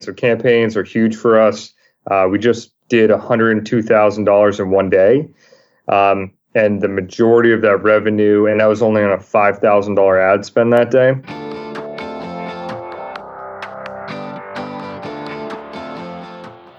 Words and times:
So 0.00 0.14
campaigns 0.14 0.76
are 0.76 0.82
huge 0.82 1.14
for 1.14 1.38
us. 1.38 1.74
Uh, 2.10 2.26
we 2.30 2.38
just 2.38 2.72
did 2.88 3.10
$102,000 3.10 4.60
in 4.60 4.70
one 4.70 4.90
day. 4.90 5.28
Um, 5.88 6.32
and 6.54 6.80
the 6.80 6.88
majority 6.88 7.52
of 7.52 7.60
that 7.62 7.76
revenue, 7.82 8.46
and 8.46 8.60
that 8.60 8.66
was 8.66 8.82
only 8.82 9.02
on 9.02 9.12
a 9.12 9.18
$5,000 9.18 10.34
ad 10.34 10.44
spend 10.44 10.72
that 10.72 10.90
day. 10.90 11.14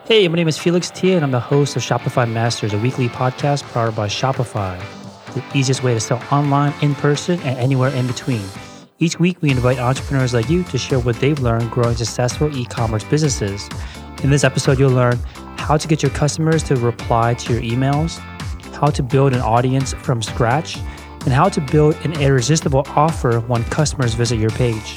Hey, 0.08 0.28
my 0.28 0.36
name 0.36 0.50
is 0.50 0.58
Felix 0.58 0.92
Thea, 0.92 1.16
and 1.16 1.24
I'm 1.24 1.32
the 1.32 1.40
host 1.40 1.76
of 1.78 1.84
Shopify 1.84 2.30
Masters, 2.30 2.74
a 2.74 2.78
weekly 2.80 3.08
podcast 3.08 3.64
powered 3.72 3.96
by 3.96 4.08
Shopify, 4.08 4.78
the 5.34 5.44
easiest 5.58 5.84
way 5.84 5.94
to 5.94 6.02
sell 6.02 6.22
online, 6.32 6.74
in 6.82 6.96
person, 6.96 7.40
and 7.42 7.58
anywhere 7.60 7.92
in 7.92 8.08
between. 8.08 8.44
Each 9.02 9.20
week, 9.20 9.42
we 9.42 9.50
invite 9.50 9.80
entrepreneurs 9.80 10.32
like 10.32 10.48
you 10.48 10.62
to 10.66 10.78
share 10.78 11.00
what 11.00 11.16
they've 11.16 11.40
learned 11.40 11.72
growing 11.72 11.96
successful 11.96 12.56
e 12.56 12.66
commerce 12.66 13.04
businesses. 13.04 13.68
In 14.22 14.30
this 14.30 14.44
episode, 14.44 14.78
you'll 14.78 14.92
learn 14.92 15.18
how 15.58 15.76
to 15.76 15.88
get 15.88 16.04
your 16.04 16.12
customers 16.12 16.62
to 16.66 16.76
reply 16.76 17.34
to 17.34 17.54
your 17.54 17.64
emails, 17.64 18.20
how 18.76 18.92
to 18.92 19.02
build 19.02 19.34
an 19.34 19.42
audience 19.42 19.94
from 19.94 20.22
scratch, 20.22 20.78
and 21.26 21.34
how 21.34 21.50
to 21.50 21.60
build 21.60 21.96
an 22.06 22.14
irresistible 22.22 22.84
offer 22.90 23.40
when 23.40 23.64
customers 23.66 24.14
visit 24.14 24.38
your 24.38 24.52
page. 24.52 24.96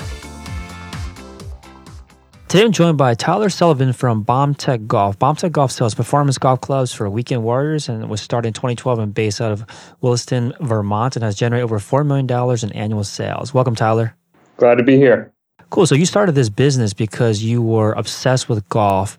Today 2.55 2.67
I'm 2.67 2.71
joined 2.71 2.97
by 2.97 3.15
Tyler 3.15 3.49
Sullivan 3.49 3.93
from 3.93 4.23
Bomb 4.23 4.55
Tech 4.55 4.87
Golf. 4.87 5.19
Bomb 5.19 5.35
Tech 5.35 5.51
Golf 5.51 5.73
sells 5.73 5.93
performance 5.93 6.39
golf 6.39 6.61
clubs 6.61 6.95
for 6.95 7.11
weekend 7.11 7.43
warriors 7.43 7.89
and 7.89 8.09
was 8.09 8.21
started 8.21 8.47
in 8.47 8.53
2012 8.53 9.01
and 9.01 9.13
based 9.13 9.41
out 9.41 9.51
of 9.51 9.67
Williston, 10.03 10.55
Vermont, 10.61 11.17
and 11.17 11.25
has 11.25 11.35
generated 11.35 11.65
over 11.65 11.81
$4 11.81 12.07
million 12.07 12.31
in 12.63 12.73
annual 12.81 13.03
sales. 13.03 13.53
Welcome, 13.53 13.75
Tyler. 13.75 14.15
Glad 14.59 14.77
to 14.77 14.85
be 14.85 14.97
here. 14.97 15.33
Cool. 15.71 15.85
So 15.85 15.97
you 15.97 16.07
started 16.07 16.37
this 16.37 16.49
business 16.49 16.95
because 16.95 17.43
you 17.43 17.61
were 17.61 17.91
obsessed 17.95 18.49
with 18.49 18.69
golf. 18.69 19.19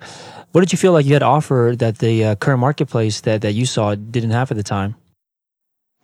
What 0.54 0.62
did 0.62 0.72
you 0.72 0.78
feel 0.78 0.94
like 0.94 1.06
you 1.06 1.12
had 1.12 1.22
offered 1.22 1.80
that 1.80 1.98
the 1.98 2.24
uh, 2.24 2.36
current 2.36 2.62
marketplace 2.62 3.20
that, 3.20 3.42
that 3.42 3.52
you 3.52 3.66
saw 3.66 3.96
didn't 3.96 4.32
have 4.32 4.50
at 4.50 4.56
the 4.56 4.64
time? 4.64 4.96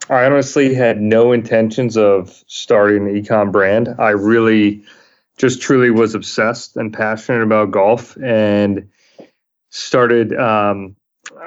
I 0.10 0.26
honestly 0.26 0.74
had 0.74 1.00
no 1.00 1.32
intentions 1.32 1.96
of 1.96 2.44
starting 2.48 3.08
an 3.08 3.24
ecom 3.24 3.54
brand. 3.54 3.88
I 4.00 4.10
really 4.10 4.84
just 5.42 5.60
truly 5.60 5.90
was 5.90 6.14
obsessed 6.14 6.78
and 6.78 6.94
passionate 6.94 7.42
about 7.42 7.72
golf 7.72 8.16
and 8.22 8.88
started 9.70 10.38
um, 10.38 10.96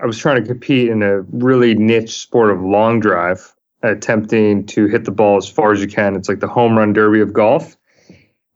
i 0.02 0.04
was 0.04 0.18
trying 0.18 0.42
to 0.42 0.46
compete 0.46 0.88
in 0.88 1.00
a 1.00 1.20
really 1.20 1.76
niche 1.76 2.18
sport 2.18 2.50
of 2.50 2.60
long 2.60 2.98
drive 2.98 3.54
attempting 3.84 4.66
to 4.66 4.88
hit 4.88 5.04
the 5.04 5.12
ball 5.12 5.36
as 5.36 5.46
far 5.46 5.70
as 5.70 5.80
you 5.80 5.86
can. 5.86 6.16
It's 6.16 6.28
like 6.28 6.40
the 6.40 6.48
home 6.48 6.76
run 6.76 6.94
derby 6.94 7.20
of 7.20 7.32
golf. 7.32 7.76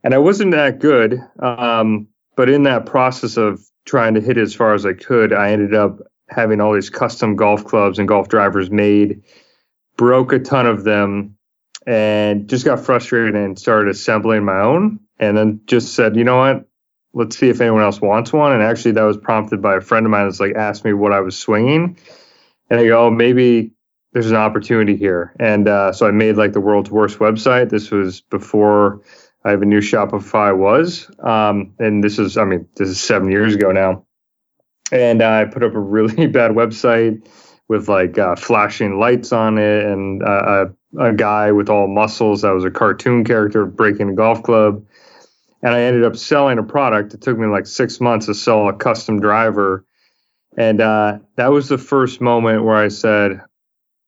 And 0.03 0.13
i 0.13 0.17
wasn't 0.17 0.51
that 0.51 0.79
good 0.79 1.19
um, 1.41 2.07
but 2.35 2.49
in 2.49 2.63
that 2.63 2.85
process 2.85 3.37
of 3.37 3.61
trying 3.85 4.15
to 4.15 4.21
hit 4.21 4.37
as 4.37 4.53
far 4.53 4.73
as 4.73 4.85
i 4.85 4.93
could 4.93 5.33
i 5.33 5.51
ended 5.51 5.73
up 5.73 5.99
having 6.29 6.59
all 6.61 6.73
these 6.73 6.89
custom 6.89 7.35
golf 7.35 7.63
clubs 7.65 7.97
and 7.97 8.07
golf 8.07 8.27
drivers 8.27 8.69
made 8.69 9.23
broke 9.97 10.31
a 10.31 10.39
ton 10.39 10.67
of 10.67 10.83
them 10.83 11.35
and 11.87 12.47
just 12.47 12.65
got 12.65 12.79
frustrated 12.79 13.35
and 13.35 13.57
started 13.57 13.89
assembling 13.89 14.43
my 14.43 14.59
own 14.59 14.99
and 15.19 15.37
then 15.37 15.61
just 15.65 15.93
said, 15.93 16.15
you 16.15 16.23
know 16.23 16.37
what? 16.37 16.65
Let's 17.13 17.37
see 17.37 17.49
if 17.49 17.59
anyone 17.59 17.81
else 17.81 17.99
wants 17.99 18.31
one. 18.31 18.51
And 18.51 18.61
actually, 18.61 18.91
that 18.91 19.03
was 19.03 19.17
prompted 19.17 19.61
by 19.61 19.75
a 19.75 19.81
friend 19.81 20.05
of 20.05 20.11
mine 20.11 20.27
that's 20.27 20.39
like 20.39 20.55
asked 20.55 20.85
me 20.85 20.93
what 20.93 21.11
I 21.11 21.19
was 21.19 21.37
swinging. 21.37 21.97
And 22.69 22.79
I 22.79 22.87
go, 22.87 23.07
oh, 23.07 23.09
maybe 23.09 23.71
there's 24.13 24.29
an 24.29 24.37
opportunity 24.37 24.95
here. 24.95 25.33
And 25.39 25.67
uh, 25.67 25.91
so 25.91 26.07
I 26.07 26.11
made 26.11 26.37
like 26.37 26.53
the 26.53 26.61
world's 26.61 26.91
worst 26.91 27.19
website. 27.19 27.69
This 27.69 27.91
was 27.91 28.21
before 28.21 29.01
I 29.43 29.51
have 29.51 29.61
a 29.61 29.65
new 29.65 29.81
Shopify 29.81 30.55
was. 30.55 31.09
Um, 31.19 31.73
and 31.79 32.03
this 32.03 32.19
is, 32.19 32.37
I 32.37 32.45
mean, 32.45 32.67
this 32.75 32.89
is 32.89 33.01
seven 33.01 33.31
years 33.31 33.55
ago 33.55 33.71
now. 33.71 34.05
And 34.91 35.21
I 35.21 35.45
put 35.45 35.63
up 35.63 35.73
a 35.73 35.79
really 35.79 36.27
bad 36.27 36.51
website 36.51 37.27
with 37.67 37.87
like 37.87 38.17
uh, 38.17 38.35
flashing 38.35 38.99
lights 38.99 39.31
on 39.31 39.57
it 39.57 39.85
and 39.85 40.23
uh, 40.23 40.65
a, 40.97 41.03
a, 41.03 41.13
guy 41.13 41.51
with 41.51 41.69
all 41.69 41.87
muscles 41.87 42.41
that 42.41 42.49
was 42.49 42.65
a 42.65 42.71
cartoon 42.71 43.23
character 43.23 43.65
breaking 43.65 44.09
a 44.09 44.13
golf 44.13 44.41
club. 44.41 44.83
And 45.61 45.73
I 45.73 45.81
ended 45.81 46.05
up 46.05 46.15
selling 46.15 46.57
a 46.57 46.63
product. 46.63 47.13
It 47.13 47.21
took 47.21 47.37
me 47.37 47.47
like 47.47 47.65
six 47.65 47.99
months 47.99 48.27
to 48.27 48.33
sell 48.33 48.69
a 48.69 48.73
custom 48.73 49.19
driver. 49.19 49.85
And 50.57 50.81
uh, 50.81 51.19
that 51.35 51.47
was 51.47 51.69
the 51.69 51.77
first 51.77 52.21
moment 52.21 52.63
where 52.63 52.75
I 52.75 52.87
said, 52.87 53.41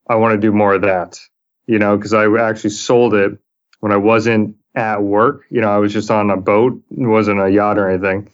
I 0.10 0.16
want 0.16 0.34
to 0.34 0.38
do 0.38 0.52
more 0.52 0.74
of 0.74 0.82
that, 0.82 1.20
you 1.68 1.80
know, 1.80 1.98
because 1.98 2.14
I 2.14 2.26
actually 2.38 2.72
sold 2.72 3.14
it 3.14 3.38
when 3.80 3.92
I 3.92 3.98
wasn't 3.98 4.56
at 4.76 5.04
work. 5.04 5.46
You 5.50 5.62
know, 5.62 5.70
I 5.70 5.78
was 5.78 5.94
just 5.94 6.10
on 6.10 6.30
a 6.30 6.38
boat, 6.38 6.82
it 6.90 7.08
wasn't 7.08 7.42
a 7.42 7.50
yacht 7.50 7.78
or 7.78 7.90
anything. 7.90 8.30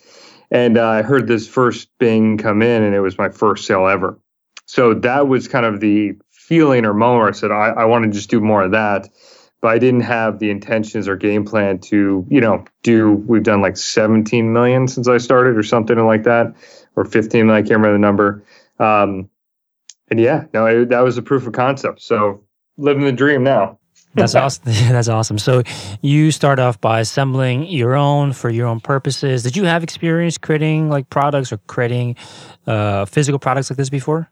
And 0.50 0.78
uh, 0.78 0.88
I 0.88 1.02
heard 1.02 1.28
this 1.28 1.48
first 1.48 1.90
bing 2.00 2.38
come 2.38 2.62
in, 2.62 2.84
and 2.84 2.96
it 2.96 3.02
was 3.02 3.18
my 3.18 3.30
first 3.30 3.66
sale 3.66 3.88
ever. 3.88 4.18
So 4.66 4.94
that 4.94 5.28
was 5.28 5.48
kind 5.48 5.66
of 5.66 5.80
the 5.80 6.14
feeling 6.32 6.86
or 6.86 6.94
moment 6.94 7.36
I 7.36 7.38
said, 7.38 7.52
I, 7.52 7.70
I 7.70 7.86
want 7.86 8.06
to 8.06 8.12
just 8.12 8.30
do 8.30 8.40
more 8.40 8.64
of 8.64 8.72
that. 8.72 9.10
But 9.62 9.70
I 9.70 9.80
didn't 9.80 10.02
have 10.02 10.40
the 10.40 10.52
intentions 10.52 11.08
or 11.08 11.16
game 11.16 11.44
plan 11.44 11.80
to, 11.80 12.26
you 12.30 12.40
know, 12.40 12.64
do, 12.84 13.14
we've 13.28 13.44
done 13.44 13.62
like 13.62 13.76
17 13.76 14.54
million 14.54 14.88
since 14.88 15.08
I 15.08 15.18
started 15.18 15.58
or 15.58 15.64
something 15.64 15.98
like 16.06 16.24
that, 16.24 16.56
or 16.96 17.06
15. 17.06 17.50
I 17.50 17.62
can't 17.62 17.72
remember 17.72 17.94
the 17.94 18.00
number. 18.00 18.44
Um, 18.80 19.30
and 20.10 20.20
yeah, 20.20 20.46
no, 20.54 20.66
it, 20.68 20.90
that 20.90 21.02
was 21.02 21.18
a 21.18 21.22
proof 21.22 21.48
of 21.48 21.54
concept. 21.54 22.02
So 22.02 22.44
living 22.78 23.04
the 23.04 23.12
dream 23.12 23.44
now. 23.44 23.80
That's 24.14 24.36
awesome. 24.36 24.64
That's 24.66 25.08
awesome. 25.08 25.38
So 25.38 25.64
you 26.02 26.32
start 26.32 26.60
off 26.60 26.80
by 26.80 27.00
assembling 27.00 27.64
your 27.68 27.96
own 27.96 28.34
for 28.34 28.50
your 28.50 28.68
own 28.68 28.80
purposes. 28.80 29.44
Did 29.44 29.56
you 29.56 29.64
have 29.66 29.84
experience 29.84 30.38
creating 30.38 30.90
like 30.90 31.10
products 31.10 31.52
or 31.52 31.58
creating 31.68 32.16
uh, 32.66 33.06
physical 33.06 33.40
products 33.40 33.70
like 33.70 33.78
this 33.78 33.90
before? 33.90 34.30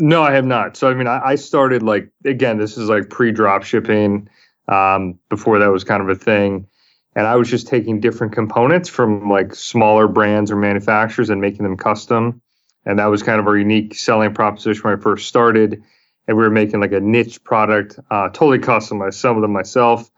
No, 0.00 0.22
I 0.22 0.32
have 0.32 0.46
not. 0.46 0.76
So 0.76 0.90
I 0.90 0.94
mean, 0.94 1.06
I, 1.06 1.20
I 1.24 1.34
started 1.36 1.82
like 1.82 2.10
again, 2.24 2.58
this 2.58 2.76
is 2.76 2.88
like 2.88 3.10
pre-drop 3.10 3.62
shipping. 3.64 4.28
Um, 4.68 5.18
before 5.28 5.58
that 5.58 5.72
was 5.72 5.82
kind 5.82 6.00
of 6.00 6.08
a 6.08 6.14
thing, 6.14 6.68
and 7.16 7.26
I 7.26 7.36
was 7.36 7.50
just 7.50 7.66
taking 7.66 8.00
different 8.00 8.32
components 8.32 8.88
from 8.88 9.28
like 9.28 9.54
smaller 9.54 10.06
brands 10.06 10.50
or 10.50 10.56
manufacturers 10.56 11.28
and 11.28 11.40
making 11.40 11.64
them 11.64 11.76
custom. 11.76 12.40
And 12.86 12.98
that 12.98 13.06
was 13.06 13.22
kind 13.22 13.40
of 13.40 13.46
our 13.46 13.58
unique 13.58 13.94
selling 13.94 14.32
proposition 14.32 14.82
when 14.84 14.98
I 14.98 15.00
first 15.00 15.28
started. 15.28 15.82
And 16.28 16.36
we 16.36 16.42
were 16.42 16.50
making 16.50 16.80
like 16.80 16.92
a 16.92 17.00
niche 17.00 17.42
product, 17.42 17.98
uh, 18.10 18.28
totally 18.28 18.60
custom. 18.60 19.02
I 19.02 19.08
assembled 19.08 19.42
them 19.42 19.52
myself. 19.52 20.10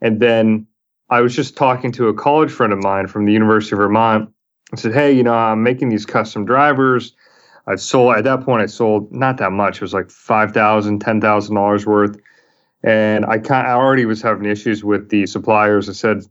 And 0.00 0.20
then 0.20 0.66
I 1.08 1.20
was 1.22 1.34
just 1.34 1.56
talking 1.56 1.92
to 1.92 2.08
a 2.08 2.14
college 2.14 2.50
friend 2.50 2.72
of 2.72 2.82
mine 2.82 3.06
from 3.06 3.24
the 3.24 3.32
University 3.32 3.74
of 3.74 3.78
Vermont. 3.78 4.30
I 4.72 4.76
said, 4.76 4.92
Hey, 4.92 5.12
you 5.12 5.22
know, 5.22 5.34
I'm 5.34 5.62
making 5.62 5.88
these 5.88 6.04
custom 6.04 6.44
drivers. 6.44 7.14
I 7.66 7.76
sold 7.76 8.16
at 8.16 8.24
that 8.24 8.44
point. 8.44 8.62
I 8.62 8.66
sold 8.66 9.12
not 9.12 9.38
that 9.38 9.52
much. 9.52 9.76
It 9.76 9.82
was 9.82 9.94
like 9.94 10.10
five 10.10 10.52
thousand, 10.52 11.00
ten 11.00 11.20
thousand 11.20 11.56
dollars 11.56 11.84
worth, 11.84 12.16
and 12.82 13.26
I 13.26 13.38
kind 13.38 13.66
I 13.66 13.72
already 13.72 14.04
was 14.04 14.22
having 14.22 14.44
issues 14.44 14.84
with 14.84 15.08
the 15.08 15.26
suppliers. 15.26 15.88
I 15.88 15.92
said, 15.92 16.24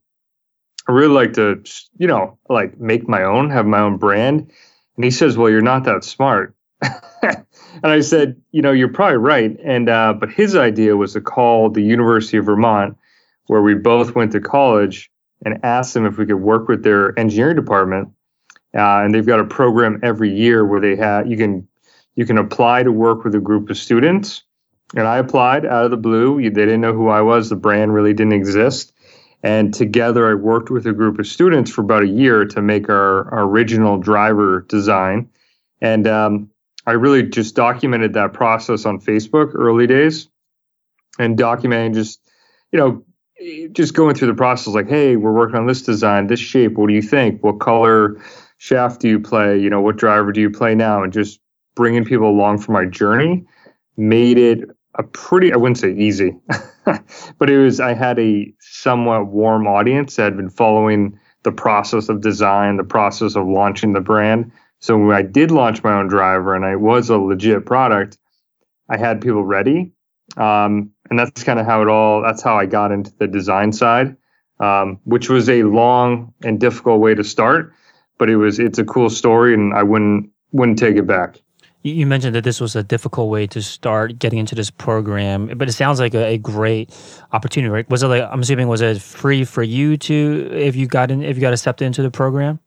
I 0.88 0.92
really 0.92 1.14
like 1.14 1.34
to, 1.34 1.62
you 1.98 2.08
know, 2.08 2.38
like 2.50 2.80
make 2.80 3.08
my 3.08 3.24
own, 3.24 3.50
have 3.50 3.66
my 3.66 3.80
own 3.80 3.98
brand. 3.98 4.52
And 4.96 5.04
he 5.04 5.12
says, 5.12 5.38
Well, 5.38 5.50
you're 5.50 5.62
not 5.62 5.84
that 5.86 6.04
smart. 6.04 6.56
and 6.82 7.46
I 7.84 8.02
said, 8.02 8.40
You 8.52 8.62
know, 8.62 8.72
you're 8.72 8.94
probably 8.94 9.18
right. 9.18 9.58
And 9.64 9.90
uh, 9.90 10.14
but 10.14 10.30
his 10.30 10.56
idea 10.56 10.96
was 10.96 11.14
to 11.14 11.22
call 11.22 11.70
the 11.70 11.82
University 11.82 12.38
of 12.38 12.46
Vermont, 12.46 12.98
where 13.48 13.62
we 13.62 13.74
both 13.74 14.16
went 14.16 14.32
to 14.34 14.40
college, 14.40 15.12
and 15.44 15.60
ask 15.64 15.94
them 15.94 16.06
if 16.06 16.18
we 16.18 16.26
could 16.26 16.36
work 16.36 16.68
with 16.68 16.84
their 16.84 17.18
engineering 17.20 17.56
department 17.56 18.10
uh, 18.76 19.04
and 19.04 19.14
they've 19.14 19.26
got 19.26 19.40
a 19.40 19.46
program 19.46 20.00
every 20.04 20.34
year 20.34 20.66
where 20.66 20.82
they 20.82 20.96
have 20.96 21.28
you 21.28 21.38
can 21.38 21.68
you 22.16 22.26
can 22.26 22.38
apply 22.38 22.84
to 22.84 22.92
work 22.92 23.24
with 23.24 23.36
a 23.36 23.40
group 23.40 23.70
of 23.70 23.78
students. 23.78 24.44
And 24.96 25.08
I 25.08 25.18
applied 25.18 25.66
out 25.66 25.86
of 25.86 25.92
the 25.92 25.98
blue. 25.98 26.42
They 26.42 26.50
didn't 26.50 26.82
know 26.82 26.94
who 26.94 27.10
I 27.10 27.22
was. 27.22 27.50
The 27.50 27.56
brand 27.56 27.94
really 27.94 28.14
didn't 28.14 28.34
exist. 28.34 28.94
And 29.44 29.74
together, 29.74 30.30
I 30.30 30.34
worked 30.36 30.70
with 30.70 30.88
a 30.88 30.94
group 30.94 31.20
of 31.20 31.28
students 31.28 31.70
for 31.72 31.82
about 31.82 32.04
a 32.04 32.08
year 32.08 32.46
to 32.46 32.62
make 32.62 32.90
our, 32.90 33.32
our 33.34 33.44
original 33.44 33.98
driver 33.98 34.62
design. 34.62 35.30
And 35.82 36.08
um, 36.08 36.50
I 36.88 36.94
really 36.94 37.24
just 37.24 37.56
documented 37.56 38.14
that 38.14 38.34
process 38.34 38.86
on 38.86 39.00
Facebook 39.00 39.54
early 39.54 39.88
days 39.88 40.30
and 41.20 41.38
documenting 41.38 41.94
just, 41.94 42.20
you 42.72 42.80
know, 42.80 43.04
just 43.72 43.94
going 43.94 44.16
through 44.16 44.30
the 44.30 44.34
process 44.34 44.74
like, 44.74 44.90
hey, 44.90 45.16
we're 45.16 45.34
working 45.34 45.58
on 45.58 45.68
this 45.68 45.82
design, 45.82 46.28
this 46.28 46.40
shape. 46.40 46.74
What 46.74 46.88
do 46.88 46.94
you 46.94 47.02
think? 47.02 47.44
What 47.44 47.60
color? 47.60 48.22
Shaft 48.66 49.00
do 49.00 49.08
you 49.08 49.20
play? 49.20 49.60
You 49.60 49.70
know, 49.70 49.80
what 49.80 49.96
driver 49.96 50.32
do 50.32 50.42
you 50.42 50.50
play 50.50 50.74
now? 50.74 51.04
And 51.04 51.14
just 51.14 51.40
bringing 51.76 52.04
people 52.04 52.28
along 52.28 52.58
for 52.58 52.72
my 52.72 52.86
journey 52.86 53.46
made 53.96 54.40
it 54.40 54.68
a 54.96 55.04
pretty, 55.04 55.54
I 55.54 55.58
wouldn't 55.58 55.78
say 55.78 55.94
easy, 55.94 56.36
but 57.38 57.50
it 57.50 57.60
was, 57.60 57.80
I 57.80 57.94
had 57.94 58.18
a 58.18 58.52
somewhat 58.60 59.28
warm 59.28 59.68
audience 59.68 60.16
that 60.16 60.24
had 60.24 60.38
been 60.38 60.50
following 60.50 61.20
the 61.44 61.52
process 61.52 62.10
of 62.10 62.22
design, 62.22 62.78
the 62.78 62.84
process 62.84 63.36
of 63.36 63.48
launching 63.48 63.94
the 63.94 64.02
brand. 64.02 64.52
So 64.80 64.98
when 64.98 65.16
I 65.16 65.22
did 65.22 65.52
launch 65.52 65.84
my 65.84 65.94
own 65.94 66.08
driver 66.08 66.56
and 66.56 66.66
I 66.66 66.76
was 66.76 67.10
a 67.10 67.18
legit 67.18 67.66
product, 67.68 68.18
I 68.90 68.98
had 68.98 69.22
people 69.22 69.44
ready. 69.44 69.92
Um, 70.38 70.92
and 71.10 71.20
that's 71.20 71.44
kind 71.44 71.60
of 71.60 71.68
how 71.68 71.84
it 71.84 71.88
all, 71.88 72.24
that's 72.24 72.42
how 72.42 72.58
I 72.58 72.66
got 72.66 72.92
into 72.92 73.14
the 73.20 73.28
design 73.28 73.74
side, 73.74 74.16
um, 74.60 75.00
which 75.04 75.30
was 75.30 75.50
a 75.50 75.64
long 75.64 76.34
and 76.44 76.60
difficult 76.60 77.00
way 77.00 77.14
to 77.14 77.24
start 77.24 77.74
but 78.18 78.30
it 78.30 78.38
was 78.38 78.60
it's 78.60 78.80
a 78.80 78.86
cool 78.86 79.10
story, 79.10 79.54
and 79.54 79.74
I 79.74 79.84
wouldn't 79.84 80.30
wouldn't 80.52 80.80
take 80.80 80.96
it 80.96 81.08
back. 81.08 81.40
You 81.84 82.08
mentioned 82.08 82.34
that 82.34 82.44
this 82.44 82.60
was 82.60 82.76
a 82.76 82.82
difficult 82.82 83.30
way 83.30 83.46
to 83.48 83.62
start 83.62 84.18
getting 84.18 84.40
into 84.40 84.56
this 84.56 84.72
program, 84.72 85.52
but 85.56 85.70
it 85.70 85.74
sounds 85.74 86.00
like 86.00 86.16
a, 86.16 86.26
a, 86.30 86.38
great 86.40 86.92
opportunity, 87.32 87.70
right? 87.70 87.88
Was 87.92 88.02
it 88.02 88.08
like 88.08 88.24
I'm 88.24 88.40
assuming 88.40 88.68
was 88.68 88.82
it 88.82 89.00
free 89.00 89.46
for 89.46 89.62
you 89.62 89.96
to 89.98 90.50
if 90.52 90.76
you 90.76 90.88
got 90.88 91.12
in 91.12 91.22
if 91.22 91.38
you 91.38 91.42
got 91.42 91.54
accepted 91.54 91.86
into 91.86 92.02
the 92.02 92.10
program? 92.10 92.60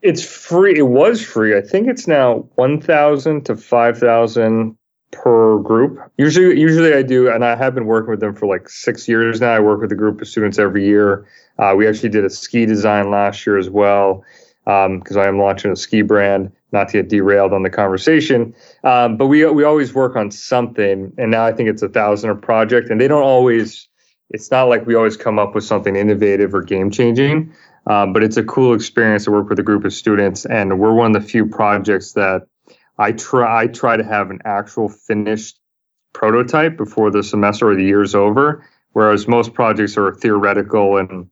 It's 0.00 0.24
free. 0.24 0.76
It 0.76 0.88
was 0.88 1.24
free. 1.24 1.56
I 1.56 1.60
think 1.60 1.86
it's 1.86 2.08
now 2.08 2.48
one 2.56 2.80
thousand 2.80 3.46
to 3.46 3.54
five 3.54 3.98
thousand 3.98 4.76
per 5.12 5.58
group. 5.58 6.00
Usually, 6.18 6.58
usually 6.58 6.94
I 6.94 7.02
do, 7.02 7.30
and 7.30 7.44
I 7.44 7.54
have 7.54 7.76
been 7.76 7.86
working 7.86 8.10
with 8.10 8.18
them 8.18 8.34
for 8.34 8.46
like 8.46 8.68
six 8.68 9.06
years 9.06 9.40
now. 9.40 9.52
I 9.52 9.60
work 9.60 9.80
with 9.80 9.92
a 9.92 9.96
group 9.96 10.20
of 10.20 10.26
students 10.26 10.58
every 10.58 10.84
year. 10.84 11.28
Uh, 11.60 11.74
we 11.76 11.86
actually 11.86 12.08
did 12.08 12.24
a 12.24 12.30
ski 12.30 12.66
design 12.66 13.08
last 13.08 13.46
year 13.46 13.56
as 13.56 13.70
well 13.70 14.24
because 14.64 15.16
um, 15.16 15.22
I 15.22 15.26
am 15.26 15.38
launching 15.38 15.72
a 15.72 15.76
ski 15.76 16.02
brand 16.02 16.52
not 16.70 16.88
to 16.88 16.98
get 16.98 17.08
derailed 17.08 17.52
on 17.52 17.62
the 17.62 17.70
conversation. 17.70 18.54
Um, 18.84 19.16
but 19.16 19.26
we 19.26 19.44
we 19.46 19.64
always 19.64 19.92
work 19.94 20.16
on 20.16 20.30
something, 20.30 21.12
and 21.18 21.30
now 21.30 21.44
I 21.44 21.52
think 21.52 21.68
it's 21.68 21.82
a 21.82 21.88
thousand 21.88 22.40
project, 22.42 22.90
and 22.90 23.00
they 23.00 23.08
don't 23.08 23.22
always. 23.22 23.88
It's 24.30 24.50
not 24.50 24.64
like 24.64 24.86
we 24.86 24.94
always 24.94 25.16
come 25.16 25.38
up 25.38 25.54
with 25.54 25.64
something 25.64 25.94
innovative 25.94 26.54
or 26.54 26.62
game 26.62 26.90
changing, 26.90 27.52
um, 27.86 28.14
but 28.14 28.22
it's 28.22 28.38
a 28.38 28.42
cool 28.42 28.72
experience 28.72 29.24
to 29.24 29.30
work 29.30 29.50
with 29.50 29.58
a 29.58 29.62
group 29.62 29.84
of 29.84 29.92
students, 29.92 30.46
and 30.46 30.78
we're 30.78 30.94
one 30.94 31.14
of 31.14 31.22
the 31.22 31.28
few 31.28 31.44
projects 31.46 32.12
that 32.12 32.46
I 32.98 33.12
try 33.12 33.64
I 33.64 33.66
try 33.66 33.96
to 33.96 34.04
have 34.04 34.30
an 34.30 34.40
actual 34.44 34.88
finished 34.88 35.58
prototype 36.12 36.76
before 36.76 37.10
the 37.10 37.22
semester 37.22 37.70
or 37.70 37.74
the 37.74 37.84
year's 37.84 38.14
over, 38.14 38.64
whereas 38.92 39.26
most 39.26 39.54
projects 39.54 39.96
are 39.96 40.14
theoretical 40.14 40.98
and 40.98 41.28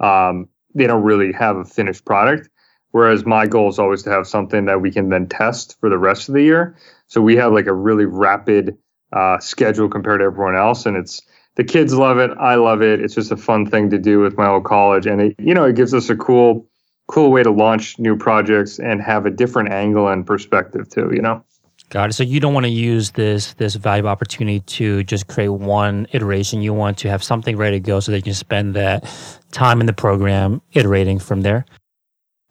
um, 0.00 0.48
they 0.74 0.86
don't 0.86 1.02
really 1.02 1.32
have 1.32 1.56
a 1.56 1.64
finished 1.64 2.04
product. 2.04 2.48
Whereas 2.94 3.26
my 3.26 3.48
goal 3.48 3.68
is 3.68 3.80
always 3.80 4.04
to 4.04 4.10
have 4.10 4.24
something 4.24 4.66
that 4.66 4.80
we 4.80 4.92
can 4.92 5.08
then 5.08 5.26
test 5.26 5.76
for 5.80 5.90
the 5.90 5.98
rest 5.98 6.28
of 6.28 6.34
the 6.36 6.42
year. 6.42 6.76
So 7.08 7.20
we 7.20 7.34
have 7.34 7.52
like 7.52 7.66
a 7.66 7.74
really 7.74 8.04
rapid 8.04 8.78
uh, 9.12 9.40
schedule 9.40 9.88
compared 9.88 10.20
to 10.20 10.26
everyone 10.26 10.54
else, 10.54 10.86
and 10.86 10.96
it's 10.96 11.20
the 11.56 11.64
kids 11.64 11.92
love 11.92 12.18
it. 12.18 12.30
I 12.38 12.54
love 12.54 12.82
it. 12.82 13.00
It's 13.00 13.16
just 13.16 13.32
a 13.32 13.36
fun 13.36 13.66
thing 13.66 13.90
to 13.90 13.98
do 13.98 14.20
with 14.20 14.38
my 14.38 14.46
old 14.46 14.64
college, 14.64 15.06
and 15.06 15.20
it 15.20 15.34
you 15.40 15.54
know 15.54 15.64
it 15.64 15.74
gives 15.74 15.92
us 15.92 16.08
a 16.08 16.14
cool 16.14 16.68
cool 17.08 17.32
way 17.32 17.42
to 17.42 17.50
launch 17.50 17.98
new 17.98 18.16
projects 18.16 18.78
and 18.78 19.02
have 19.02 19.26
a 19.26 19.30
different 19.30 19.72
angle 19.72 20.06
and 20.06 20.24
perspective 20.24 20.88
too. 20.88 21.10
You 21.12 21.22
know. 21.22 21.44
Got 21.90 22.10
it. 22.10 22.12
So 22.12 22.22
you 22.22 22.38
don't 22.38 22.54
want 22.54 22.66
to 22.66 22.70
use 22.70 23.10
this 23.10 23.54
this 23.54 23.74
valuable 23.74 24.10
opportunity 24.10 24.60
to 24.60 25.02
just 25.02 25.26
create 25.26 25.48
one 25.48 26.06
iteration. 26.12 26.62
You 26.62 26.72
want 26.72 26.98
to 26.98 27.10
have 27.10 27.24
something 27.24 27.56
ready 27.56 27.80
to 27.80 27.84
go 27.84 27.98
so 27.98 28.12
that 28.12 28.18
you 28.18 28.22
can 28.22 28.34
spend 28.34 28.74
that 28.74 29.04
time 29.50 29.80
in 29.80 29.86
the 29.86 29.92
program 29.92 30.62
iterating 30.74 31.18
from 31.18 31.40
there. 31.40 31.64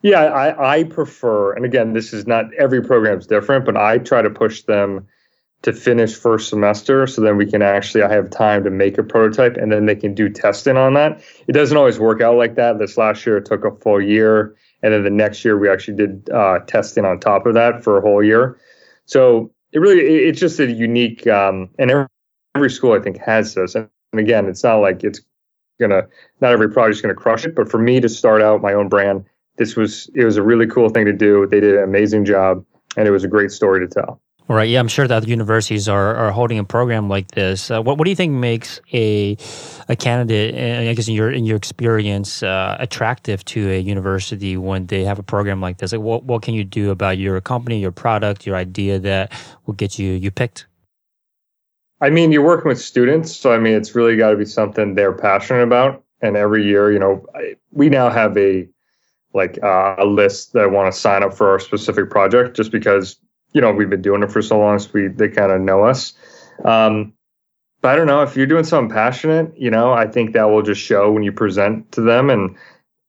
Yeah, 0.03 0.19
I, 0.19 0.79
I 0.79 0.83
prefer, 0.83 1.53
and 1.53 1.63
again, 1.63 1.93
this 1.93 2.11
is 2.11 2.27
not 2.27 2.53
every 2.55 2.83
program 2.83 3.19
is 3.19 3.25
different, 3.25 3.65
but 3.65 3.77
I 3.77 3.97
try 3.99 4.21
to 4.21 4.29
push 4.29 4.63
them 4.63 5.07
to 5.61 5.71
finish 5.71 6.13
first 6.13 6.49
semester 6.49 7.07
so 7.07 7.21
then 7.21 7.37
we 7.37 7.49
can 7.49 7.61
actually 7.61 8.03
I 8.03 8.11
have 8.11 8.29
time 8.29 8.65
to 8.65 8.69
make 8.69 8.97
a 8.97 9.03
prototype 9.03 9.55
and 9.55 9.71
then 9.71 9.85
they 9.85 9.95
can 9.95 10.13
do 10.13 10.27
testing 10.27 10.75
on 10.75 10.93
that. 10.95 11.23
It 11.47 11.53
doesn't 11.53 11.77
always 11.77 11.99
work 11.99 12.19
out 12.19 12.35
like 12.35 12.55
that. 12.55 12.79
This 12.79 12.97
last 12.97 13.25
year 13.25 13.37
it 13.37 13.45
took 13.45 13.63
a 13.63 13.71
full 13.77 14.01
year, 14.01 14.57
and 14.81 14.93
then 14.93 15.05
the 15.05 15.09
next 15.09 15.45
year 15.45 15.57
we 15.57 15.69
actually 15.69 15.95
did 15.95 16.29
uh, 16.31 16.59
testing 16.67 17.05
on 17.05 17.17
top 17.21 17.45
of 17.45 17.53
that 17.53 17.81
for 17.81 17.97
a 17.97 18.01
whole 18.01 18.21
year. 18.21 18.59
So 19.05 19.51
it 19.71 19.79
really 19.79 20.01
it's 20.01 20.39
just 20.39 20.59
a 20.59 20.69
unique 20.69 21.25
um, 21.27 21.69
and 21.79 21.89
every, 21.89 22.07
every 22.55 22.69
school 22.69 22.91
I 22.91 22.99
think 22.99 23.17
has 23.19 23.53
this. 23.53 23.73
And 23.73 23.87
again, 24.13 24.47
it's 24.47 24.65
not 24.65 24.79
like 24.79 25.01
it's 25.05 25.21
gonna 25.79 26.03
not 26.41 26.51
every 26.51 26.69
project's 26.69 26.99
gonna 27.01 27.15
crush 27.15 27.45
it, 27.45 27.55
but 27.55 27.71
for 27.71 27.77
me 27.77 28.01
to 28.01 28.09
start 28.09 28.41
out 28.41 28.61
my 28.61 28.73
own 28.73 28.89
brand 28.89 29.23
this 29.57 29.75
was 29.75 30.09
it 30.15 30.25
was 30.25 30.37
a 30.37 30.43
really 30.43 30.67
cool 30.67 30.89
thing 30.89 31.05
to 31.05 31.13
do. 31.13 31.47
They 31.47 31.59
did 31.59 31.75
an 31.75 31.83
amazing 31.83 32.25
job, 32.25 32.65
and 32.97 33.07
it 33.07 33.11
was 33.11 33.23
a 33.23 33.27
great 33.27 33.51
story 33.51 33.85
to 33.85 33.93
tell. 33.93 34.19
All 34.49 34.57
right. 34.57 34.67
Yeah, 34.67 34.81
I'm 34.81 34.89
sure 34.89 35.07
that 35.07 35.25
universities 35.25 35.87
are, 35.87 36.15
are 36.15 36.31
holding 36.31 36.59
a 36.59 36.65
program 36.65 37.07
like 37.07 37.31
this. 37.31 37.71
Uh, 37.71 37.81
what 37.81 37.97
What 37.97 38.03
do 38.03 38.09
you 38.09 38.15
think 38.15 38.33
makes 38.33 38.81
a 38.91 39.37
a 39.87 39.95
candidate, 39.95 40.53
uh, 40.53 40.89
I 40.89 40.93
guess 40.93 41.07
in 41.07 41.13
your 41.13 41.31
in 41.31 41.45
your 41.45 41.55
experience, 41.55 42.43
uh, 42.43 42.75
attractive 42.77 43.45
to 43.45 43.71
a 43.71 43.79
university 43.79 44.57
when 44.57 44.87
they 44.87 45.05
have 45.05 45.17
a 45.17 45.23
program 45.23 45.61
like 45.61 45.77
this? 45.77 45.93
Like, 45.93 46.01
what 46.01 46.25
what 46.25 46.41
can 46.41 46.55
you 46.55 46.65
do 46.65 46.91
about 46.91 47.17
your 47.17 47.39
company, 47.39 47.79
your 47.79 47.93
product, 47.93 48.45
your 48.45 48.57
idea 48.57 48.99
that 48.99 49.31
will 49.65 49.75
get 49.75 49.97
you 49.97 50.11
you 50.11 50.29
picked? 50.29 50.67
I 52.01 52.09
mean, 52.09 52.33
you're 52.33 52.43
working 52.43 52.67
with 52.67 52.81
students, 52.81 53.33
so 53.33 53.53
I 53.53 53.59
mean, 53.59 53.75
it's 53.75 53.95
really 53.95 54.17
got 54.17 54.31
to 54.31 54.35
be 54.37 54.45
something 54.45 54.95
they're 54.95 55.13
passionate 55.13 55.63
about. 55.63 56.03
And 56.21 56.35
every 56.35 56.65
year, 56.65 56.91
you 56.91 56.99
know, 56.99 57.25
we 57.71 57.87
now 57.87 58.09
have 58.09 58.37
a 58.37 58.67
like 59.33 59.61
uh, 59.63 59.95
a 59.97 60.05
list 60.05 60.53
that 60.53 60.71
want 60.71 60.93
to 60.93 60.99
sign 60.99 61.23
up 61.23 61.33
for 61.33 61.49
our 61.49 61.59
specific 61.59 62.09
project 62.09 62.55
just 62.55 62.71
because 62.71 63.17
you 63.53 63.61
know 63.61 63.71
we've 63.71 63.89
been 63.89 64.01
doing 64.01 64.23
it 64.23 64.31
for 64.31 64.41
so 64.41 64.59
long 64.59 64.79
so 64.79 64.89
we 64.93 65.07
they 65.07 65.29
kind 65.29 65.51
of 65.51 65.61
know 65.61 65.83
us. 65.83 66.13
Um, 66.63 67.13
but 67.81 67.91
i 67.91 67.95
don't 67.95 68.07
know 68.07 68.21
if 68.21 68.37
you're 68.37 68.47
doing 68.47 68.63
something 68.63 68.93
passionate 68.93 69.51
you 69.57 69.69
know 69.69 69.91
i 69.91 70.07
think 70.07 70.33
that 70.33 70.45
will 70.45 70.61
just 70.61 70.79
show 70.79 71.11
when 71.11 71.21
you 71.21 71.31
present 71.31 71.91
to 71.91 71.99
them 71.99 72.29
and 72.29 72.55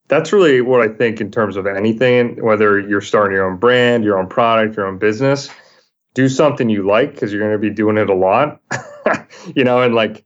that's 0.09 0.33
really 0.33 0.61
what 0.61 0.81
i 0.81 0.93
think 0.93 1.21
in 1.21 1.31
terms 1.31 1.57
of 1.57 1.67
anything 1.67 2.43
whether 2.43 2.81
you're 2.81 3.01
starting 3.01 3.37
your 3.37 3.49
own 3.49 3.57
brand 3.57 4.03
your 4.03 4.19
own 4.19 4.27
product 4.27 4.77
your 4.77 4.87
own 4.87 4.99
business 4.99 5.49
do 6.15 6.29
something 6.29 6.69
you 6.69 6.87
like 6.87 7.13
because 7.13 7.33
you're 7.33 7.43
going 7.43 7.53
to 7.53 7.59
be 7.59 7.75
doing 7.75 7.99
it 7.99 8.09
a 8.09 8.15
lot. 8.15 8.61
You 9.55 9.63
know 9.63 9.83
and 9.83 9.95
like 9.95 10.25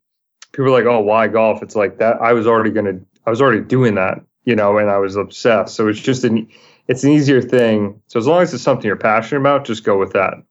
people 0.52 0.66
are 0.66 0.70
like 0.70 0.84
oh 0.84 1.00
why 1.00 1.26
golf? 1.26 1.60
It's 1.64 1.74
like 1.74 1.98
that 1.98 2.22
i 2.22 2.32
was 2.32 2.46
already 2.46 2.70
going 2.70 2.86
to 2.86 3.04
i 3.26 3.30
was 3.30 3.42
already 3.42 3.60
doing 3.60 3.96
that 3.96 4.22
you 4.48 4.56
know, 4.56 4.78
and 4.78 4.88
I 4.88 4.96
was 4.96 5.14
obsessed. 5.14 5.76
So 5.76 5.88
it's 5.88 6.00
just 6.00 6.24
an 6.24 6.48
it's 6.88 7.04
an 7.04 7.10
easier 7.10 7.42
thing. 7.42 8.00
So 8.06 8.18
as 8.18 8.26
long 8.26 8.40
as 8.40 8.54
it's 8.54 8.62
something 8.62 8.86
you're 8.86 8.96
passionate 8.96 9.40
about, 9.40 9.66
just 9.66 9.84
go 9.84 9.98
with 9.98 10.14
that. 10.14 10.42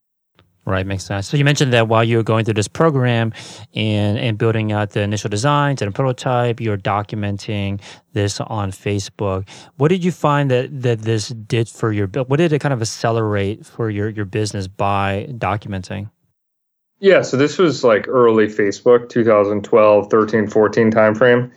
Right, 0.66 0.86
makes 0.86 1.04
sense. 1.04 1.28
So 1.28 1.36
you 1.36 1.44
mentioned 1.44 1.74
that 1.74 1.88
while 1.88 2.04
you 2.04 2.18
were 2.18 2.24
going 2.24 2.46
through 2.46 2.54
this 2.54 2.68
program 2.68 3.34
and 3.74 4.20
and 4.20 4.38
building 4.38 4.72
out 4.72 4.92
the 4.92 5.02
initial 5.02 5.32
designs 5.32 5.82
and 5.82 5.90
a 5.90 5.92
prototype, 5.92 6.62
you're 6.62 6.78
documenting 6.78 7.82
this 8.14 8.40
on 8.40 8.72
Facebook. 8.72 9.50
What 9.78 9.88
did 9.88 10.04
you 10.06 10.12
find 10.12 10.52
that 10.52 10.84
that 10.84 11.00
this 11.00 11.30
did 11.30 11.68
for 11.68 11.92
your 11.92 12.06
what 12.08 12.38
did 12.38 12.54
it 12.54 12.60
kind 12.60 12.74
of 12.74 12.82
accelerate 12.82 13.66
for 13.66 13.90
your 13.90 14.10
your 14.10 14.26
business 14.26 14.68
by 14.68 15.28
documenting? 15.32 16.12
Yeah, 17.00 17.24
so 17.24 17.36
this 17.38 17.58
was 17.58 17.84
like 17.84 18.08
early 18.08 18.48
Facebook, 18.48 19.10
2012, 19.10 20.10
13, 20.10 20.48
14 20.48 20.92
timeframe 20.92 21.52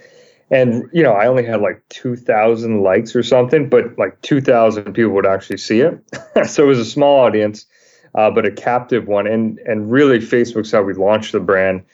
and 0.51 0.89
you 0.93 1.03
know 1.03 1.13
i 1.13 1.27
only 1.27 1.45
had 1.45 1.61
like 1.61 1.83
2000 1.91 2.83
likes 2.83 3.15
or 3.15 3.23
something 3.23 3.69
but 3.69 3.99
like 3.99 4.21
2000 4.23 4.93
people 4.93 5.13
would 5.13 5.27
actually 5.27 5.59
see 5.59 5.81
it. 5.81 5.99
So 6.47 6.65
it 6.65 6.67
was 6.67 6.79
a 6.79 6.85
small 6.85 7.21
audience 7.21 7.67
uh, 8.15 8.31
but 8.31 8.47
a 8.47 8.51
captive 8.51 9.07
one. 9.07 9.27
And 9.27 9.59
and 9.61 9.91
really 9.91 10.19
facebook's 10.19 10.71
how 10.71 10.83
we 10.83 10.95
launched 10.95 11.33
the 11.33 11.41
brand. 11.41 11.85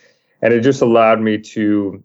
And 0.42 0.52
it 0.52 0.60
just 0.60 0.82
allowed 0.82 1.20
me 1.20 1.38
to 1.38 2.02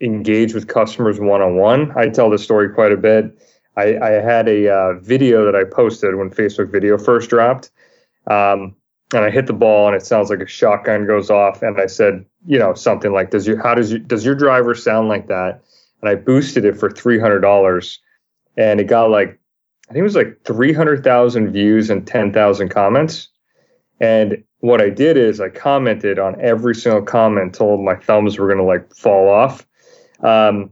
engage 0.00 0.54
with 0.54 0.68
customers 0.68 1.18
one-on-one. 1.18 1.92
I 1.96 2.08
tell 2.08 2.30
this 2.30 2.42
story 2.42 2.72
quite 2.72 2.92
a 2.92 2.96
bit. 2.96 3.36
I, 3.76 3.96
I 3.98 4.10
had 4.10 4.48
a 4.48 4.68
uh, 4.72 4.98
video 5.00 5.44
that 5.44 5.54
i 5.54 5.62
posted 5.62 6.16
when 6.16 6.30
facebook 6.30 6.72
video 6.72 6.98
first 6.98 7.30
dropped 7.30 7.70
um, 8.26 8.74
and 9.14 9.24
I 9.24 9.30
hit 9.30 9.46
the 9.46 9.52
ball 9.54 9.86
and 9.86 9.96
it 9.96 10.04
sounds 10.04 10.30
like 10.30 10.40
a 10.40 10.46
shotgun 10.46 11.06
goes 11.06 11.30
off. 11.30 11.62
And 11.62 11.80
I 11.80 11.86
said, 11.86 12.24
you 12.46 12.58
know, 12.58 12.74
something 12.74 13.12
like, 13.12 13.30
does 13.30 13.46
your 13.46 13.62
how 13.62 13.74
does 13.74 13.92
you 13.92 13.98
does 13.98 14.24
your 14.24 14.34
driver 14.34 14.74
sound 14.74 15.08
like 15.08 15.28
that? 15.28 15.62
And 16.00 16.08
I 16.08 16.14
boosted 16.14 16.64
it 16.64 16.78
for 16.78 16.90
three 16.90 17.18
hundred 17.18 17.40
dollars, 17.40 18.00
and 18.56 18.80
it 18.80 18.84
got 18.84 19.10
like 19.10 19.38
I 19.88 19.92
think 19.92 20.00
it 20.00 20.04
was 20.04 20.16
like 20.16 20.38
three 20.44 20.72
hundred 20.72 21.02
thousand 21.02 21.52
views 21.52 21.90
and 21.90 22.06
ten 22.06 22.32
thousand 22.32 22.68
comments. 22.68 23.28
And 24.00 24.44
what 24.60 24.80
I 24.80 24.90
did 24.90 25.16
is 25.16 25.40
I 25.40 25.48
commented 25.48 26.18
on 26.18 26.40
every 26.40 26.74
single 26.74 27.02
comment, 27.02 27.54
told 27.54 27.80
my 27.80 27.94
thumbs 27.96 28.38
were 28.38 28.46
going 28.46 28.58
to 28.58 28.64
like 28.64 28.94
fall 28.94 29.28
off. 29.28 29.66
Um, 30.20 30.70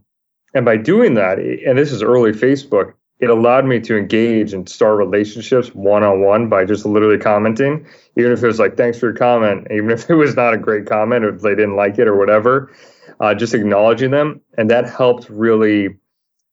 and 0.55 0.65
by 0.65 0.77
doing 0.77 1.15
that, 1.15 1.39
and 1.39 1.79
this 1.79 1.93
is 1.93 2.03
early 2.03 2.33
Facebook, 2.33 2.95
it 3.19 3.31
allowed 3.31 3.65
me 3.65 3.81
to 3.81 3.97
engage 3.97 4.53
and 4.53 4.69
start 4.69 4.99
relationships 4.99 5.75
one 5.75 6.03
on 6.03 6.21
one 6.21 6.49
by 6.49 6.65
just 6.65 6.85
literally 6.85 7.19
commenting, 7.19 7.87
even 8.17 8.33
if 8.33 8.43
it 8.43 8.47
was 8.47 8.59
like, 8.59 8.77
thanks 8.77 8.99
for 8.99 9.07
your 9.07 9.17
comment, 9.17 9.67
even 9.71 9.91
if 9.91 10.09
it 10.11 10.15
was 10.15 10.37
not 10.37 10.55
a 10.55 10.59
great 10.59 10.87
comment, 10.87 11.25
if 11.25 11.41
they 11.41 11.55
didn't 11.55 11.77
like 11.77 11.99
it 11.99 12.09
or 12.09 12.17
whatever 12.17 12.71
uh, 13.21 13.35
just 13.35 13.55
acknowledging 13.55 14.11
them. 14.11 14.41
And 14.59 14.71
that 14.71 14.89
helped 14.89 15.29
really 15.29 15.97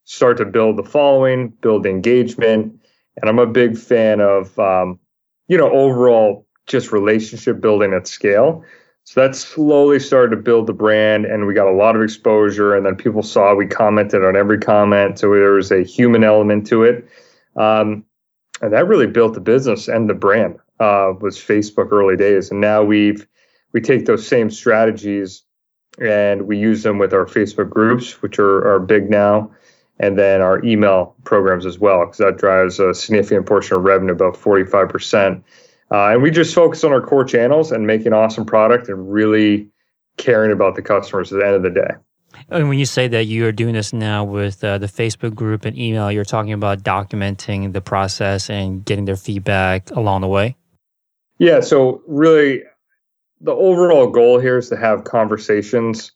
start 0.06 0.38
to 0.38 0.46
build 0.46 0.78
the 0.78 0.84
following, 0.84 1.50
build 1.50 1.86
engagement. 1.86 2.80
And 3.22 3.30
I'm 3.30 3.40
a 3.40 3.48
big 3.48 3.78
fan 3.78 4.22
of, 4.22 4.58
um, 4.60 5.00
you 5.48 5.58
know, 5.58 5.72
overall 5.72 6.46
just 6.66 6.92
relationship 6.92 7.62
building 7.62 7.94
at 7.94 8.08
scale. 8.08 8.64
So 9.06 9.22
that 9.22 9.36
slowly 9.36 10.00
started 10.00 10.36
to 10.36 10.42
build 10.42 10.68
the 10.68 10.74
brand, 10.74 11.26
and 11.26 11.46
we 11.46 11.54
got 11.54 11.68
a 11.68 11.76
lot 11.76 11.96
of 11.96 12.02
exposure. 12.02 12.74
And 12.74 12.86
then 12.86 12.96
people 12.96 13.22
saw 13.22 13.54
we 13.54 13.68
commented 13.68 14.24
on 14.24 14.38
every 14.38 14.58
comment, 14.58 15.20
so 15.20 15.30
there 15.30 15.52
was 15.52 15.72
a 15.72 15.84
human 15.84 16.24
element 16.24 16.68
to 16.68 16.84
it, 16.84 17.06
um, 17.58 18.06
and 18.62 18.72
that 18.72 18.88
really 18.88 19.08
built 19.08 19.34
the 19.34 19.42
business 19.42 19.90
and 19.90 20.10
the 20.10 20.14
brand. 20.14 20.58
Uh, 20.80 21.14
was 21.20 21.38
Facebook 21.38 21.92
early 21.92 22.16
days, 22.16 22.50
and 22.50 22.62
now 22.62 22.82
we've 22.82 23.28
we 23.74 23.82
take 23.82 24.06
those 24.06 24.26
same 24.26 24.50
strategies 24.50 25.44
and 26.00 26.48
we 26.48 26.58
use 26.58 26.84
them 26.84 26.98
with 26.98 27.14
our 27.14 27.26
Facebook 27.26 27.70
groups, 27.70 28.22
which 28.22 28.40
are, 28.40 28.68
are 28.68 28.80
big 28.80 29.10
now. 29.10 29.52
and 30.00 30.18
then 30.18 30.42
our 30.42 30.64
email 30.66 31.16
programs 31.24 31.66
as 31.66 31.78
well, 31.78 32.06
because 32.06 32.18
that 32.18 32.38
drives 32.38 32.80
a 32.80 32.94
significant 32.94 33.46
portion 33.46 33.78
of 33.78 33.84
revenue, 33.84 34.12
about 34.12 34.34
45%. 34.34 35.44
Uh, 35.92 36.08
and 36.08 36.24
we 36.24 36.32
just 36.32 36.56
focus 36.56 36.84
on 36.84 36.92
our 36.92 37.02
core 37.02 37.24
channels 37.24 37.72
and 37.72 37.86
making 37.86 38.12
awesome 38.12 38.46
product 38.46 38.90
and 38.90 39.14
really 39.14 39.70
caring 40.18 40.52
about 40.52 40.76
the 40.76 40.82
customers 40.82 41.32
at 41.32 41.40
the 41.40 41.46
end 41.46 41.56
of 41.56 41.64
the 41.64 41.70
day. 41.70 41.92
And 42.50 42.68
when 42.68 42.80
you 42.80 42.86
say 42.86 43.08
that 43.08 43.26
you 43.26 43.46
are 43.46 43.52
doing 43.52 43.76
this 43.76 43.94
now 43.94 44.24
with 44.24 44.64
uh, 44.64 44.80
the 44.80 44.88
Facebook 44.88 45.36
group 45.36 45.66
and 45.66 45.78
email, 45.78 46.12
you're 46.12 46.26
talking 46.26 46.54
about 46.54 46.82
documenting 46.84 47.74
the 47.74 47.82
process 47.82 48.50
and 48.50 48.84
getting 48.84 49.06
their 49.06 49.16
feedback 49.16 49.92
along 49.92 50.22
the 50.22 50.28
way? 50.28 50.56
Yeah. 51.38 51.60
So, 51.60 52.02
really, 52.08 52.64
the 53.44 53.52
overall 53.52 54.08
goal 54.08 54.40
here 54.40 54.58
is 54.58 54.70
to 54.70 54.78
have 54.78 55.04
conversations, 55.04 56.12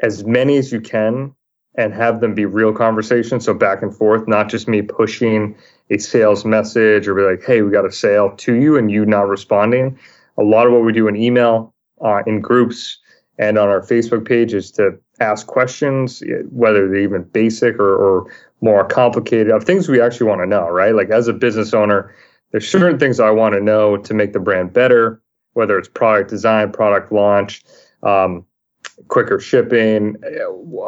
as 0.00 0.24
many 0.24 0.56
as 0.56 0.72
you 0.72 0.80
can, 0.80 1.34
and 1.76 1.92
have 1.92 2.20
them 2.20 2.34
be 2.34 2.46
real 2.46 2.72
conversations. 2.72 3.44
So, 3.44 3.54
back 3.54 3.82
and 3.82 3.94
forth, 3.94 4.26
not 4.26 4.48
just 4.48 4.66
me 4.66 4.82
pushing 4.82 5.56
a 5.90 5.98
sales 5.98 6.44
message 6.44 7.06
or 7.06 7.14
be 7.14 7.22
like, 7.22 7.44
hey, 7.44 7.62
we 7.62 7.70
got 7.70 7.84
a 7.84 7.92
sale 7.92 8.34
to 8.36 8.54
you 8.54 8.76
and 8.78 8.90
you 8.90 9.04
not 9.04 9.28
responding. 9.28 9.98
A 10.38 10.42
lot 10.42 10.66
of 10.66 10.72
what 10.72 10.84
we 10.84 10.92
do 10.92 11.06
in 11.06 11.16
email, 11.16 11.74
uh, 12.02 12.22
in 12.26 12.40
groups, 12.40 12.98
and 13.38 13.58
on 13.58 13.68
our 13.68 13.82
Facebook 13.82 14.26
page 14.26 14.54
is 14.54 14.70
to 14.72 14.98
ask 15.20 15.46
questions, 15.46 16.22
whether 16.50 16.88
they're 16.88 17.00
even 17.00 17.24
basic 17.24 17.76
or, 17.76 17.94
or 17.94 18.32
more 18.60 18.84
complicated, 18.84 19.50
of 19.50 19.64
things 19.64 19.88
we 19.88 20.00
actually 20.00 20.26
want 20.26 20.40
to 20.40 20.46
know, 20.46 20.68
right? 20.68 20.94
Like 20.94 21.10
as 21.10 21.28
a 21.28 21.32
business 21.32 21.74
owner, 21.74 22.14
there's 22.52 22.68
certain 22.68 22.98
things 22.98 23.20
I 23.20 23.30
want 23.30 23.54
to 23.54 23.60
know 23.60 23.96
to 23.96 24.14
make 24.14 24.32
the 24.32 24.40
brand 24.40 24.72
better, 24.72 25.20
whether 25.54 25.78
it's 25.78 25.88
product 25.88 26.30
design, 26.30 26.70
product 26.72 27.10
launch, 27.10 27.62
um, 28.02 28.44
quicker 29.08 29.40
shipping, 29.40 30.16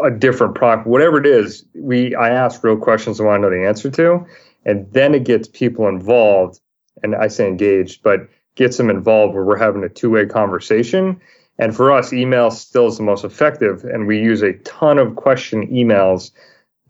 a 0.04 0.10
different 0.10 0.54
product, 0.54 0.86
whatever 0.86 1.18
it 1.18 1.26
is. 1.26 1.64
We 1.74 2.14
I 2.14 2.30
ask 2.30 2.62
real 2.62 2.76
questions 2.76 3.20
I 3.20 3.24
want 3.24 3.42
to 3.42 3.48
know 3.48 3.56
the 3.56 3.66
answer 3.66 3.90
to, 3.90 4.26
and 4.64 4.86
then 4.92 5.14
it 5.14 5.24
gets 5.24 5.48
people 5.48 5.88
involved. 5.88 6.60
And 7.02 7.14
I 7.14 7.28
say 7.28 7.46
engaged, 7.46 8.02
but 8.02 8.28
gets 8.54 8.78
them 8.78 8.88
involved 8.88 9.34
where 9.34 9.44
we're 9.44 9.58
having 9.58 9.84
a 9.84 9.88
two 9.88 10.10
way 10.10 10.24
conversation 10.24 11.20
and 11.58 11.74
for 11.74 11.90
us, 11.90 12.12
email 12.12 12.50
still 12.50 12.86
is 12.86 12.98
the 12.98 13.02
most 13.02 13.24
effective. 13.24 13.84
And 13.84 14.06
we 14.06 14.18
use 14.18 14.42
a 14.42 14.54
ton 14.58 14.98
of 14.98 15.16
question 15.16 15.66
emails 15.68 16.30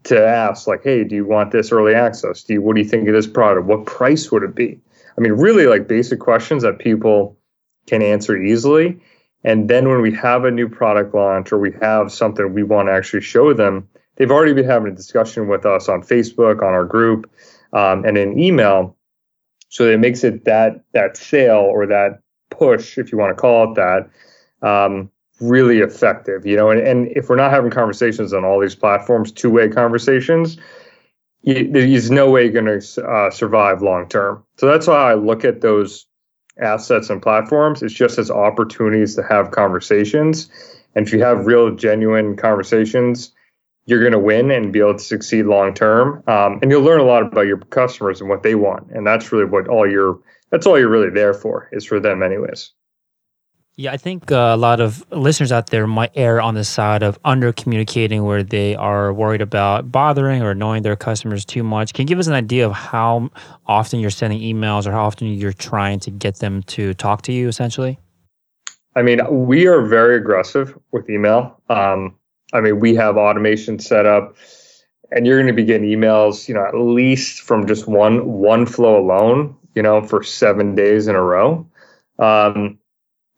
to 0.03 0.25
ask, 0.25 0.67
like, 0.67 0.83
hey, 0.83 1.03
do 1.03 1.15
you 1.15 1.25
want 1.25 1.51
this 1.51 1.71
early 1.71 1.93
access? 1.93 2.43
Do 2.43 2.53
you 2.53 2.61
what 2.61 2.75
do 2.75 2.81
you 2.81 2.87
think 2.87 3.07
of 3.07 3.13
this 3.13 3.27
product? 3.27 3.67
What 3.67 3.85
price 3.85 4.31
would 4.31 4.43
it 4.43 4.55
be? 4.55 4.79
I 5.17 5.21
mean, 5.21 5.33
really 5.33 5.65
like 5.65 5.87
basic 5.87 6.19
questions 6.19 6.63
that 6.63 6.79
people 6.79 7.36
can 7.87 8.01
answer 8.01 8.37
easily. 8.41 8.99
And 9.43 9.69
then 9.69 9.87
when 9.89 10.01
we 10.01 10.13
have 10.13 10.45
a 10.45 10.51
new 10.51 10.67
product 10.67 11.15
launch 11.15 11.51
or 11.51 11.57
we 11.57 11.71
have 11.81 12.11
something 12.11 12.53
we 12.53 12.63
want 12.63 12.89
to 12.89 12.93
actually 12.93 13.21
show 13.21 13.53
them, 13.53 13.87
they've 14.15 14.31
already 14.31 14.53
been 14.53 14.65
having 14.65 14.91
a 14.91 14.95
discussion 14.95 15.47
with 15.47 15.65
us 15.65 15.87
on 15.87 16.01
Facebook, 16.01 16.61
on 16.61 16.73
our 16.73 16.85
group, 16.85 17.31
um, 17.73 18.03
and 18.03 18.17
in 18.17 18.37
email. 18.37 18.95
So 19.69 19.87
it 19.87 19.99
makes 19.99 20.23
it 20.23 20.45
that 20.45 20.83
that 20.93 21.17
sale 21.17 21.67
or 21.69 21.85
that 21.87 22.21
push, 22.49 22.97
if 22.97 23.11
you 23.11 23.17
want 23.17 23.35
to 23.35 23.41
call 23.41 23.71
it 23.71 23.75
that, 23.75 24.09
um, 24.67 25.11
really 25.39 25.79
effective. 25.79 26.45
You 26.45 26.55
know, 26.55 26.69
and, 26.69 26.81
and 26.81 27.07
if 27.15 27.29
we're 27.29 27.35
not 27.35 27.51
having 27.51 27.71
conversations 27.71 28.33
on 28.33 28.43
all 28.43 28.59
these 28.59 28.75
platforms, 28.75 29.31
two 29.31 29.51
way 29.51 29.69
conversations, 29.69 30.57
there's 31.43 32.09
no 32.09 32.29
way 32.29 32.43
you're 32.43 32.61
going 32.61 32.81
to 32.81 33.05
uh, 33.05 33.29
survive 33.29 33.81
long 33.81 34.09
term. 34.09 34.43
So 34.57 34.65
that's 34.65 34.87
why 34.87 35.11
I 35.11 35.13
look 35.13 35.45
at 35.45 35.61
those 35.61 36.06
assets 36.61 37.09
and 37.09 37.21
platforms. 37.21 37.81
It's 37.83 37.93
just 37.93 38.17
as 38.17 38.31
opportunities 38.31 39.15
to 39.15 39.23
have 39.23 39.51
conversations. 39.51 40.49
And 40.95 41.05
if 41.05 41.13
you 41.13 41.21
have 41.21 41.45
real, 41.45 41.75
genuine 41.75 42.35
conversations, 42.35 43.31
you're 43.85 44.01
going 44.01 44.11
to 44.11 44.19
win 44.19 44.51
and 44.51 44.73
be 44.73 44.79
able 44.79 44.93
to 44.93 44.99
succeed 44.99 45.45
long 45.45 45.73
term. 45.73 46.23
Um, 46.27 46.59
and 46.61 46.71
you'll 46.71 46.83
learn 46.83 46.99
a 46.99 47.05
lot 47.05 47.23
about 47.23 47.47
your 47.47 47.57
customers 47.57 48.19
and 48.21 48.29
what 48.29 48.43
they 48.43 48.55
want. 48.55 48.91
And 48.91 49.07
that's 49.07 49.31
really 49.31 49.45
what 49.45 49.67
all 49.67 49.89
you're 49.89 50.19
that's 50.49 50.65
all 50.65 50.79
you're 50.79 50.89
really 50.89 51.09
there 51.09 51.33
for 51.33 51.69
is 51.71 51.85
for 51.85 51.99
them, 51.99 52.23
anyways. 52.23 52.71
Yeah, 53.79 53.91
I 53.91 53.97
think 53.97 54.31
uh, 54.31 54.53
a 54.55 54.57
lot 54.57 54.79
of 54.79 55.05
listeners 55.11 55.51
out 55.51 55.67
there 55.67 55.85
might 55.85 56.09
err 56.15 56.41
on 56.41 56.55
the 56.55 56.63
side 56.63 57.03
of 57.03 57.19
under 57.23 57.53
communicating 57.53 58.23
where 58.23 58.41
they 58.41 58.73
are 58.73 59.13
worried 59.13 59.39
about 59.39 59.91
bothering 59.91 60.41
or 60.41 60.49
annoying 60.49 60.81
their 60.81 60.95
customers 60.95 61.45
too 61.45 61.61
much. 61.61 61.93
Can 61.93 62.01
you 62.01 62.07
give 62.07 62.17
us 62.17 62.25
an 62.25 62.33
idea 62.33 62.65
of 62.65 62.73
how 62.73 63.29
often 63.67 63.99
you're 63.99 64.09
sending 64.09 64.39
emails 64.39 64.87
or 64.87 64.93
how 64.93 65.05
often 65.05 65.27
you're 65.27 65.53
trying 65.53 65.99
to 65.99 66.09
get 66.09 66.37
them 66.37 66.63
to 66.63 66.95
talk 66.95 67.21
to 67.23 67.31
you 67.31 67.47
essentially? 67.47 67.99
I 68.95 69.03
mean, 69.03 69.19
we 69.45 69.67
are 69.67 69.85
very 69.85 70.17
aggressive 70.17 70.75
with 70.91 71.07
email. 71.07 71.61
Um, 71.69 72.15
I 72.53 72.61
mean, 72.61 72.79
we 72.79 72.95
have 72.95 73.15
automation 73.15 73.77
set 73.77 74.07
up 74.07 74.37
and 75.11 75.27
you're 75.27 75.37
going 75.37 75.45
to 75.45 75.53
be 75.53 75.65
getting 75.65 75.87
emails, 75.87 76.47
you 76.47 76.55
know, 76.55 76.65
at 76.65 76.73
least 76.73 77.41
from 77.41 77.67
just 77.67 77.87
one 77.87 78.27
one 78.27 78.65
flow 78.65 78.97
alone, 78.97 79.55
you 79.75 79.83
know, 79.83 80.01
for 80.01 80.23
seven 80.23 80.73
days 80.73 81.07
in 81.07 81.15
a 81.15 81.21
row. 81.21 81.69
Um, 82.17 82.79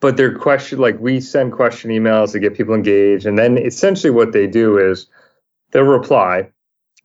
but 0.01 0.17
they're 0.17 0.33
question 0.33 0.79
like 0.79 0.99
we 0.99 1.19
send 1.19 1.53
question 1.53 1.91
emails 1.91 2.31
to 2.31 2.39
get 2.39 2.55
people 2.55 2.73
engaged 2.73 3.25
and 3.25 3.37
then 3.37 3.57
essentially 3.57 4.11
what 4.11 4.31
they 4.31 4.47
do 4.47 4.77
is 4.77 5.07
they'll 5.71 5.83
reply 5.83 6.49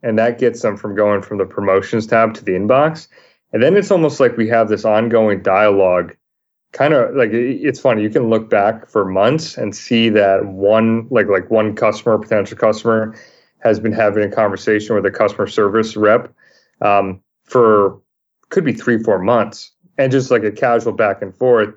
and 0.04 0.18
that 0.18 0.38
gets 0.38 0.60
them 0.60 0.76
from 0.76 0.94
going 0.94 1.22
from 1.22 1.38
the 1.38 1.46
promotions 1.46 2.06
tab 2.06 2.34
to 2.34 2.44
the 2.44 2.52
inbox. 2.52 3.08
And 3.52 3.62
then 3.62 3.76
it's 3.76 3.90
almost 3.90 4.20
like 4.20 4.36
we 4.36 4.46
have 4.48 4.68
this 4.68 4.84
ongoing 4.84 5.42
dialogue. 5.42 6.14
Kind 6.72 6.92
of 6.92 7.14
like 7.14 7.30
it's 7.32 7.80
funny 7.80 8.02
you 8.02 8.10
can 8.10 8.28
look 8.28 8.50
back 8.50 8.88
for 8.88 9.04
months 9.04 9.56
and 9.56 9.74
see 9.74 10.08
that 10.10 10.44
one 10.44 11.06
like 11.08 11.28
like 11.28 11.48
one 11.48 11.76
customer 11.76 12.18
potential 12.18 12.58
customer 12.58 13.14
has 13.60 13.78
been 13.78 13.92
having 13.92 14.24
a 14.24 14.34
conversation 14.34 14.96
with 14.96 15.06
a 15.06 15.10
customer 15.10 15.46
service 15.46 15.96
rep 15.96 16.34
um, 16.80 17.22
for 17.44 18.00
could 18.48 18.64
be 18.64 18.72
three 18.72 18.98
four 18.98 19.20
months 19.20 19.70
and 19.98 20.10
just 20.10 20.32
like 20.32 20.42
a 20.42 20.50
casual 20.50 20.92
back 20.92 21.22
and 21.22 21.36
forth 21.36 21.72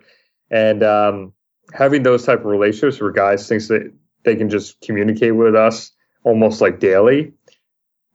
and 0.49 0.83
um, 0.83 1.33
having 1.73 2.03
those 2.03 2.25
type 2.25 2.39
of 2.39 2.45
relationships 2.45 3.01
where 3.01 3.11
guys 3.11 3.47
think 3.47 3.65
that 3.67 3.91
they 4.23 4.35
can 4.35 4.49
just 4.49 4.79
communicate 4.81 5.35
with 5.35 5.55
us 5.55 5.91
almost 6.23 6.61
like 6.61 6.79
daily, 6.79 7.33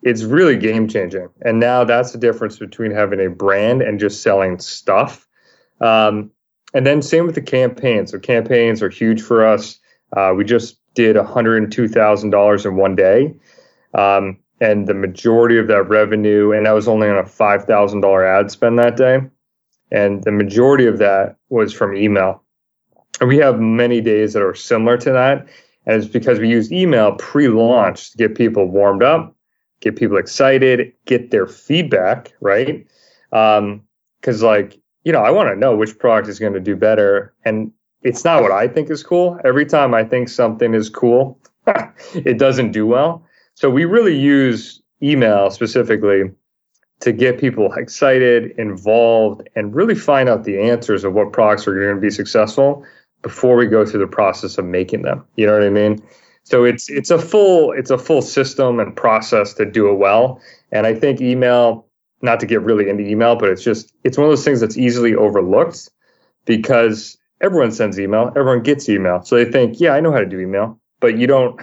it's 0.03 0.23
really 0.23 0.57
game 0.57 0.89
changing. 0.89 1.29
And 1.43 1.61
now 1.61 1.85
that's 1.85 2.12
the 2.12 2.19
difference 2.19 2.59
between 2.59 2.91
having 2.91 3.21
a 3.21 3.31
brand 3.31 3.83
and 3.83 4.01
just 4.01 4.23
selling 4.23 4.59
stuff. 4.59 5.27
Um, 5.81 6.31
and 6.75 6.87
then 6.87 7.03
same 7.03 7.27
with 7.27 7.35
the 7.35 7.43
campaigns. 7.43 8.11
So 8.11 8.19
campaigns 8.19 8.83
are 8.83 8.89
huge 8.89 9.23
for 9.23 9.47
us. 9.47 9.79
Uh, 10.17 10.33
we 10.37 10.45
just 10.45 10.79
did 10.95 11.17
$102,000 11.17 12.67
in 12.67 12.77
one 12.77 12.97
day. 12.97 13.35
Um, 13.95 14.39
and 14.61 14.87
the 14.87 14.95
majority 14.95 15.59
of 15.59 15.67
that 15.69 15.89
revenue, 15.89 16.53
and 16.53 16.67
that 16.67 16.73
was 16.73 16.89
only 16.89 17.09
on 17.09 17.19
a 17.19 17.25
$5,000 17.25 18.39
ad 18.39 18.51
spend 18.51 18.79
that 18.79 18.97
day 18.97 19.21
and 19.92 20.25
the 20.25 20.32
majority 20.32 20.87
of 20.87 20.99
that 20.99 21.37
was 21.50 21.72
from 21.72 21.94
email. 21.94 22.42
And 23.20 23.28
we 23.28 23.37
have 23.37 23.61
many 23.61 24.00
days 24.00 24.32
that 24.32 24.42
are 24.42 24.54
similar 24.54 24.96
to 24.96 25.12
that. 25.12 25.46
And 25.84 26.02
it's 26.02 26.11
because 26.11 26.38
we 26.40 26.49
use 26.49 26.72
email 26.72 27.12
pre 27.16 27.49
launch 27.49 28.12
to 28.12 28.16
get 28.16 28.34
people 28.34 28.66
warmed 28.66 29.02
up, 29.02 29.37
get 29.80 29.96
people 29.96 30.16
excited, 30.16 30.92
get 31.04 31.30
their 31.30 31.46
feedback, 31.46 32.32
right? 32.40 32.87
Because, 33.30 34.42
um, 34.42 34.49
like, 34.49 34.80
you 35.04 35.12
know, 35.12 35.22
I 35.22 35.30
want 35.30 35.50
to 35.50 35.56
know 35.56 35.76
which 35.76 35.99
product 35.99 36.28
is 36.28 36.38
going 36.38 36.54
to 36.54 36.61
do 36.61 36.75
better. 36.75 37.34
And 37.44 37.70
it's 38.02 38.25
not 38.25 38.42
what 38.42 38.52
I 38.52 38.68
think 38.68 38.88
is 38.90 39.02
cool. 39.02 39.38
Every 39.44 39.66
time 39.66 39.94
I 39.94 40.04
think 40.04 40.28
something 40.30 40.72
is 40.72 40.88
cool, 40.88 41.38
it 42.14 42.38
doesn't 42.38 42.72
do 42.72 42.87
well. 42.87 43.26
So 43.54 43.68
we 43.68 43.84
really 43.84 44.18
use 44.18 44.80
email 45.02 45.50
specifically 45.50 46.30
to 47.02 47.12
get 47.12 47.40
people 47.40 47.73
excited, 47.75 48.52
involved, 48.59 49.49
and 49.56 49.75
really 49.75 49.97
find 49.97 50.28
out 50.28 50.44
the 50.44 50.61
answers 50.61 51.02
of 51.02 51.12
what 51.12 51.32
products 51.32 51.66
are 51.66 51.75
going 51.75 51.97
to 51.97 52.00
be 52.00 52.11
successful 52.11 52.85
before 53.23 53.56
we 53.56 53.66
go 53.66 53.85
through 53.85 53.99
the 53.99 54.06
process 54.06 54.56
of 54.56 54.64
making 54.64 55.02
them. 55.02 55.25
You 55.35 55.47
know 55.47 55.54
what 55.54 55.64
I 55.64 55.71
mean? 55.71 56.00
So 56.44 56.64
it's 56.64 56.88
it's 56.88 57.11
a 57.11 57.18
full 57.18 57.73
it's 57.73 57.90
a 57.90 57.99
full 57.99 58.23
system 58.23 58.78
and 58.78 58.94
process 58.94 59.52
to 59.54 59.64
do 59.64 59.88
it 59.90 59.94
well. 59.94 60.40
And 60.71 60.87
I 60.87 60.94
think 60.94 61.21
email, 61.21 61.87
not 62.21 62.38
to 62.38 62.47
get 62.47 62.62
really 62.62 62.88
into 62.88 63.04
email, 63.04 63.35
but 63.35 63.49
it's 63.49 63.64
just 63.64 63.92
it's 64.04 64.16
one 64.16 64.26
of 64.26 64.30
those 64.30 64.44
things 64.44 64.61
that's 64.61 64.78
easily 64.78 65.16
overlooked 65.16 65.90
because 66.44 67.18
everyone 67.40 67.73
sends 67.73 67.99
email, 67.99 68.28
everyone 68.37 68.62
gets 68.62 68.88
email. 68.88 69.23
So 69.23 69.35
they 69.35 69.50
think, 69.50 69.80
yeah, 69.80 69.94
I 69.94 70.00
know 70.00 70.12
how 70.12 70.21
to 70.21 70.26
do 70.26 70.38
email, 70.38 70.80
but 71.00 71.18
you 71.18 71.26
don't 71.26 71.61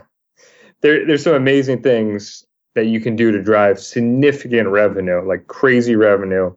there, 0.82 1.06
there's 1.06 1.24
some 1.24 1.34
amazing 1.34 1.82
things 1.82 2.44
that 2.76 2.86
you 2.86 3.00
can 3.00 3.16
do 3.16 3.32
to 3.32 3.42
drive 3.42 3.80
significant 3.80 4.70
revenue, 4.70 5.28
like 5.28 5.48
crazy 5.48 5.96
revenue, 5.96 6.54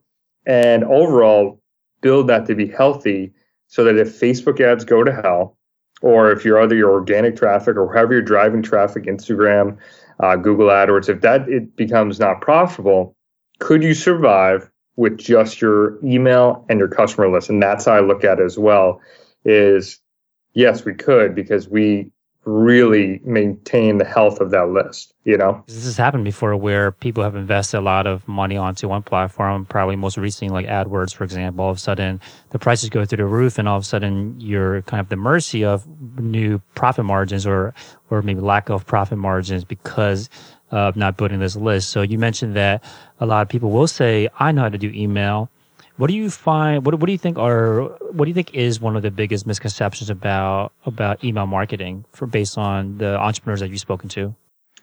and 0.46 0.84
overall 0.84 1.60
build 2.00 2.28
that 2.28 2.46
to 2.46 2.54
be 2.54 2.66
healthy 2.66 3.32
so 3.68 3.84
that 3.84 3.96
if 3.96 4.20
Facebook 4.20 4.60
ads 4.60 4.84
go 4.84 5.02
to 5.02 5.12
hell, 5.12 5.56
or 6.02 6.32
if 6.32 6.44
you're 6.44 6.60
either 6.60 6.74
your 6.74 6.90
organic 6.90 7.36
traffic 7.36 7.76
or 7.76 7.92
however 7.92 8.14
you're 8.14 8.22
driving 8.22 8.62
traffic, 8.62 9.04
Instagram, 9.04 9.78
uh, 10.20 10.36
Google 10.36 10.68
AdWords, 10.68 11.08
if 11.08 11.20
that 11.22 11.48
it 11.48 11.74
becomes 11.76 12.18
not 12.18 12.40
profitable, 12.40 13.16
could 13.60 13.82
you 13.82 13.94
survive 13.94 14.68
with 14.96 15.16
just 15.16 15.60
your 15.60 16.04
email 16.04 16.66
and 16.68 16.78
your 16.78 16.88
customer 16.88 17.30
list? 17.30 17.48
And 17.48 17.62
that's 17.62 17.84
how 17.84 17.92
I 17.92 18.00
look 18.00 18.24
at 18.24 18.40
it 18.40 18.44
as 18.44 18.58
well. 18.58 19.00
Is 19.44 20.00
yes, 20.54 20.84
we 20.84 20.94
could 20.94 21.34
because 21.34 21.68
we 21.68 22.10
really 22.44 23.20
maintain 23.24 23.98
the 23.98 24.04
health 24.04 24.40
of 24.40 24.50
that 24.50 24.68
list 24.68 25.12
you 25.24 25.36
know? 25.36 25.62
This 25.66 25.84
has 25.84 25.96
happened 25.96 26.24
before 26.24 26.56
where 26.56 26.90
people 26.90 27.22
have 27.22 27.36
invested 27.36 27.78
a 27.78 27.80
lot 27.80 28.06
of 28.06 28.26
money 28.26 28.56
onto 28.56 28.88
one 28.88 29.02
platform 29.02 29.64
probably 29.66 29.96
most 29.96 30.16
recently 30.16 30.52
like 30.52 30.66
adwords 30.66 31.14
for 31.14 31.24
example. 31.24 31.64
All 31.64 31.70
of 31.70 31.76
a 31.76 31.80
sudden 31.80 32.20
the 32.50 32.58
prices 32.58 32.90
go 32.90 33.04
through 33.04 33.18
the 33.18 33.26
roof 33.26 33.58
and 33.58 33.68
all 33.68 33.76
of 33.76 33.82
a 33.82 33.86
sudden 33.86 34.40
you're 34.40 34.82
kind 34.82 35.00
of 35.00 35.08
the 35.08 35.16
mercy 35.16 35.64
of 35.64 35.86
new 36.18 36.60
profit 36.74 37.04
margins 37.04 37.46
or 37.46 37.74
or 38.10 38.22
maybe 38.22 38.40
lack 38.40 38.68
of 38.68 38.84
profit 38.86 39.18
margins 39.18 39.64
because 39.64 40.28
of 40.70 40.96
not 40.96 41.16
building 41.16 41.38
this 41.38 41.54
list. 41.54 41.90
So 41.90 42.02
you 42.02 42.18
mentioned 42.18 42.56
that 42.56 42.82
a 43.20 43.26
lot 43.26 43.42
of 43.42 43.48
people 43.48 43.70
will 43.70 43.86
say 43.86 44.28
i 44.40 44.50
know 44.50 44.62
how 44.62 44.68
to 44.68 44.78
do 44.78 44.88
email 44.88 45.48
what 45.96 46.08
do 46.08 46.14
you 46.14 46.30
find? 46.30 46.84
What, 46.84 46.94
what 46.94 47.06
do 47.06 47.12
you 47.12 47.18
think 47.18 47.38
are? 47.38 47.82
What 47.82 48.24
do 48.24 48.28
you 48.28 48.34
think 48.34 48.54
is 48.54 48.80
one 48.80 48.96
of 48.96 49.02
the 49.02 49.10
biggest 49.10 49.46
misconceptions 49.46 50.10
about 50.10 50.72
about 50.86 51.22
email 51.22 51.46
marketing 51.46 52.04
for 52.12 52.26
based 52.26 52.56
on 52.56 52.98
the 52.98 53.18
entrepreneurs 53.18 53.60
that 53.60 53.70
you've 53.70 53.80
spoken 53.80 54.08
to? 54.10 54.34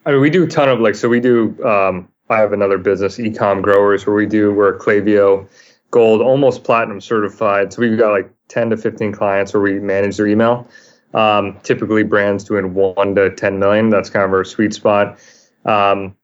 I 0.06 0.12
mean, 0.12 0.22
we 0.22 0.30
do 0.30 0.44
a 0.44 0.48
ton 0.48 0.70
of 0.70 0.80
like 0.80 0.96
so 0.96 1.10
we 1.10 1.20
do. 1.20 1.62
Um, 1.66 2.10
I 2.30 2.38
have 2.38 2.54
another 2.54 2.78
business, 2.78 3.18
Ecom 3.18 3.62
Growers, 3.62 4.06
where 4.06 4.16
we 4.16 4.28
do 4.28 4.54
we're 4.54 4.78
Klaviyo 4.78 5.48
Gold, 5.92 6.22
almost 6.22 6.64
platinum 6.64 7.02
certified. 7.02 7.74
So 7.74 7.82
we've 7.82 7.98
got 7.98 8.12
like 8.12 8.32
ten 8.48 8.70
to 8.70 8.78
fifteen 8.78 9.12
clients 9.12 9.54
where 9.54 9.62
we 9.62 9.80
manage 9.80 10.18
their 10.18 10.28
email. 10.28 10.68
Um, 11.16 11.60
typically, 11.64 12.04
brands 12.04 12.44
doing 12.44 12.76
one 12.76 13.16
to 13.16 13.32
ten 13.32 13.58
million. 13.58 13.90
That's 13.90 14.12
kind 14.12 14.26
of 14.26 14.32
our 14.32 14.44
sweet 14.44 14.74
spot. 14.74 15.18
Um, 15.66 16.16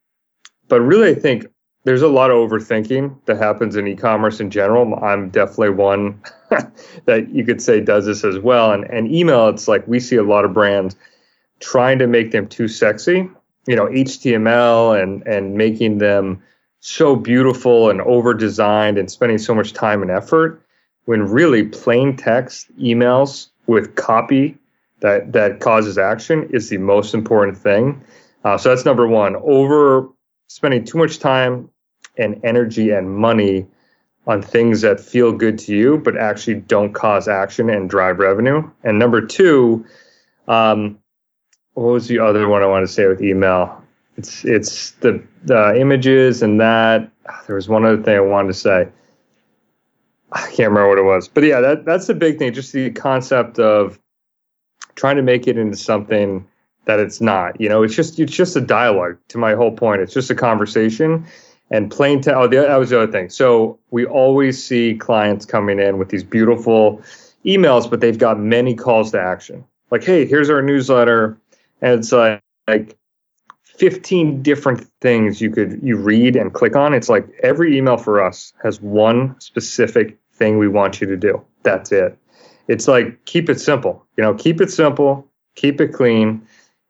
but 0.68 0.82
really, 0.82 1.10
I 1.10 1.16
think 1.16 1.48
there's 1.86 2.02
a 2.02 2.08
lot 2.08 2.32
of 2.32 2.38
overthinking 2.38 3.16
that 3.26 3.38
happens 3.38 3.76
in 3.76 3.88
e-commerce 3.88 4.40
in 4.40 4.50
general. 4.50 4.96
I'm 5.04 5.30
definitely 5.30 5.70
one 5.70 6.20
that 7.06 7.30
you 7.30 7.46
could 7.46 7.62
say 7.62 7.80
does 7.80 8.06
this 8.06 8.24
as 8.24 8.40
well. 8.40 8.72
And 8.72 8.84
and 8.86 9.10
email, 9.14 9.48
it's 9.48 9.68
like 9.68 9.88
we 9.88 10.00
see 10.00 10.18
a 10.18 10.24
lot 10.24 10.46
of 10.46 10.54
brands 10.54 10.96
trying 11.60 12.00
to 12.00 12.08
make 12.08 12.32
them 12.32 12.48
too 12.48 12.68
sexy, 12.68 13.30
you 13.68 13.76
know, 13.76 13.86
HTML 13.86 15.02
and 15.02 15.26
and 15.28 15.56
making 15.56 16.00
them 16.00 16.42
so 16.80 17.16
beautiful 17.16 17.90
and 17.90 18.02
over 18.02 18.34
designed 18.34 18.98
and 18.98 19.10
spending 19.10 19.38
so 19.38 19.54
much 19.54 19.74
time 19.74 20.02
and 20.02 20.12
effort 20.12 20.62
when 21.06 21.22
really 21.22 21.64
plain 21.64 22.18
text 22.18 22.68
emails 22.80 23.50
with 23.68 23.96
copy 23.96 24.58
that 25.02 25.34
that 25.34 25.60
causes 25.60 26.00
action 26.00 26.50
is 26.52 26.70
the 26.70 26.80
most 26.80 27.14
important 27.14 27.56
thing. 27.56 28.04
Uh, 28.44 28.58
so 28.58 28.70
that's 28.70 28.86
number 28.86 29.08
one. 29.08 29.36
Over 29.36 30.10
spending 30.48 30.84
too 30.84 30.98
much 30.98 31.20
time 31.20 31.70
and 32.18 32.40
energy 32.44 32.92
and 32.92 33.16
money 33.16 33.68
on 34.28 34.42
things 34.42 34.82
that 34.82 35.00
feel 35.00 35.32
good 35.32 35.60
to 35.60 35.76
you, 35.76 35.98
but 35.98 36.18
actually 36.18 36.56
don't 36.56 36.94
cause 36.94 37.28
action 37.28 37.70
and 37.70 37.90
drive 37.90 38.20
revenue. 38.20 38.70
And 38.84 38.98
number 38.98 39.22
two, 39.22 39.86
um, 40.48 41.00
what 41.74 41.92
was 41.92 42.08
the 42.08 42.20
other 42.20 42.48
one 42.48 42.64
I 42.64 42.66
want 42.66 42.88
to 42.88 42.92
say 42.92 43.08
with 43.08 43.22
email? 43.22 43.82
It's 44.18 44.46
it's 44.46 44.92
the 44.92 45.22
the 45.44 45.80
images 45.80 46.42
and 46.42 46.60
that. 46.62 47.12
There 47.48 47.56
was 47.56 47.68
one 47.68 47.86
other 47.86 48.02
thing 48.02 48.16
I 48.16 48.22
wanted 48.22 48.50
to 48.50 48.54
say. 48.54 48.88
I 50.32 50.42
can't 50.42 50.70
remember 50.70 50.90
what 50.90 50.98
it 50.98 51.04
was, 51.04 51.28
but 51.28 51.44
yeah, 51.44 51.62
that 51.62 51.86
that's 51.86 52.08
the 52.08 52.14
big 52.14 52.40
thing. 52.40 52.54
Just 52.54 52.72
the 52.72 52.92
concept 52.92 53.60
of 53.60 54.00
trying 54.96 55.18
to 55.18 55.22
make 55.22 55.48
it 55.48 55.58
into 55.58 55.78
something 55.78 56.48
that 56.86 57.00
it's 57.00 57.20
not. 57.20 57.60
You 57.60 57.68
know, 57.68 57.84
it's 57.84 57.96
just 57.96 58.20
it's 58.20 58.34
just 58.34 58.56
a 58.56 58.62
dialogue. 58.62 59.18
To 59.30 59.38
my 59.38 59.54
whole 59.54 59.72
point, 59.72 60.02
it's 60.02 60.14
just 60.14 60.32
a 60.32 60.36
conversation 60.36 61.26
and 61.76 61.92
plain 61.92 62.22
text. 62.22 62.38
Oh, 62.38 62.48
that 62.48 62.78
was 62.78 62.90
the 62.90 63.02
other 63.02 63.12
thing. 63.12 63.30
So 63.30 63.78
we 63.92 64.06
always 64.06 64.64
see 64.64 64.96
clients 64.96 65.46
coming 65.46 65.80
in 65.80 65.98
with 65.98 66.10
these 66.10 66.24
beautiful 66.24 67.02
emails, 67.46 67.90
but 67.90 68.00
they've 68.00 68.18
got 68.18 68.40
many 68.40 68.76
calls 68.76 69.12
to 69.12 69.20
action. 69.20 69.66
Like, 69.92 70.04
hey, 70.04 70.26
here's 70.26 70.50
our 70.50 70.62
newsletter, 70.62 71.38
and 71.82 72.00
it's 72.00 72.12
like, 72.12 72.42
like 72.68 72.98
15 73.64 74.42
different 74.42 74.88
things 75.02 75.42
you 75.42 75.52
could 75.52 75.80
you 75.84 75.98
read 75.98 76.36
and 76.36 76.54
click 76.54 76.76
on. 76.76 76.94
It's 76.94 77.10
like 77.10 77.28
every 77.44 77.78
email 77.78 77.98
for 77.98 78.24
us 78.24 78.54
has 78.64 78.82
one 78.82 79.40
specific 79.40 80.18
thing 80.34 80.58
we 80.58 80.68
want 80.68 81.02
you 81.02 81.08
to 81.08 81.18
do. 81.18 81.44
That's 81.64 81.92
it. 81.92 82.18
It's 82.68 82.88
like 82.88 83.26
keep 83.26 83.50
it 83.50 83.60
simple. 83.60 84.06
You 84.18 84.24
know, 84.24 84.34
keep 84.34 84.62
it 84.62 84.72
simple, 84.72 85.28
keep 85.56 85.82
it 85.82 85.90
clean 85.90 86.48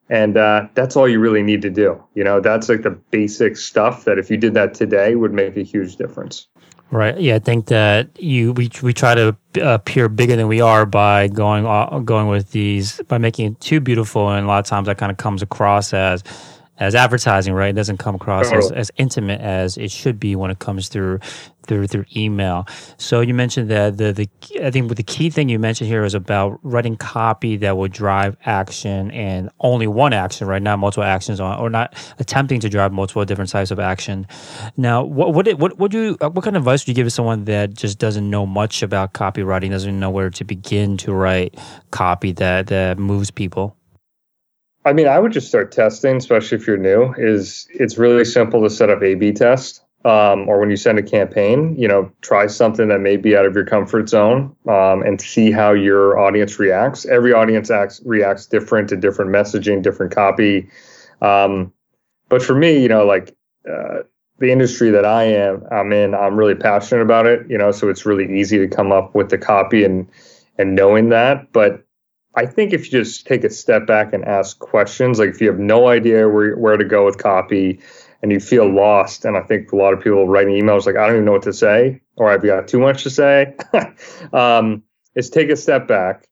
and 0.10 0.38
uh, 0.38 0.68
that's 0.76 0.96
all 0.96 1.08
you 1.08 1.20
really 1.20 1.44
need 1.44 1.62
to 1.64 1.70
do. 1.70 2.02
You 2.14 2.24
know 2.24 2.40
that's 2.40 2.70
like 2.70 2.84
the 2.84 2.92
basic 2.92 3.58
stuff 3.58 4.06
that 4.06 4.18
if 4.18 4.30
you 4.30 4.38
did 4.38 4.54
that 4.54 4.74
today 4.74 5.16
would 5.16 5.34
make 5.34 5.58
a 5.58 5.64
huge 5.64 5.96
difference. 5.96 6.48
Right. 6.92 7.20
Yeah 7.20 7.36
i 7.36 7.40
think 7.40 7.66
that 7.68 8.10
you 8.22 8.54
we, 8.54 8.70
we 8.84 8.94
try 8.94 9.16
to 9.16 9.36
appear 9.62 10.08
bigger 10.08 10.36
than 10.36 10.48
we 10.48 10.62
are 10.62 10.86
by 10.86 11.28
going 11.28 11.66
uh, 11.66 12.00
going 12.00 12.28
with 12.28 12.52
these 12.52 13.02
by 13.08 13.18
making 13.18 13.54
it 13.54 13.60
too 13.60 13.80
beautiful 13.80 14.30
and 14.30 14.46
a 14.46 14.48
lot 14.48 14.60
of 14.60 14.66
times 14.66 14.86
that 14.86 14.98
kind 14.98 15.12
of 15.12 15.18
comes 15.18 15.42
across 15.42 15.94
as 15.94 16.24
as 16.78 16.96
advertising, 16.96 17.54
right? 17.54 17.70
It 17.70 17.76
doesn't 17.76 17.98
come 17.98 18.16
across 18.16 18.52
as, 18.52 18.72
as 18.72 18.92
intimate 18.98 19.42
as 19.42 19.78
it 19.78 19.92
should 19.92 20.20
be 20.20 20.36
when 20.36 20.52
it 20.52 20.60
comes 20.60 20.90
through 20.90 21.20
through 21.68 21.88
through 21.88 22.06
email. 22.16 22.68
So 22.98 23.22
you 23.22 23.34
mentioned 23.34 23.70
that 23.72 23.98
the 23.98 24.12
the 24.14 24.30
I 24.64 24.72
think 24.72 24.94
the 24.96 25.04
key 25.04 25.30
thing 25.30 25.50
you 25.50 25.58
mentioned 25.58 25.90
here 25.90 26.04
is 26.04 26.14
about 26.14 26.60
writing 26.64 26.96
copy 26.96 27.58
that 27.58 27.78
will 27.78 27.88
drive 27.88 28.38
action 28.46 29.12
and 29.12 29.50
only 29.60 29.88
one 29.88 30.14
action, 30.14 30.48
right? 30.48 30.62
Not 30.62 30.80
multiple 30.80 31.04
actions 31.04 31.40
on, 31.40 31.60
or 31.60 31.70
not 31.70 31.96
attempting 32.20 32.60
to 32.60 32.70
drive 32.70 32.92
multiple 32.92 33.26
different 33.26 33.50
types 33.50 33.72
of 33.72 33.80
action. 33.80 34.28
Now, 34.78 35.04
what 35.04 35.34
what 35.34 35.48
what 35.60 35.78
what 35.80 35.92
do 35.92 36.02
you 36.02 36.18
uh, 36.22 36.30
what 36.30 36.44
kind 36.44 36.56
of 36.56 36.64
advice 36.64 36.84
would 36.84 36.90
you 36.90 36.96
give 36.96 37.08
to 37.08 37.12
someone 37.12 37.46
that 37.46 37.74
just 37.74 38.00
doesn't 38.00 38.30
know 38.30 38.46
much 38.46 38.84
about 38.84 39.14
copywriting, 39.14 39.72
doesn't 39.72 40.00
know 40.00 40.10
where 40.10 40.30
to 40.30 40.44
begin 40.44 40.98
to 40.98 41.14
write 41.14 41.58
copy 41.92 42.32
that 42.34 42.68
that 42.68 43.00
moves 43.00 43.32
people? 43.32 43.76
I 44.86 44.94
mean, 44.94 45.08
I 45.08 45.18
would 45.20 45.32
just 45.32 45.48
start 45.48 45.72
testing, 45.72 46.18
especially 46.18 46.58
if 46.58 46.68
you're 46.68 46.78
new. 46.78 47.14
Is 47.18 47.68
it's 47.72 47.98
really 47.98 48.24
simple 48.24 48.62
to 48.64 48.70
set 48.70 48.90
up 48.90 49.02
A/B 49.02 49.32
test, 49.32 49.84
um, 50.06 50.48
or 50.48 50.60
when 50.60 50.70
you 50.70 50.78
send 50.78 51.00
a 51.00 51.04
campaign, 51.04 51.76
you 51.76 51.88
know, 51.88 52.12
try 52.22 52.46
something 52.46 52.90
that 52.90 53.00
may 53.00 53.18
be 53.18 53.36
out 53.36 53.48
of 53.48 53.56
your 53.56 53.66
comfort 53.66 54.08
zone 54.08 54.56
um, 54.68 55.02
and 55.02 55.20
see 55.20 55.52
how 55.52 55.74
your 55.74 56.20
audience 56.20 56.60
reacts. 56.60 57.06
Every 57.06 57.34
audience 57.34 57.72
acts 57.72 58.00
reacts 58.06 58.46
different 58.46 58.88
to 58.90 58.96
different 58.96 59.32
messaging, 59.32 59.82
different 59.82 60.14
copy. 60.14 60.70
Um, 61.22 61.74
but 62.30 62.44
for 62.44 62.54
me, 62.54 62.80
you 62.80 62.88
know, 62.88 63.06
like 63.06 63.36
uh, 63.68 64.04
the 64.38 64.52
industry 64.52 64.92
that 64.92 65.06
I 65.06 65.24
am, 65.24 65.64
I'm 65.72 65.92
in, 65.92 66.14
I'm 66.14 66.36
really 66.36 66.56
passionate 66.56 67.02
about 67.02 67.26
it. 67.26 67.50
You 67.50 67.58
know, 67.58 67.72
so 67.72 67.90
it's 67.90 68.06
really 68.06 68.40
easy 68.40 68.60
to 68.60 68.68
come 68.68 68.92
up 68.92 69.16
with 69.16 69.32
the 69.32 69.40
copy 69.40 69.84
and 69.84 70.08
and 70.60 70.76
knowing 70.76 71.10
that, 71.10 71.52
but 71.52 71.85
I 72.36 72.46
think 72.46 72.74
if 72.74 72.86
you 72.86 72.92
just 72.92 73.26
take 73.26 73.44
a 73.44 73.50
step 73.50 73.88
back 73.88 74.14
and 74.14 74.26
ask 74.26 74.60
questions, 74.60 75.20
like 75.20 75.30
if 75.30 75.42
you 75.42 75.48
have 75.48 75.60
no 75.60 75.88
idea 75.88 76.28
where 76.28 76.56
where 76.56 76.78
to 76.78 76.84
go 76.84 77.06
with 77.06 77.18
copy 77.18 77.80
and 78.22 78.32
you 78.32 78.40
feel 78.40 78.68
lost, 78.68 79.26
and 79.26 79.38
I 79.38 79.42
think 79.42 79.72
a 79.72 79.76
lot 79.76 79.94
of 79.94 80.02
people 80.02 80.28
writing 80.28 80.54
emails 80.54 80.86
like 80.86 80.98
I 80.98 81.08
don't 81.08 81.16
even 81.16 81.26
know 81.26 81.34
what 81.34 81.44
to 81.44 81.54
say 81.54 82.02
or 82.18 82.30
I've 82.30 82.44
got 82.44 82.68
too 82.68 82.80
much 82.80 83.04
to 83.04 83.10
say, 83.10 83.56
um, 84.34 84.84
is 85.16 85.30
take 85.30 85.50
a 85.50 85.56
step 85.56 85.88
back 85.88 86.28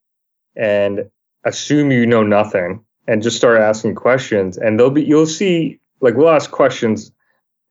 and 0.56 1.10
assume 1.44 1.90
you 1.90 2.06
know 2.06 2.22
nothing 2.22 2.84
and 3.06 3.22
just 3.22 3.36
start 3.36 3.60
asking 3.60 3.94
questions, 3.94 4.58
and 4.58 4.78
they'll 4.78 4.90
be 4.90 5.04
you'll 5.04 5.26
see 5.26 5.80
like 6.00 6.14
we'll 6.16 6.30
ask 6.30 6.50
questions 6.50 7.12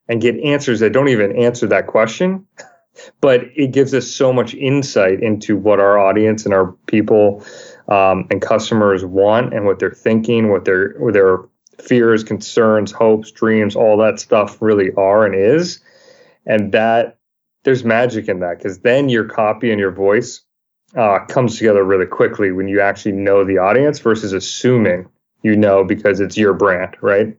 and 0.09 0.21
get 0.21 0.39
answers 0.39 0.79
that 0.79 0.91
don't 0.91 1.09
even 1.09 1.35
answer 1.37 1.67
that 1.67 1.87
question. 1.87 2.47
but 3.21 3.41
it 3.55 3.71
gives 3.71 3.93
us 3.93 4.07
so 4.07 4.31
much 4.31 4.53
insight 4.53 5.21
into 5.23 5.57
what 5.57 5.79
our 5.79 5.97
audience 5.97 6.45
and 6.45 6.53
our 6.53 6.71
people 6.85 7.43
um, 7.87 8.27
and 8.31 8.41
customers 8.41 9.03
want 9.03 9.53
and 9.53 9.65
what 9.65 9.79
they're 9.79 9.91
thinking, 9.91 10.49
what 10.49 10.65
their 10.65 10.93
what 10.99 11.13
their 11.13 11.39
fears, 11.81 12.23
concerns, 12.23 12.91
hopes, 12.91 13.31
dreams, 13.31 13.75
all 13.75 13.97
that 13.97 14.19
stuff 14.19 14.61
really 14.61 14.91
are 14.93 15.25
and 15.25 15.35
is, 15.35 15.79
and 16.45 16.71
that 16.71 17.17
there's 17.63 17.83
magic 17.83 18.27
in 18.27 18.39
that 18.39 18.57
because 18.57 18.79
then 18.79 19.09
your 19.09 19.25
copy 19.25 19.71
and 19.71 19.79
your 19.79 19.91
voice 19.91 20.41
uh, 20.95 21.19
comes 21.25 21.57
together 21.57 21.83
really 21.83 22.05
quickly 22.05 22.51
when 22.51 22.67
you 22.67 22.79
actually 22.79 23.13
know 23.13 23.43
the 23.43 23.57
audience 23.57 23.99
versus 23.99 24.33
assuming 24.33 25.09
you 25.41 25.55
know 25.55 25.83
because 25.83 26.19
it's 26.19 26.37
your 26.37 26.53
brand, 26.53 26.95
right? 27.01 27.37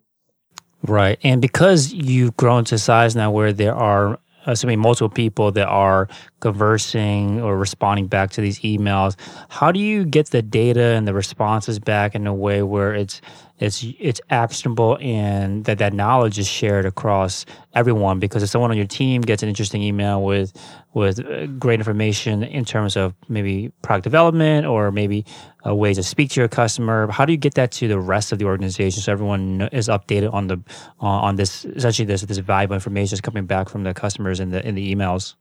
Right. 0.87 1.19
And 1.23 1.41
because 1.41 1.93
you've 1.93 2.37
grown 2.37 2.65
to 2.67 2.79
size 2.79 3.17
now 3.17 3.31
where 3.31 3.53
there 3.53 3.75
are 3.75 4.19
assuming 4.47 4.79
multiple 4.79 5.09
people 5.09 5.53
that 5.53 5.69
are 5.69 6.09
conversing 6.41 7.41
or 7.41 7.57
responding 7.57 8.07
back 8.07 8.31
to 8.31 8.41
these 8.41 8.61
emails 8.61 9.17
how 9.49 9.73
do 9.73 9.81
you 9.81 10.05
get 10.05 10.31
the 10.31 10.43
data 10.43 10.95
and 10.95 11.09
the 11.09 11.15
responses 11.15 11.79
back 11.79 12.15
in 12.15 12.27
a 12.27 12.35
way 12.35 12.63
where 12.63 12.95
it's 12.95 13.21
it's 13.61 13.85
it's 14.01 14.21
actionable 14.31 14.99
and 15.01 15.65
that 15.65 15.79
that 15.79 15.93
knowledge 15.93 16.39
is 16.39 16.49
shared 16.49 16.85
across 16.85 17.47
everyone 17.75 18.19
because 18.19 18.43
if 18.43 18.51
someone 18.51 18.71
on 18.71 18.77
your 18.77 18.87
team 18.87 19.23
gets 19.23 19.43
an 19.43 19.49
interesting 19.49 19.83
email 19.83 20.23
with 20.23 20.53
with 20.93 21.25
uh, 21.25 21.47
great 21.47 21.79
information 21.79 22.43
in 22.43 22.65
terms 22.65 22.97
of 22.97 23.15
maybe 23.29 23.71
product 23.83 24.03
development 24.03 24.67
or 24.67 24.91
maybe 24.91 25.25
uh, 25.65 25.75
ways 25.75 25.97
to 25.97 26.03
speak 26.03 26.31
to 26.31 26.41
your 26.41 26.49
customer 26.49 27.09
how 27.13 27.25
do 27.25 27.33
you 27.33 27.39
get 27.39 27.55
that 27.55 27.71
to 27.71 27.87
the 27.87 27.99
rest 27.99 28.33
of 28.33 28.41
the 28.41 28.45
organization 28.45 29.01
so 29.01 29.13
everyone 29.13 29.69
is 29.71 29.87
updated 29.89 30.33
on 30.33 30.49
the 30.49 30.57
uh, 31.01 31.07
on 31.07 31.37
this 31.37 31.65
essentially 31.65 32.07
this 32.07 32.23
this 32.23 32.39
valuable 32.39 32.75
information 32.75 33.15
is 33.15 33.21
coming 33.21 33.47
back 33.47 33.69
from 33.69 33.85
the 33.85 33.95
customers 33.95 34.41
in 34.41 34.51
the 34.51 34.67
in 34.67 34.75
the 34.75 34.95
emails? 34.95 35.35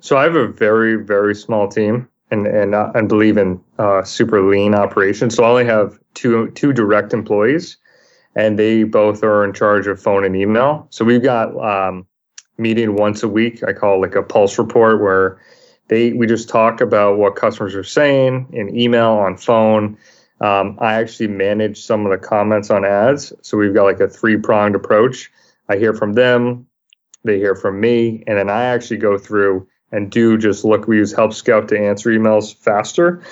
So 0.00 0.18
i 0.18 0.24
have 0.24 0.36
a 0.36 0.48
very 0.48 0.96
very 0.96 1.34
small 1.34 1.68
team 1.68 2.08
and 2.32 2.46
and 2.46 2.74
uh, 2.74 2.90
and 2.94 3.08
believe 3.08 3.36
in 3.36 3.60
uh, 3.78 4.02
super 4.02 4.42
lean 4.42 4.74
operations. 4.74 5.36
So 5.36 5.44
I 5.44 5.48
only 5.48 5.64
have 5.66 5.98
two 6.14 6.50
two 6.52 6.72
direct 6.72 7.12
employees, 7.12 7.76
and 8.34 8.58
they 8.58 8.82
both 8.84 9.22
are 9.22 9.44
in 9.44 9.52
charge 9.52 9.86
of 9.86 10.00
phone 10.00 10.24
and 10.24 10.34
email. 10.34 10.86
So 10.90 11.04
we've 11.04 11.22
got 11.22 11.54
um, 11.60 12.06
meeting 12.58 12.96
once 12.96 13.22
a 13.22 13.28
week. 13.28 13.62
I 13.62 13.72
call 13.72 14.00
like 14.00 14.14
a 14.14 14.22
pulse 14.22 14.58
report 14.58 15.00
where 15.00 15.40
they 15.88 16.14
we 16.14 16.26
just 16.26 16.48
talk 16.48 16.80
about 16.80 17.18
what 17.18 17.36
customers 17.36 17.74
are 17.74 17.84
saying 17.84 18.48
in 18.52 18.74
email, 18.76 19.10
on 19.10 19.36
phone. 19.36 19.98
Um, 20.40 20.76
I 20.80 20.94
actually 20.94 21.28
manage 21.28 21.80
some 21.80 22.04
of 22.04 22.10
the 22.10 22.26
comments 22.26 22.68
on 22.70 22.84
ads. 22.84 23.32
So 23.42 23.56
we've 23.56 23.74
got 23.74 23.84
like 23.84 24.00
a 24.00 24.08
three 24.08 24.36
pronged 24.36 24.74
approach. 24.74 25.30
I 25.68 25.76
hear 25.76 25.94
from 25.94 26.14
them, 26.14 26.66
they 27.22 27.38
hear 27.38 27.54
from 27.54 27.78
me, 27.78 28.24
and 28.26 28.36
then 28.36 28.50
I 28.50 28.64
actually 28.64 28.96
go 28.96 29.16
through 29.18 29.68
and 29.92 30.10
do 30.10 30.36
just 30.36 30.64
look. 30.64 30.88
We 30.88 30.96
use 30.96 31.12
Help 31.12 31.34
Scout 31.34 31.68
to 31.68 31.78
answer 31.78 32.10
emails 32.10 32.54
faster. 32.54 33.22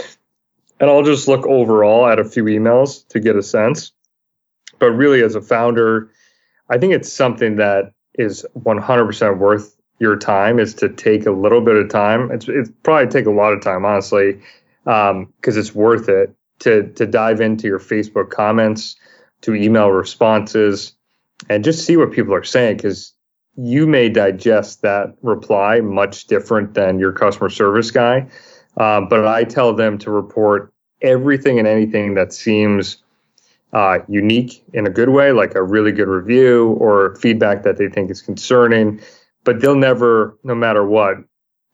And 0.79 0.89
I'll 0.89 1.03
just 1.03 1.29
look 1.29 1.47
overall 1.47 2.07
at 2.07 2.19
a 2.19 2.25
few 2.25 2.45
emails 2.45 3.07
to 3.09 3.21
get 3.21 3.37
a 3.37 3.43
sense. 3.43 3.93
But 4.79 4.93
really, 4.93 5.23
as 5.23 5.35
a 5.35 5.43
founder, 5.43 6.11
I 6.69 6.79
think 6.79 6.95
it's 6.95 7.13
something 7.13 7.57
that 7.57 7.93
is 8.15 8.47
100% 8.59 9.39
worth 9.39 9.77
your 9.99 10.17
time 10.17 10.59
is 10.59 10.75
to 10.75 10.89
take 10.89 11.27
a 11.27 11.31
little 11.31 11.61
bit 11.61 11.77
of 11.77 11.91
time. 11.91 12.31
It's, 12.31 12.49
it's 12.49 12.71
probably 12.83 13.11
take 13.11 13.27
a 13.27 13.31
lot 13.31 13.53
of 13.53 13.61
time, 13.61 13.85
honestly, 13.85 14.41
because 14.85 15.11
um, 15.11 15.33
it's 15.45 15.75
worth 15.75 16.09
it 16.09 16.35
to 16.61 16.91
to 16.93 17.07
dive 17.07 17.41
into 17.41 17.67
your 17.67 17.79
Facebook 17.79 18.31
comments, 18.31 18.97
to 19.43 19.55
email 19.55 19.91
responses, 19.91 20.93
and 21.49 21.65
just 21.65 21.85
see 21.85 21.97
what 21.97 22.13
people 22.13 22.35
are 22.35 22.45
saying. 22.45 22.77
Because 22.77 23.13
you 23.63 23.87
may 23.87 24.09
digest 24.09 24.81
that 24.83 25.15
reply 25.23 25.81
much 25.81 26.27
different 26.27 26.73
than 26.75 26.99
your 26.99 27.13
customer 27.13 27.51
service 27.51 27.91
guy. 27.91 28.27
Um, 28.77 29.09
but 29.09 29.27
I 29.27 29.45
tell 29.45 29.75
them 29.75 29.99
to 29.99 30.11
report 30.11 30.73
everything 31.03 31.59
and 31.59 31.69
anything 31.69 32.15
that 32.15 32.33
seems 32.33 33.03
uh, 33.73 33.99
unique 34.09 34.65
in 34.73 34.87
a 34.87 34.91
good 34.91 35.11
way, 35.11 35.33
like 35.33 35.55
a 35.55 35.63
really 35.63 35.93
good 35.93 36.09
review 36.09 36.77
or 36.81 37.17
feedback 37.17 37.63
that 37.65 37.77
they 37.77 37.89
think 37.89 38.11
is 38.11 38.23
concerning. 38.23 39.01
But 39.45 39.61
they'll 39.61 39.77
never, 39.77 40.39
no 40.43 40.55
matter 40.55 40.87
what, 40.87 41.19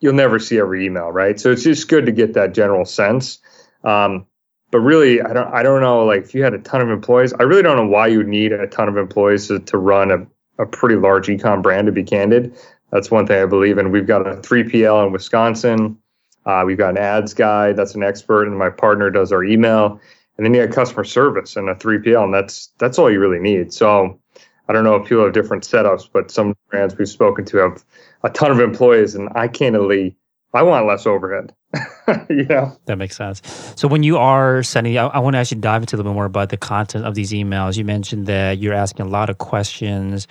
you'll 0.00 0.14
never 0.14 0.38
see 0.38 0.58
every 0.58 0.86
email, 0.86 1.10
right? 1.10 1.38
So 1.38 1.52
it's 1.52 1.62
just 1.62 1.88
good 1.88 2.06
to 2.06 2.12
get 2.12 2.34
that 2.34 2.52
general 2.52 2.84
sense. 2.84 3.38
Um, 3.84 4.26
but 4.72 4.80
really, 4.80 5.22
I 5.22 5.32
don't, 5.32 5.54
I 5.54 5.62
don't 5.62 5.80
know. 5.80 6.04
Like, 6.04 6.22
if 6.22 6.34
you 6.34 6.42
had 6.42 6.54
a 6.54 6.58
ton 6.58 6.80
of 6.80 6.90
employees, 6.90 7.32
I 7.32 7.44
really 7.44 7.62
don't 7.62 7.76
know 7.76 7.86
why 7.86 8.08
you 8.08 8.24
need 8.24 8.52
a 8.52 8.66
ton 8.66 8.88
of 8.88 8.96
employees 8.96 9.48
to, 9.48 9.60
to 9.60 9.78
run 9.78 10.10
a, 10.10 10.26
a 10.58 10.66
pretty 10.66 10.96
large 10.96 11.26
ecom 11.28 11.62
brand. 11.62 11.86
To 11.86 11.92
be 11.92 12.04
candid, 12.04 12.56
that's 12.90 13.10
one 13.10 13.26
thing 13.26 13.42
I 13.42 13.46
believe 13.46 13.78
in. 13.78 13.90
We've 13.90 14.06
got 14.06 14.26
a 14.26 14.36
3PL 14.36 15.06
in 15.06 15.12
Wisconsin. 15.12 15.98
Uh, 16.44 16.62
we've 16.64 16.78
got 16.78 16.90
an 16.90 16.98
ads 16.98 17.34
guy 17.34 17.72
that's 17.72 17.94
an 17.94 18.02
expert, 18.02 18.46
and 18.46 18.56
my 18.56 18.70
partner 18.70 19.10
does 19.10 19.32
our 19.32 19.42
email 19.42 20.00
and 20.36 20.44
then 20.44 20.54
you 20.54 20.60
have 20.60 20.70
customer 20.70 21.04
service 21.04 21.56
and 21.56 21.68
a 21.68 21.74
3PL, 21.74 22.24
and 22.24 22.34
that's 22.34 22.72
that's 22.78 22.98
all 22.98 23.10
you 23.10 23.20
really 23.20 23.38
need. 23.38 23.72
So 23.72 24.20
I 24.68 24.72
don't 24.72 24.84
know 24.84 24.96
if 24.96 25.08
people 25.08 25.24
have 25.24 25.32
different 25.32 25.64
setups, 25.64 26.08
but 26.12 26.30
some 26.30 26.54
brands 26.68 26.96
we've 26.96 27.08
spoken 27.08 27.44
to 27.46 27.58
have 27.58 27.84
a 28.22 28.30
ton 28.30 28.50
of 28.50 28.60
employees, 28.60 29.14
and 29.14 29.28
I 29.34 29.48
candidly 29.48 30.16
I 30.52 30.62
want 30.62 30.86
less 30.86 31.06
overhead. 31.06 31.54
know 32.28 32.76
that 32.86 32.96
makes 32.96 33.16
sense. 33.16 33.42
So 33.76 33.88
when 33.88 34.02
you 34.02 34.16
are 34.18 34.62
sending, 34.62 34.96
I, 34.98 35.06
I 35.06 35.18
want 35.18 35.34
to 35.34 35.38
actually 35.38 35.60
dive 35.60 35.82
into 35.82 35.96
a 35.96 35.98
little 35.98 36.12
bit 36.12 36.14
more 36.14 36.24
about 36.24 36.50
the 36.50 36.56
content 36.56 37.04
of 37.04 37.14
these 37.14 37.32
emails. 37.32 37.76
You 37.76 37.84
mentioned 37.84 38.26
that 38.26 38.58
you're 38.58 38.74
asking 38.74 39.06
a 39.06 39.08
lot 39.08 39.30
of 39.30 39.38
questions. 39.38 40.28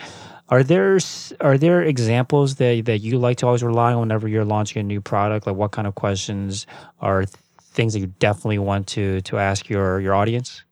Are 0.50 0.64
there 0.64 1.00
are 1.42 1.58
there 1.58 1.82
examples 1.82 2.56
that 2.56 2.86
that 2.86 3.00
you 3.00 3.18
like 3.18 3.38
to 3.38 3.48
always 3.48 3.64
rely 3.64 3.94
on 3.94 4.00
whenever 4.00 4.28
you're 4.28 4.46
launching 4.46 4.80
a 4.80 4.84
new 4.84 5.02
product? 5.02 5.48
Like 5.48 5.56
what 5.56 5.72
kind 5.72 5.88
of 5.88 5.96
questions 5.96 6.68
are 7.02 7.26
things 7.60 7.94
that 7.94 8.00
you 8.00 8.08
definitely 8.08 8.60
want 8.60 8.88
to 8.88 9.22
to 9.22 9.38
ask 9.38 9.70
your 9.70 10.00
your 10.00 10.14
audience? 10.14 10.64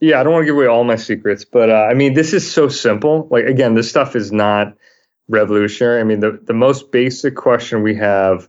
Yeah, 0.00 0.20
I 0.20 0.22
don't 0.22 0.32
want 0.32 0.42
to 0.42 0.46
give 0.46 0.56
away 0.56 0.66
all 0.66 0.84
my 0.84 0.96
secrets, 0.96 1.44
but 1.44 1.70
uh, 1.70 1.86
I 1.90 1.94
mean, 1.94 2.14
this 2.14 2.34
is 2.34 2.50
so 2.50 2.68
simple. 2.68 3.28
Like 3.30 3.46
again, 3.46 3.74
this 3.74 3.88
stuff 3.88 4.16
is 4.16 4.32
not 4.32 4.74
revolutionary. 5.28 6.00
I 6.00 6.04
mean, 6.04 6.20
the 6.20 6.38
the 6.42 6.52
most 6.52 6.90
basic 6.92 7.36
question 7.36 7.82
we 7.82 7.94
have 7.94 8.48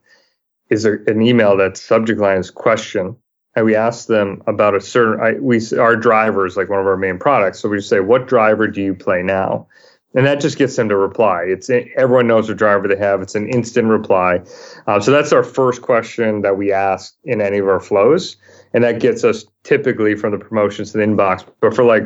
is 0.70 0.86
a, 0.86 0.94
an 1.08 1.22
email 1.22 1.58
that 1.58 1.78
subject 1.78 2.20
line 2.20 2.38
is 2.38 2.52
question, 2.52 3.16
and 3.56 3.66
we 3.66 3.76
ask 3.76 4.08
them 4.08 4.42
about 4.48 4.76
a 4.76 4.82
certain. 4.82 5.20
I, 5.22 5.40
we 5.40 5.60
our 5.78 5.96
drivers 5.96 6.58
like 6.58 6.70
one 6.70 6.80
of 6.80 6.88
our 6.88 6.98
main 6.98 7.18
products, 7.18 7.60
so 7.60 7.70
we 7.70 7.82
say, 7.82 8.00
"What 8.00 8.28
driver 8.28 8.68
do 8.68 8.82
you 8.82 8.94
play 8.94 9.24
now?" 9.24 9.68
and 10.16 10.26
that 10.26 10.40
just 10.40 10.58
gets 10.58 10.76
them 10.78 10.88
to 10.90 10.96
reply. 10.96 11.44
It's 11.46 11.70
everyone 11.70 12.28
knows 12.28 12.48
the 12.48 12.56
driver 12.56 12.88
they 12.88 12.96
have. 12.96 13.22
It's 13.22 13.36
an 13.36 13.50
instant 13.50 13.90
reply. 13.90 14.40
Uh, 14.88 15.00
so 15.00 15.12
that's 15.12 15.34
our 15.34 15.44
first 15.44 15.82
question 15.82 16.42
that 16.42 16.58
we 16.58 16.72
ask 16.72 17.14
in 17.26 17.42
any 17.42 17.58
of 17.58 17.68
our 17.68 17.82
flows, 17.82 18.38
and 18.74 18.84
that 18.84 19.02
gets 19.02 19.24
us 19.24 19.46
typically 19.64 20.16
from 20.16 20.32
the 20.32 20.38
promotions 20.38 20.94
to 20.94 20.98
the 20.98 21.04
inbox. 21.04 21.46
But 21.60 21.76
for 21.76 21.84
like 21.84 22.04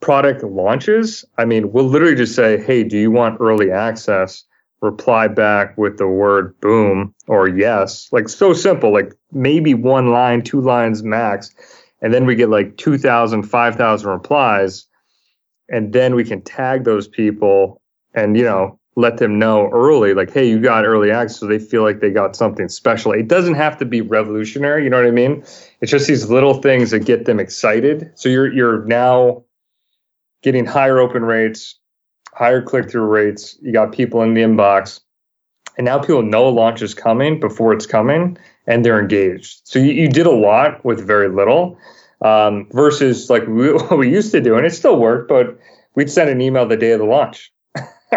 product 0.00 0.44
launches, 0.44 1.24
I 1.36 1.44
mean, 1.44 1.72
we'll 1.72 1.88
literally 1.88 2.14
just 2.14 2.36
say, 2.36 2.62
"Hey, 2.62 2.84
do 2.84 2.96
you 2.96 3.10
want 3.10 3.40
early 3.40 3.70
access?" 3.72 4.44
Reply 4.84 5.28
back 5.28 5.76
with 5.78 5.98
the 5.98 6.06
word 6.06 6.54
"boom" 6.60 7.14
or 7.26 7.48
"yes." 7.48 8.08
Like 8.12 8.28
so 8.28 8.52
simple. 8.52 8.92
Like 8.92 9.14
maybe 9.32 9.74
one 9.74 10.10
line, 10.10 10.42
two 10.42 10.60
lines 10.60 11.02
max, 11.02 11.50
and 12.02 12.12
then 12.12 12.26
we 12.26 12.34
get 12.34 12.50
like 12.50 12.76
2,000, 12.76 13.42
5,000 13.44 14.10
replies 14.10 14.86
and 15.68 15.92
then 15.92 16.14
we 16.14 16.24
can 16.24 16.42
tag 16.42 16.84
those 16.84 17.08
people 17.08 17.80
and 18.14 18.36
you 18.36 18.44
know 18.44 18.78
let 18.96 19.16
them 19.16 19.38
know 19.38 19.68
early 19.70 20.14
like 20.14 20.32
hey 20.32 20.48
you 20.48 20.60
got 20.60 20.84
early 20.84 21.10
access 21.10 21.40
so 21.40 21.46
they 21.46 21.58
feel 21.58 21.82
like 21.82 22.00
they 22.00 22.10
got 22.10 22.36
something 22.36 22.68
special 22.68 23.12
it 23.12 23.28
doesn't 23.28 23.54
have 23.54 23.76
to 23.76 23.84
be 23.84 24.00
revolutionary 24.00 24.84
you 24.84 24.90
know 24.90 24.98
what 24.98 25.06
i 25.06 25.10
mean 25.10 25.42
it's 25.80 25.90
just 25.90 26.06
these 26.06 26.30
little 26.30 26.60
things 26.60 26.90
that 26.90 27.00
get 27.00 27.24
them 27.24 27.40
excited 27.40 28.10
so 28.14 28.28
you're 28.28 28.52
you're 28.52 28.84
now 28.84 29.42
getting 30.42 30.64
higher 30.64 30.98
open 30.98 31.24
rates 31.24 31.78
higher 32.34 32.62
click-through 32.62 33.06
rates 33.06 33.56
you 33.62 33.72
got 33.72 33.92
people 33.92 34.22
in 34.22 34.34
the 34.34 34.42
inbox 34.42 35.00
and 35.76 35.84
now 35.84 35.98
people 35.98 36.22
know 36.22 36.48
a 36.48 36.50
launch 36.50 36.82
is 36.82 36.94
coming 36.94 37.40
before 37.40 37.72
it's 37.72 37.86
coming 37.86 38.36
and 38.66 38.84
they're 38.84 39.00
engaged 39.00 39.60
so 39.64 39.78
you, 39.78 39.92
you 39.92 40.08
did 40.08 40.26
a 40.26 40.30
lot 40.30 40.84
with 40.84 41.06
very 41.06 41.28
little 41.28 41.78
um, 42.24 42.66
versus 42.72 43.30
like 43.30 43.46
we, 43.46 43.72
what 43.72 43.98
we 43.98 44.10
used 44.10 44.32
to 44.32 44.40
do, 44.40 44.56
and 44.56 44.66
it 44.66 44.72
still 44.72 44.98
worked, 44.98 45.28
but 45.28 45.56
we'd 45.94 46.10
send 46.10 46.30
an 46.30 46.40
email 46.40 46.66
the 46.66 46.76
day 46.76 46.92
of 46.92 46.98
the 46.98 47.04
launch 47.04 47.52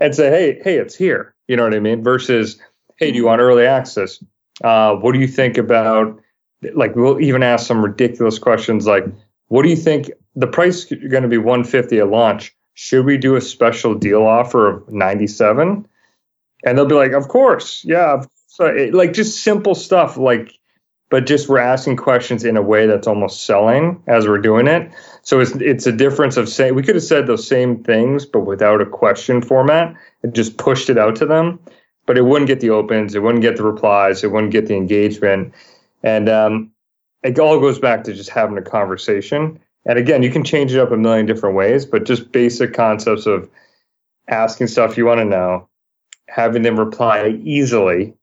and 0.00 0.14
say, 0.14 0.30
"Hey, 0.30 0.60
hey, 0.62 0.78
it's 0.78 0.94
here." 0.94 1.34
You 1.48 1.56
know 1.56 1.64
what 1.64 1.74
I 1.74 1.80
mean? 1.80 2.02
Versus, 2.02 2.58
"Hey, 2.96 3.10
do 3.10 3.16
you 3.16 3.26
want 3.26 3.40
early 3.40 3.66
access? 3.66 4.22
Uh, 4.62 4.94
what 4.94 5.12
do 5.12 5.18
you 5.18 5.28
think 5.28 5.58
about?" 5.58 6.18
Like 6.74 6.96
we'll 6.96 7.20
even 7.20 7.42
ask 7.42 7.66
some 7.66 7.84
ridiculous 7.84 8.38
questions 8.38 8.86
like, 8.86 9.04
"What 9.48 9.62
do 9.62 9.68
you 9.68 9.76
think 9.76 10.10
the 10.34 10.46
price 10.46 10.90
is 10.90 11.10
going 11.10 11.22
to 11.22 11.28
be 11.28 11.38
150 11.38 11.98
at 11.98 12.08
launch? 12.08 12.54
Should 12.80 13.06
we 13.06 13.18
do 13.18 13.34
a 13.34 13.40
special 13.40 13.96
deal 13.96 14.22
offer 14.22 14.68
of 14.68 14.88
97?" 14.88 15.84
And 16.64 16.78
they'll 16.78 16.86
be 16.86 16.94
like, 16.94 17.10
"Of 17.10 17.26
course, 17.26 17.84
yeah." 17.84 18.22
So 18.46 18.66
it, 18.66 18.94
like 18.94 19.14
just 19.14 19.42
simple 19.42 19.74
stuff 19.74 20.16
like 20.16 20.56
but 21.10 21.26
just 21.26 21.48
we're 21.48 21.58
asking 21.58 21.96
questions 21.96 22.44
in 22.44 22.56
a 22.56 22.62
way 22.62 22.86
that's 22.86 23.08
almost 23.08 23.46
selling 23.46 24.00
as 24.06 24.28
we're 24.28 24.38
doing 24.38 24.68
it. 24.68 24.92
So 25.22 25.40
it's 25.40 25.52
it's 25.56 25.86
a 25.86 25.92
difference 25.92 26.36
of 26.36 26.48
saying 26.48 26.76
we 26.76 26.84
could 26.84 26.94
have 26.94 27.02
said 27.02 27.26
those 27.26 27.48
same 27.48 27.82
things, 27.82 28.26
but 28.26 28.40
without 28.40 28.80
a 28.80 28.86
question 28.86 29.42
format 29.42 29.96
and 30.22 30.32
just 30.32 30.56
pushed 30.56 30.88
it 30.88 30.98
out 30.98 31.16
to 31.16 31.26
them. 31.26 31.58
But 32.06 32.16
it 32.16 32.22
wouldn't 32.22 32.46
get 32.46 32.60
the 32.60 32.70
opens, 32.70 33.16
it 33.16 33.24
wouldn't 33.24 33.42
get 33.42 33.56
the 33.56 33.64
replies, 33.64 34.22
it 34.22 34.30
wouldn't 34.30 34.52
get 34.52 34.68
the 34.68 34.76
engagement, 34.76 35.52
and 36.04 36.28
um, 36.28 36.70
it 37.24 37.40
all 37.40 37.58
goes 37.58 37.80
back 37.80 38.04
to 38.04 38.14
just 38.14 38.30
having 38.30 38.56
a 38.56 38.62
conversation. 38.62 39.58
And 39.86 39.98
again, 39.98 40.22
you 40.22 40.30
can 40.30 40.44
change 40.44 40.72
it 40.72 40.80
up 40.80 40.90
a 40.90 40.96
million 40.96 41.26
different 41.26 41.56
ways, 41.56 41.86
but 41.86 42.04
just 42.04 42.30
basic 42.32 42.74
concepts 42.74 43.26
of 43.26 43.48
asking 44.28 44.66
stuff 44.66 44.96
you 44.96 45.06
want 45.06 45.18
to 45.18 45.24
know, 45.24 45.68
having 46.28 46.62
them 46.62 46.78
reply 46.78 47.28
easily 47.42 48.14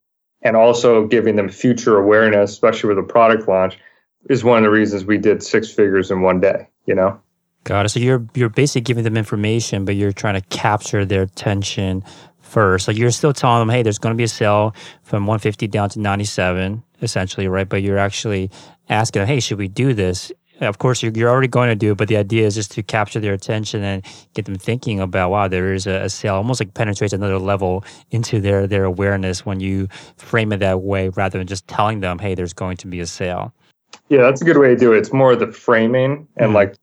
and 0.41 0.55
also 0.55 1.07
giving 1.07 1.35
them 1.35 1.49
future 1.49 1.97
awareness, 1.97 2.51
especially 2.51 2.89
with 2.89 2.99
a 2.99 3.07
product 3.07 3.47
launch, 3.47 3.77
is 4.29 4.43
one 4.43 4.59
of 4.59 4.63
the 4.63 4.69
reasons 4.69 5.05
we 5.05 5.17
did 5.17 5.41
six 5.41 5.71
figures 5.71 6.11
in 6.11 6.21
one 6.21 6.39
day. 6.39 6.67
You 6.85 6.95
know. 6.95 7.19
Got 7.63 7.87
it. 7.87 7.89
So 7.89 7.99
you're 7.99 8.25
you're 8.35 8.49
basically 8.49 8.81
giving 8.81 9.03
them 9.03 9.17
information, 9.17 9.85
but 9.85 9.95
you're 9.95 10.11
trying 10.11 10.39
to 10.39 10.47
capture 10.49 11.03
their 11.03 11.23
attention 11.23 12.03
first. 12.41 12.85
So 12.85 12.91
you're 12.91 13.11
still 13.11 13.33
telling 13.33 13.59
them, 13.59 13.69
hey, 13.69 13.81
there's 13.81 13.97
going 13.97 14.13
to 14.13 14.17
be 14.17 14.23
a 14.23 14.27
sale 14.27 14.75
from 15.01 15.25
150 15.25 15.67
down 15.67 15.89
to 15.89 15.99
97, 15.99 16.83
essentially, 17.01 17.47
right? 17.47 17.67
But 17.67 17.81
you're 17.81 17.97
actually 17.97 18.51
asking 18.87 19.21
them, 19.21 19.27
hey, 19.27 19.39
should 19.39 19.57
we 19.57 19.67
do 19.67 19.93
this? 19.93 20.31
Of 20.61 20.77
course 20.77 21.03
you're, 21.03 21.11
you're 21.13 21.29
already 21.29 21.47
going 21.47 21.69
to 21.69 21.75
do 21.75 21.91
it 21.91 21.97
but 21.97 22.07
the 22.07 22.17
idea 22.17 22.45
is 22.45 22.55
just 22.55 22.71
to 22.71 22.83
capture 22.83 23.19
their 23.19 23.33
attention 23.33 23.83
and 23.83 24.03
get 24.33 24.45
them 24.45 24.55
thinking 24.55 24.99
about 24.99 25.29
wow 25.31 25.47
there 25.47 25.73
is 25.73 25.87
a, 25.87 26.03
a, 26.03 26.09
sale 26.09 26.35
almost 26.35 26.59
like 26.59 26.73
penetrates 26.73 27.13
another 27.13 27.39
level 27.39 27.83
into 28.11 28.39
their 28.39 28.67
their 28.67 28.85
awareness 28.85 29.45
when 29.45 29.59
you 29.59 29.87
frame 30.17 30.51
it 30.51 30.57
that 30.57 30.81
way 30.81 31.09
rather 31.09 31.37
than 31.37 31.47
just 31.47 31.67
telling 31.67 31.99
them 31.99 32.19
hey 32.19 32.35
there's 32.35 32.53
going 32.53 32.77
to 32.77 32.87
be 32.87 32.99
a 32.99 33.05
sale. 33.05 33.53
Yeah 34.09 34.21
that's 34.21 34.41
a 34.41 34.45
good 34.45 34.57
way 34.57 34.69
to 34.69 34.77
do 34.77 34.93
it. 34.93 34.97
It's 34.97 35.13
more 35.13 35.35
the 35.35 35.51
framing 35.51 36.27
and 36.37 36.51
mm. 36.51 36.55
like 36.55 36.75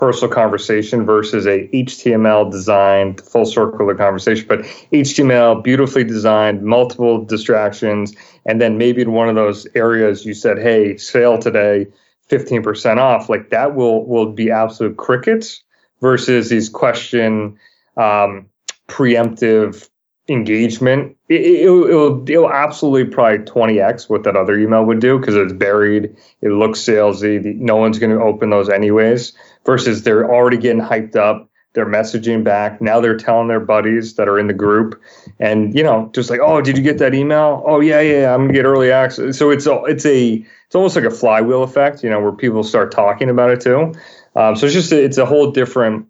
personal 0.00 0.32
conversation 0.32 1.04
versus 1.04 1.46
a 1.46 1.68
HTML 1.68 2.50
designed 2.50 3.20
full 3.20 3.44
circle 3.44 3.90
of 3.90 3.98
conversation, 3.98 4.46
but 4.48 4.60
HTML 4.92 5.62
beautifully 5.62 6.04
designed, 6.04 6.62
multiple 6.62 7.22
distractions, 7.22 8.14
and 8.46 8.62
then 8.62 8.78
maybe 8.78 9.02
in 9.02 9.12
one 9.12 9.28
of 9.28 9.34
those 9.34 9.66
areas 9.74 10.24
you 10.24 10.32
said, 10.32 10.58
"Hey, 10.58 10.96
sale 10.96 11.38
today, 11.38 11.86
15% 12.30 12.98
off." 12.98 13.28
Like 13.28 13.50
that 13.50 13.74
will 13.74 14.06
will 14.06 14.32
be 14.32 14.50
absolute 14.50 14.96
crickets 14.96 15.62
versus 16.00 16.48
these 16.48 16.68
question 16.68 17.58
um, 17.96 18.46
preemptive 18.88 19.88
engagement, 20.30 21.16
it, 21.28 21.68
will 21.68 21.86
it'll, 21.86 22.30
it'll 22.30 22.52
absolutely 22.52 23.12
probably 23.12 23.38
20x 23.38 24.08
what 24.08 24.22
that 24.24 24.36
other 24.36 24.58
email 24.58 24.84
would 24.84 25.00
do 25.00 25.18
because 25.18 25.34
it's 25.34 25.52
buried. 25.52 26.16
It 26.40 26.48
looks 26.50 26.80
salesy. 26.80 27.56
No 27.56 27.76
one's 27.76 27.98
going 27.98 28.16
to 28.16 28.22
open 28.22 28.50
those 28.50 28.68
anyways. 28.68 29.32
Versus 29.66 30.02
they're 30.02 30.30
already 30.30 30.56
getting 30.56 30.80
hyped 30.80 31.16
up. 31.16 31.48
They're 31.72 31.86
messaging 31.86 32.42
back. 32.42 32.80
Now 32.80 33.00
they're 33.00 33.16
telling 33.16 33.48
their 33.48 33.60
buddies 33.60 34.14
that 34.14 34.28
are 34.28 34.38
in 34.38 34.48
the 34.48 34.54
group, 34.54 35.00
and 35.38 35.72
you 35.72 35.84
know, 35.84 36.10
just 36.12 36.28
like, 36.28 36.40
oh, 36.42 36.60
did 36.60 36.76
you 36.76 36.82
get 36.82 36.98
that 36.98 37.14
email? 37.14 37.62
Oh 37.64 37.78
yeah, 37.78 38.00
yeah, 38.00 38.34
I'm 38.34 38.46
gonna 38.46 38.52
get 38.52 38.64
early 38.64 38.90
access. 38.90 39.38
So 39.38 39.50
it's 39.50 39.66
a, 39.66 39.84
it's 39.84 40.04
a, 40.04 40.44
it's 40.70 40.76
almost 40.76 40.94
like 40.94 41.04
a 41.04 41.10
flywheel 41.10 41.64
effect, 41.64 42.04
you 42.04 42.10
know, 42.10 42.20
where 42.20 42.30
people 42.30 42.62
start 42.62 42.92
talking 42.92 43.28
about 43.28 43.50
it 43.50 43.60
too. 43.60 43.92
Um, 44.36 44.54
so 44.54 44.66
it's 44.66 44.72
just, 44.72 44.92
a, 44.92 45.02
it's 45.02 45.18
a 45.18 45.26
whole 45.26 45.50
different 45.50 46.06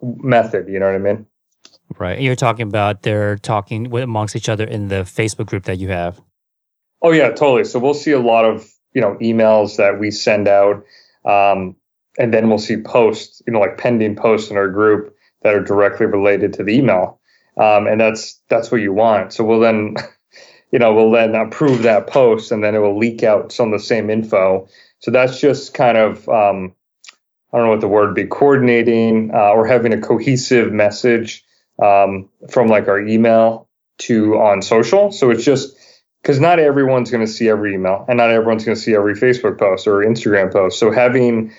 method. 0.00 0.68
You 0.68 0.78
know 0.78 0.86
what 0.86 0.94
I 0.94 0.98
mean? 0.98 1.26
Right. 1.98 2.20
You're 2.20 2.36
talking 2.36 2.68
about 2.68 3.02
they're 3.02 3.38
talking 3.38 3.92
amongst 3.92 4.36
each 4.36 4.48
other 4.48 4.62
in 4.62 4.86
the 4.86 5.02
Facebook 5.02 5.46
group 5.46 5.64
that 5.64 5.78
you 5.78 5.88
have. 5.88 6.20
Oh 7.02 7.10
yeah, 7.10 7.30
totally. 7.30 7.64
So 7.64 7.80
we'll 7.80 7.92
see 7.92 8.12
a 8.12 8.20
lot 8.20 8.44
of 8.44 8.70
you 8.94 9.00
know 9.00 9.16
emails 9.20 9.78
that 9.78 9.98
we 9.98 10.12
send 10.12 10.46
out, 10.46 10.84
um, 11.24 11.74
and 12.16 12.32
then 12.32 12.48
we'll 12.48 12.58
see 12.58 12.80
posts, 12.80 13.42
you 13.48 13.52
know, 13.52 13.58
like 13.58 13.78
pending 13.78 14.14
posts 14.14 14.50
in 14.50 14.56
our 14.56 14.68
group 14.68 15.14
that 15.42 15.54
are 15.54 15.60
directly 15.60 16.06
related 16.06 16.54
to 16.54 16.62
the 16.62 16.72
email, 16.72 17.20
um, 17.58 17.88
and 17.88 18.00
that's 18.00 18.40
that's 18.48 18.70
what 18.70 18.80
you 18.80 18.92
want. 18.92 19.32
So 19.32 19.44
we'll 19.44 19.60
then, 19.60 19.96
you 20.74 20.80
know, 20.80 20.92
we'll 20.92 21.12
then 21.12 21.36
approve 21.36 21.84
that 21.84 22.08
post, 22.08 22.50
and 22.50 22.64
then 22.64 22.74
it 22.74 22.80
will 22.80 22.98
leak 22.98 23.22
out 23.22 23.52
some 23.52 23.72
of 23.72 23.78
the 23.78 23.86
same 23.86 24.10
info. 24.10 24.66
So 24.98 25.12
that's 25.12 25.40
just 25.40 25.72
kind 25.72 25.96
of 25.96 26.28
um, 26.28 26.74
I 27.52 27.58
don't 27.58 27.66
know 27.66 27.70
what 27.70 27.80
the 27.80 27.86
word 27.86 28.06
would 28.08 28.16
be 28.16 28.26
coordinating 28.26 29.30
uh, 29.32 29.50
or 29.50 29.68
having 29.68 29.92
a 29.92 30.00
cohesive 30.00 30.72
message 30.72 31.44
um, 31.80 32.28
from 32.50 32.66
like 32.66 32.88
our 32.88 32.98
email 32.98 33.68
to 33.98 34.34
on 34.34 34.62
social. 34.62 35.12
So 35.12 35.30
it's 35.30 35.44
just 35.44 35.76
because 36.20 36.40
not 36.40 36.58
everyone's 36.58 37.12
going 37.12 37.24
to 37.24 37.32
see 37.32 37.48
every 37.48 37.74
email 37.74 38.04
and 38.08 38.16
not 38.16 38.30
everyone's 38.30 38.64
going 38.64 38.74
to 38.74 38.82
see 38.82 38.96
every 38.96 39.14
Facebook 39.14 39.60
post 39.60 39.86
or 39.86 39.98
Instagram 39.98 40.52
post. 40.52 40.80
So 40.80 40.90
having 40.90 41.52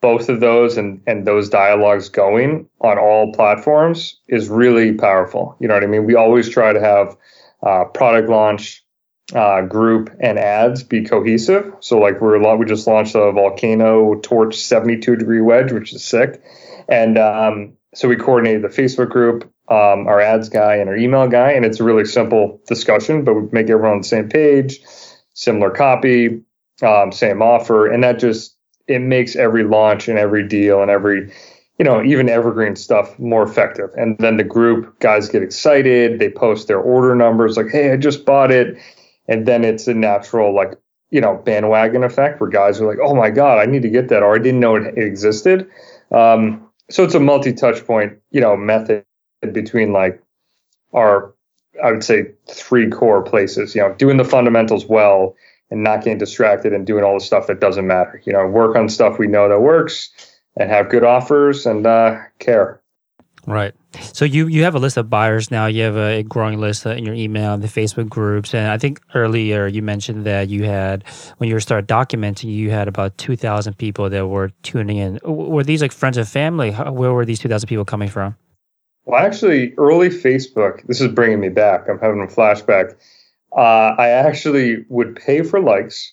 both 0.00 0.28
of 0.28 0.38
those 0.38 0.76
and, 0.76 1.02
and 1.08 1.26
those 1.26 1.48
dialogues 1.48 2.10
going 2.10 2.68
on 2.80 2.96
all 2.96 3.32
platforms 3.32 4.20
is 4.28 4.48
really 4.48 4.92
powerful. 4.92 5.56
You 5.58 5.66
know 5.66 5.74
what 5.74 5.82
I 5.82 5.88
mean? 5.88 6.06
We 6.06 6.14
always 6.14 6.48
try 6.48 6.72
to 6.72 6.80
have 6.80 7.16
uh, 7.62 7.84
product 7.84 8.28
launch, 8.28 8.84
uh, 9.34 9.62
group, 9.62 10.10
and 10.20 10.38
ads 10.38 10.82
be 10.82 11.04
cohesive. 11.04 11.74
So 11.80 11.98
like 11.98 12.20
we're 12.20 12.38
lot 12.38 12.58
we 12.58 12.66
just 12.66 12.86
launched 12.86 13.14
a 13.14 13.32
volcano 13.32 14.14
torch 14.20 14.56
72 14.56 15.16
degree 15.16 15.40
wedge, 15.40 15.72
which 15.72 15.92
is 15.92 16.04
sick, 16.04 16.42
and 16.88 17.18
um, 17.18 17.74
so 17.94 18.08
we 18.08 18.16
coordinated 18.16 18.62
the 18.62 18.68
Facebook 18.68 19.10
group, 19.10 19.44
um, 19.68 20.06
our 20.06 20.20
ads 20.20 20.48
guy, 20.48 20.76
and 20.76 20.88
our 20.88 20.96
email 20.96 21.28
guy, 21.28 21.52
and 21.52 21.64
it's 21.64 21.80
a 21.80 21.84
really 21.84 22.04
simple 22.04 22.60
discussion, 22.66 23.24
but 23.24 23.34
we 23.34 23.48
make 23.52 23.70
everyone 23.70 23.92
on 23.92 23.98
the 23.98 24.08
same 24.08 24.28
page, 24.28 24.80
similar 25.34 25.70
copy, 25.70 26.42
um, 26.82 27.12
same 27.12 27.42
offer, 27.42 27.86
and 27.86 28.02
that 28.04 28.18
just 28.18 28.56
it 28.88 29.00
makes 29.00 29.36
every 29.36 29.64
launch 29.64 30.08
and 30.08 30.18
every 30.18 30.46
deal 30.46 30.82
and 30.82 30.90
every 30.90 31.32
you 31.78 31.84
know 31.84 32.02
even 32.02 32.28
evergreen 32.28 32.76
stuff 32.76 33.18
more 33.18 33.42
effective. 33.42 33.90
And 33.96 34.16
then 34.18 34.36
the 34.36 34.44
group 34.44 34.98
guys 35.00 35.28
get 35.28 35.42
excited, 35.42 36.18
they 36.18 36.30
post 36.30 36.68
their 36.68 36.80
order 36.80 37.14
numbers, 37.14 37.56
like, 37.56 37.68
hey, 37.70 37.92
I 37.92 37.96
just 37.96 38.24
bought 38.24 38.50
it, 38.50 38.78
and 39.28 39.46
then 39.46 39.64
it's 39.64 39.88
a 39.88 39.94
natural 39.94 40.54
like 40.54 40.78
you 41.10 41.20
know 41.20 41.36
bandwagon 41.44 42.04
effect 42.04 42.40
where 42.40 42.50
guys 42.50 42.80
are 42.80 42.86
like, 42.86 42.98
oh 43.02 43.14
my 43.14 43.30
god, 43.30 43.58
I 43.58 43.66
need 43.66 43.82
to 43.82 43.90
get 43.90 44.08
that, 44.08 44.22
or 44.22 44.34
I 44.34 44.38
didn't 44.38 44.60
know 44.60 44.76
it 44.76 44.96
existed. 44.98 45.68
Um, 46.10 46.68
so 46.90 47.04
it's 47.04 47.14
a 47.14 47.20
multi-touch 47.20 47.86
point, 47.86 48.18
you 48.30 48.40
know, 48.40 48.56
method 48.56 49.04
between 49.52 49.92
like 49.92 50.22
our, 50.92 51.34
I 51.82 51.90
would 51.90 52.04
say, 52.04 52.32
three 52.50 52.90
core 52.90 53.22
places. 53.22 53.74
You 53.74 53.82
know, 53.82 53.94
doing 53.94 54.18
the 54.18 54.24
fundamentals 54.24 54.86
well 54.86 55.34
and 55.70 55.82
not 55.82 56.04
getting 56.04 56.18
distracted 56.18 56.74
and 56.74 56.86
doing 56.86 57.02
all 57.02 57.14
the 57.14 57.24
stuff 57.24 57.46
that 57.46 57.60
doesn't 57.60 57.86
matter. 57.86 58.20
You 58.26 58.34
know, 58.34 58.46
work 58.46 58.76
on 58.76 58.90
stuff 58.90 59.18
we 59.18 59.26
know 59.26 59.48
that 59.48 59.60
works 59.60 60.10
and 60.56 60.70
have 60.70 60.88
good 60.88 61.04
offers 61.04 61.66
and 61.66 61.86
uh, 61.86 62.18
care. 62.38 62.80
Right. 63.44 63.74
So 64.12 64.24
you 64.24 64.46
you 64.46 64.62
have 64.62 64.76
a 64.76 64.78
list 64.78 64.96
of 64.96 65.10
buyers 65.10 65.50
now. 65.50 65.66
You 65.66 65.82
have 65.82 65.96
a 65.96 66.22
growing 66.22 66.60
list 66.60 66.86
in 66.86 67.04
your 67.04 67.14
email 67.14 67.52
and 67.52 67.62
the 67.62 67.68
Facebook 67.68 68.08
groups. 68.08 68.54
And 68.54 68.68
I 68.68 68.78
think 68.78 69.00
earlier 69.14 69.66
you 69.66 69.82
mentioned 69.82 70.24
that 70.26 70.48
you 70.48 70.64
had 70.64 71.04
when 71.38 71.50
you 71.50 71.58
started 71.58 71.88
documenting, 71.88 72.54
you 72.54 72.70
had 72.70 72.86
about 72.86 73.18
two 73.18 73.34
thousand 73.34 73.78
people 73.78 74.08
that 74.10 74.28
were 74.28 74.50
tuning 74.62 74.98
in. 74.98 75.18
Were 75.24 75.64
these 75.64 75.82
like 75.82 75.90
friends 75.90 76.16
and 76.16 76.28
family? 76.28 76.70
Where 76.70 77.12
were 77.12 77.24
these 77.24 77.40
two 77.40 77.48
thousand 77.48 77.68
people 77.68 77.84
coming 77.84 78.08
from? 78.08 78.36
Well, 79.04 79.20
actually, 79.20 79.74
early 79.76 80.08
Facebook. 80.08 80.86
This 80.86 81.00
is 81.00 81.08
bringing 81.08 81.40
me 81.40 81.48
back. 81.48 81.88
I'm 81.88 81.98
having 81.98 82.22
a 82.22 82.28
flashback. 82.28 82.94
Uh, 83.54 83.96
I 83.98 84.10
actually 84.10 84.84
would 84.88 85.16
pay 85.16 85.42
for 85.42 85.60
likes, 85.60 86.12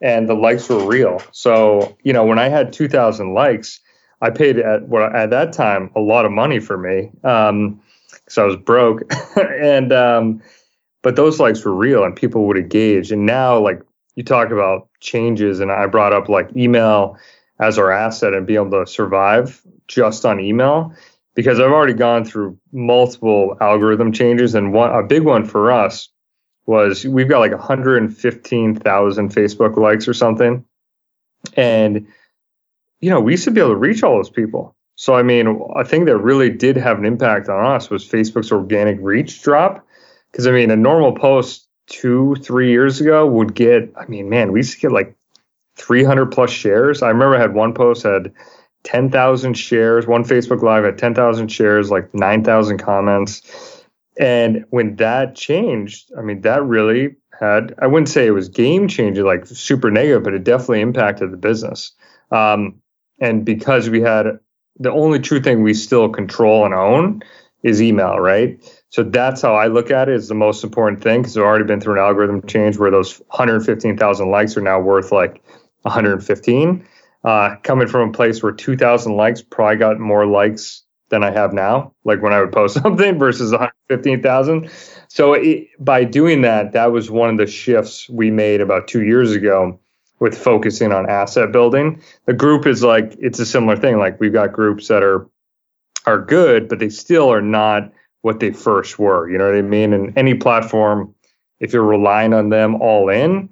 and 0.00 0.28
the 0.28 0.34
likes 0.34 0.68
were 0.68 0.86
real. 0.86 1.20
So 1.32 1.96
you 2.02 2.12
know, 2.12 2.24
when 2.24 2.38
I 2.38 2.48
had 2.48 2.72
two 2.72 2.88
thousand 2.88 3.34
likes 3.34 3.80
I 4.20 4.30
paid 4.30 4.58
at 4.58 4.88
what 4.88 5.14
at 5.14 5.30
that 5.30 5.52
time 5.52 5.90
a 5.94 6.00
lot 6.00 6.24
of 6.24 6.32
money 6.32 6.58
for 6.58 6.76
me 6.76 7.10
because 7.14 7.48
um, 7.50 7.80
I 8.36 8.42
was 8.44 8.56
broke, 8.56 9.02
and 9.36 9.92
um, 9.92 10.42
but 11.02 11.16
those 11.16 11.38
likes 11.38 11.64
were 11.64 11.74
real 11.74 12.04
and 12.04 12.16
people 12.16 12.46
would 12.46 12.58
engage. 12.58 13.12
And 13.12 13.26
now, 13.26 13.58
like 13.58 13.80
you 14.16 14.24
talk 14.24 14.50
about 14.50 14.88
changes, 15.00 15.60
and 15.60 15.70
I 15.70 15.86
brought 15.86 16.12
up 16.12 16.28
like 16.28 16.54
email 16.56 17.16
as 17.60 17.78
our 17.78 17.92
asset 17.92 18.34
and 18.34 18.46
being 18.46 18.60
able 18.60 18.84
to 18.84 18.90
survive 18.90 19.62
just 19.86 20.24
on 20.24 20.40
email 20.40 20.92
because 21.34 21.60
I've 21.60 21.70
already 21.70 21.94
gone 21.94 22.24
through 22.24 22.58
multiple 22.72 23.56
algorithm 23.60 24.10
changes, 24.10 24.54
and 24.54 24.72
one 24.72 24.92
a 24.92 25.04
big 25.04 25.22
one 25.22 25.44
for 25.44 25.70
us 25.70 26.08
was 26.68 27.04
we've 27.04 27.28
got 27.28 27.38
like 27.38 27.52
115,000 27.52 29.34
Facebook 29.34 29.76
likes 29.76 30.06
or 30.06 30.14
something, 30.14 30.64
and 31.54 32.06
you 33.00 33.10
know, 33.10 33.20
we 33.20 33.32
used 33.32 33.44
to 33.44 33.50
be 33.50 33.60
able 33.60 33.70
to 33.70 33.76
reach 33.76 34.02
all 34.02 34.16
those 34.16 34.30
people. 34.30 34.76
So, 34.96 35.14
I 35.14 35.22
mean, 35.22 35.62
a 35.76 35.84
thing 35.84 36.06
that 36.06 36.16
really 36.16 36.50
did 36.50 36.76
have 36.76 36.98
an 36.98 37.04
impact 37.04 37.48
on 37.48 37.64
us 37.64 37.88
was 37.88 38.04
Facebook's 38.04 38.50
organic 38.50 38.98
reach 39.00 39.42
drop. 39.42 39.86
Because, 40.30 40.46
I 40.46 40.50
mean, 40.50 40.70
a 40.70 40.76
normal 40.76 41.12
post 41.12 41.68
two, 41.86 42.34
three 42.42 42.70
years 42.70 43.00
ago 43.00 43.24
would 43.26 43.54
get, 43.54 43.92
I 43.96 44.06
mean, 44.06 44.28
man, 44.28 44.52
we 44.52 44.58
used 44.58 44.74
to 44.74 44.80
get 44.80 44.92
like 44.92 45.14
300 45.76 46.26
plus 46.26 46.50
shares. 46.50 47.02
I 47.02 47.08
remember 47.08 47.36
I 47.36 47.40
had 47.40 47.54
one 47.54 47.72
post 47.72 48.02
had 48.02 48.32
10,000 48.82 49.54
shares, 49.54 50.06
one 50.06 50.24
Facebook 50.24 50.62
Live 50.62 50.84
had 50.84 50.98
10,000 50.98 51.48
shares, 51.48 51.90
like 51.90 52.12
9,000 52.12 52.78
comments. 52.78 53.77
And 54.18 54.64
when 54.70 54.96
that 54.96 55.36
changed, 55.36 56.10
I 56.18 56.22
mean, 56.22 56.40
that 56.40 56.62
really 56.64 57.16
had, 57.38 57.74
I 57.80 57.86
wouldn't 57.86 58.08
say 58.08 58.26
it 58.26 58.32
was 58.32 58.48
game 58.48 58.88
changing, 58.88 59.24
like 59.24 59.46
super 59.46 59.90
negative, 59.90 60.24
but 60.24 60.34
it 60.34 60.44
definitely 60.44 60.80
impacted 60.80 61.30
the 61.30 61.36
business. 61.36 61.92
Um, 62.32 62.80
and 63.20 63.44
because 63.44 63.88
we 63.88 64.00
had 64.00 64.26
the 64.78 64.90
only 64.90 65.20
true 65.20 65.40
thing 65.40 65.62
we 65.62 65.74
still 65.74 66.08
control 66.08 66.64
and 66.64 66.74
own 66.74 67.22
is 67.62 67.82
email, 67.82 68.18
right? 68.18 68.60
So 68.90 69.02
that's 69.02 69.42
how 69.42 69.54
I 69.54 69.66
look 69.66 69.90
at 69.90 70.08
it 70.08 70.14
is 70.14 70.28
the 70.28 70.34
most 70.34 70.64
important 70.64 71.02
thing 71.02 71.22
because 71.22 71.36
I've 71.36 71.44
already 71.44 71.64
been 71.64 71.80
through 71.80 71.94
an 71.94 72.00
algorithm 72.00 72.46
change 72.46 72.78
where 72.78 72.90
those 72.90 73.18
115,000 73.28 74.30
likes 74.30 74.56
are 74.56 74.60
now 74.60 74.80
worth 74.80 75.12
like 75.12 75.42
115. 75.82 76.86
Uh, 77.24 77.56
coming 77.64 77.88
from 77.88 78.10
a 78.10 78.12
place 78.12 78.42
where 78.42 78.52
2,000 78.52 79.16
likes 79.16 79.42
probably 79.42 79.76
got 79.76 79.98
more 79.98 80.24
likes 80.24 80.84
than 81.10 81.24
I 81.24 81.30
have 81.30 81.52
now, 81.52 81.92
like 82.04 82.22
when 82.22 82.32
I 82.32 82.40
would 82.40 82.52
post 82.52 82.74
something 82.82 83.18
versus 83.18 83.50
115,000. 83.50 84.70
So 85.08 85.34
it, 85.34 85.68
by 85.78 86.04
doing 86.04 86.42
that, 86.42 86.72
that 86.72 86.92
was 86.92 87.10
one 87.10 87.30
of 87.30 87.38
the 87.38 87.46
shifts 87.46 88.08
we 88.08 88.30
made 88.30 88.60
about 88.60 88.88
two 88.88 89.04
years 89.04 89.32
ago 89.32 89.78
with 90.20 90.36
focusing 90.36 90.92
on 90.92 91.08
asset 91.08 91.52
building. 91.52 92.02
The 92.26 92.34
group 92.34 92.66
is 92.66 92.82
like 92.82 93.16
it's 93.18 93.38
a 93.38 93.46
similar 93.46 93.76
thing. 93.76 93.98
Like 93.98 94.20
we've 94.20 94.32
got 94.32 94.52
groups 94.52 94.88
that 94.88 95.02
are 95.02 95.28
are 96.06 96.20
good, 96.20 96.68
but 96.68 96.78
they 96.78 96.88
still 96.88 97.32
are 97.32 97.42
not 97.42 97.92
what 98.22 98.40
they 98.40 98.50
first 98.50 98.98
were. 98.98 99.30
You 99.30 99.38
know 99.38 99.46
what 99.46 99.56
I 99.56 99.62
mean? 99.62 99.92
And 99.92 100.16
any 100.16 100.34
platform, 100.34 101.14
if 101.60 101.72
you're 101.72 101.82
relying 101.82 102.34
on 102.34 102.48
them 102.48 102.80
all 102.80 103.08
in, 103.08 103.50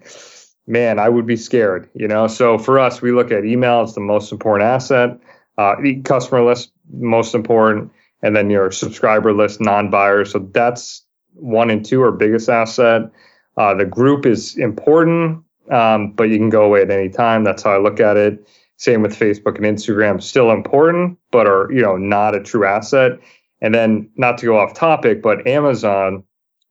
man, 0.67 0.99
I 0.99 1.09
would 1.09 1.27
be 1.27 1.37
scared. 1.37 1.89
You 1.95 2.09
know. 2.09 2.27
So 2.27 2.59
for 2.59 2.79
us, 2.79 3.01
we 3.01 3.13
look 3.13 3.31
at 3.31 3.45
email 3.45 3.83
as 3.83 3.95
the 3.95 4.01
most 4.01 4.33
important 4.33 4.69
asset. 4.69 5.19
Uh, 5.59 5.77
customer 6.05 6.45
list 6.45 6.71
most 6.93 7.35
important, 7.35 7.91
and 8.23 8.35
then 8.35 8.51
your 8.51 8.71
subscriber 8.71 9.33
list, 9.33 9.61
non-buyers. 9.61 10.33
So 10.33 10.49
that's 10.53 11.05
one 11.35 11.71
and 11.71 11.85
two 11.85 12.03
are 12.03 12.13
biggest 12.13 12.49
asset. 12.49 13.11
Uh, 13.57 13.75
the 13.75 13.85
group 13.85 14.27
is 14.27 14.57
important 14.57 15.43
um, 15.71 16.13
but 16.13 16.25
you 16.25 16.39
can 16.39 16.51
go 16.51 16.65
away 16.65 16.83
at 16.83 16.91
any 16.91 17.09
time. 17.09 17.45
That's 17.45 17.63
how 17.63 17.73
I 17.73 17.79
look 17.79 18.01
at 18.01 18.17
it. 18.17 18.47
Same 18.77 19.03
with 19.03 19.19
Facebook 19.19 19.57
and 19.57 19.65
Instagram, 19.65 20.23
still 20.23 20.51
important, 20.51 21.19
but 21.31 21.47
are 21.47 21.71
you 21.73 21.81
know 21.81 21.97
not 21.97 22.35
a 22.35 22.43
true 22.43 22.67
asset. 22.67 23.19
And 23.63 23.75
then 23.75 24.11
not 24.17 24.37
to 24.39 24.47
go 24.47 24.59
off 24.59 24.75
topic, 24.75 25.23
but 25.23 25.47
Amazon, 25.47 26.23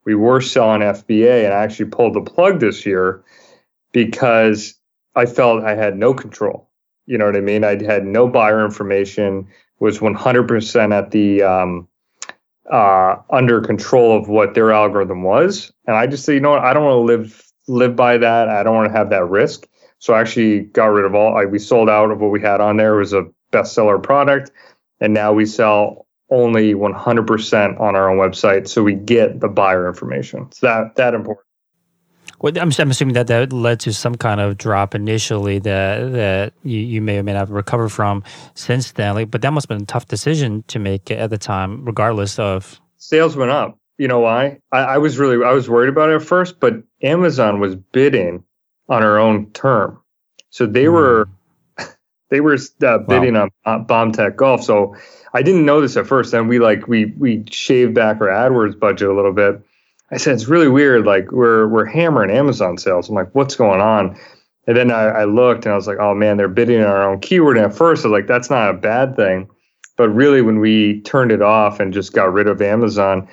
we 0.06 0.14
were 0.14 0.40
selling 0.40 0.82
FBA, 0.82 1.46
and 1.46 1.54
I 1.54 1.64
actually 1.64 1.90
pulled 1.90 2.14
the 2.14 2.22
plug 2.22 2.60
this 2.60 2.86
year 2.86 3.24
because 3.92 4.76
I 5.16 5.26
felt 5.26 5.64
I 5.64 5.74
had 5.74 5.98
no 5.98 6.14
control. 6.14 6.70
You 7.08 7.18
know 7.18 7.26
what 7.26 7.36
I 7.36 7.42
mean? 7.42 7.64
I 7.64 7.84
had 7.84 8.06
no 8.06 8.28
buyer 8.28 8.64
information, 8.64 9.48
was 9.80 10.00
100% 10.00 10.94
at 10.94 11.12
the 11.12 11.44
um, 11.44 11.88
uh, 12.72 13.16
under 13.30 13.62
control 13.62 14.18
of 14.18 14.28
what 14.28 14.54
their 14.54 14.72
algorithm 14.72 15.24
was, 15.24 15.72
and 15.88 15.96
I 15.96 16.08
just 16.08 16.26
said, 16.26 16.34
you 16.34 16.40
know 16.40 16.52
what? 16.52 16.64
I 16.64 16.74
don't 16.74 16.84
want 16.84 16.96
to 16.96 17.18
live 17.18 17.52
live 17.68 17.96
by 17.96 18.18
that. 18.18 18.50
I 18.50 18.64
don't 18.64 18.76
want 18.76 18.92
to 18.92 18.98
have 18.98 19.10
that 19.10 19.26
risk. 19.26 19.68
So 20.00 20.14
I 20.14 20.22
actually 20.22 20.62
got 20.62 20.88
rid 20.88 21.06
of 21.06 21.16
all. 21.16 21.44
We 21.48 21.60
sold 21.60 21.90
out 21.90 22.12
of 22.12 22.20
what 22.20 22.32
we 22.32 22.42
had 22.42 22.62
on 22.62 22.78
there. 22.78 22.96
It 22.96 23.00
was 23.00 23.14
a 23.14 23.26
bestseller 23.52 24.02
product, 24.02 24.52
and 25.00 25.14
now 25.14 25.34
we 25.34 25.46
sell 25.46 26.06
only 26.32 26.74
100% 26.74 27.80
on 27.80 27.96
our 27.96 28.10
own 28.10 28.18
website, 28.18 28.68
so 28.68 28.84
we 28.84 28.94
get 28.94 29.40
the 29.40 29.48
buyer 29.48 29.88
information. 29.88 30.46
It's 30.48 30.60
that 30.60 30.96
that 30.96 31.14
important. 31.14 31.45
Well, 32.46 32.54
I'm, 32.60 32.70
I'm 32.78 32.92
assuming 32.92 33.16
that 33.16 33.26
that 33.26 33.52
led 33.52 33.80
to 33.80 33.92
some 33.92 34.14
kind 34.14 34.40
of 34.40 34.60
drop 34.60 34.94
initially 34.94 35.58
that 35.58 36.12
that 36.12 36.54
you, 36.62 36.80
you 36.80 37.02
may 37.02 37.18
or 37.18 37.24
may 37.24 37.34
not 37.34 37.50
recover 37.50 37.90
from 37.90 38.24
since 38.54 38.92
then. 38.92 39.16
Like, 39.16 39.32
but 39.32 39.42
that 39.42 39.52
must 39.52 39.68
have 39.68 39.76
been 39.76 39.82
a 39.82 39.88
tough 39.88 40.06
decision 40.06 40.64
to 40.68 40.78
make 40.78 41.10
at 41.10 41.32
the 41.32 41.40
time, 41.40 41.84
regardless 41.84 42.38
of 42.38 42.80
sales 42.98 43.36
went 43.36 43.50
up. 43.50 43.80
You 43.98 44.08
know 44.08 44.20
why? 44.20 44.60
I, 44.72 44.78
I 44.82 44.98
was 45.00 45.18
really 45.18 45.44
I 45.44 45.54
was 45.54 45.68
worried 45.68 45.90
about 45.90 46.12
it 46.12 46.18
at 46.18 46.22
first, 46.22 46.60
but 46.60 46.76
Amazon 47.02 47.60
was 47.60 47.76
bidding 47.76 48.44
on 48.90 49.02
our 49.02 49.18
own 49.18 49.50
term, 49.50 50.00
so 50.52 50.68
they 50.68 50.84
mm. 50.84 50.94
were 50.94 51.30
they 52.30 52.42
were 52.42 52.60
uh, 52.86 53.00
bidding 53.00 53.34
wow. 53.34 53.50
on 53.66 53.82
uh, 53.82 53.84
BombTech 53.86 54.36
Golf. 54.36 54.64
So 54.64 54.96
I 55.34 55.42
didn't 55.42 55.66
know 55.66 55.82
this 55.82 55.98
at 55.98 56.06
first. 56.06 56.32
Then 56.32 56.48
we 56.48 56.60
like 56.60 56.88
we 56.88 57.06
we 57.06 57.44
shaved 57.50 57.96
back 57.96 58.22
our 58.22 58.28
AdWords 58.28 58.80
budget 58.80 59.10
a 59.10 59.16
little 59.16 59.34
bit 59.34 59.64
I 60.12 60.18
said, 60.18 60.36
it's 60.36 60.48
really 60.48 60.68
weird. 60.68 61.06
Like 61.06 61.32
we're 61.32 61.68
we're 61.68 61.86
hammering 61.86 62.32
Amazon 62.32 62.78
sales. 62.78 63.10
I'm 63.10 63.16
like, 63.16 63.34
what's 63.34 63.56
going 63.56 63.82
on? 63.82 64.18
And 64.68 64.76
then 64.76 64.92
I, 64.92 65.04
I 65.04 65.26
looked 65.26 65.66
and 65.66 65.74
I 65.74 65.76
was 65.76 65.88
like, 65.88 66.00
oh 66.00 66.14
man, 66.14 66.38
they're 66.38 66.48
bidding 66.48 66.82
on 66.82 66.88
our 66.88 67.10
own 67.10 67.20
keyword. 67.20 67.58
And 67.58 67.66
at 67.66 67.76
first 67.76 68.04
I 68.04 68.10
was 68.10 68.14
like, 68.14 68.28
that's 68.28 68.50
not 68.50 68.70
a 68.70 68.74
bad 68.74 69.16
thing. 69.16 69.50
But 69.98 70.10
really 70.10 70.42
when 70.42 70.60
we 70.60 71.02
turned 71.02 71.32
it 71.32 71.42
off 71.42 71.80
and 71.80 71.94
just 71.94 72.14
got 72.14 72.34
rid 72.34 72.48
of 72.48 72.62
Amazon, 72.62 73.28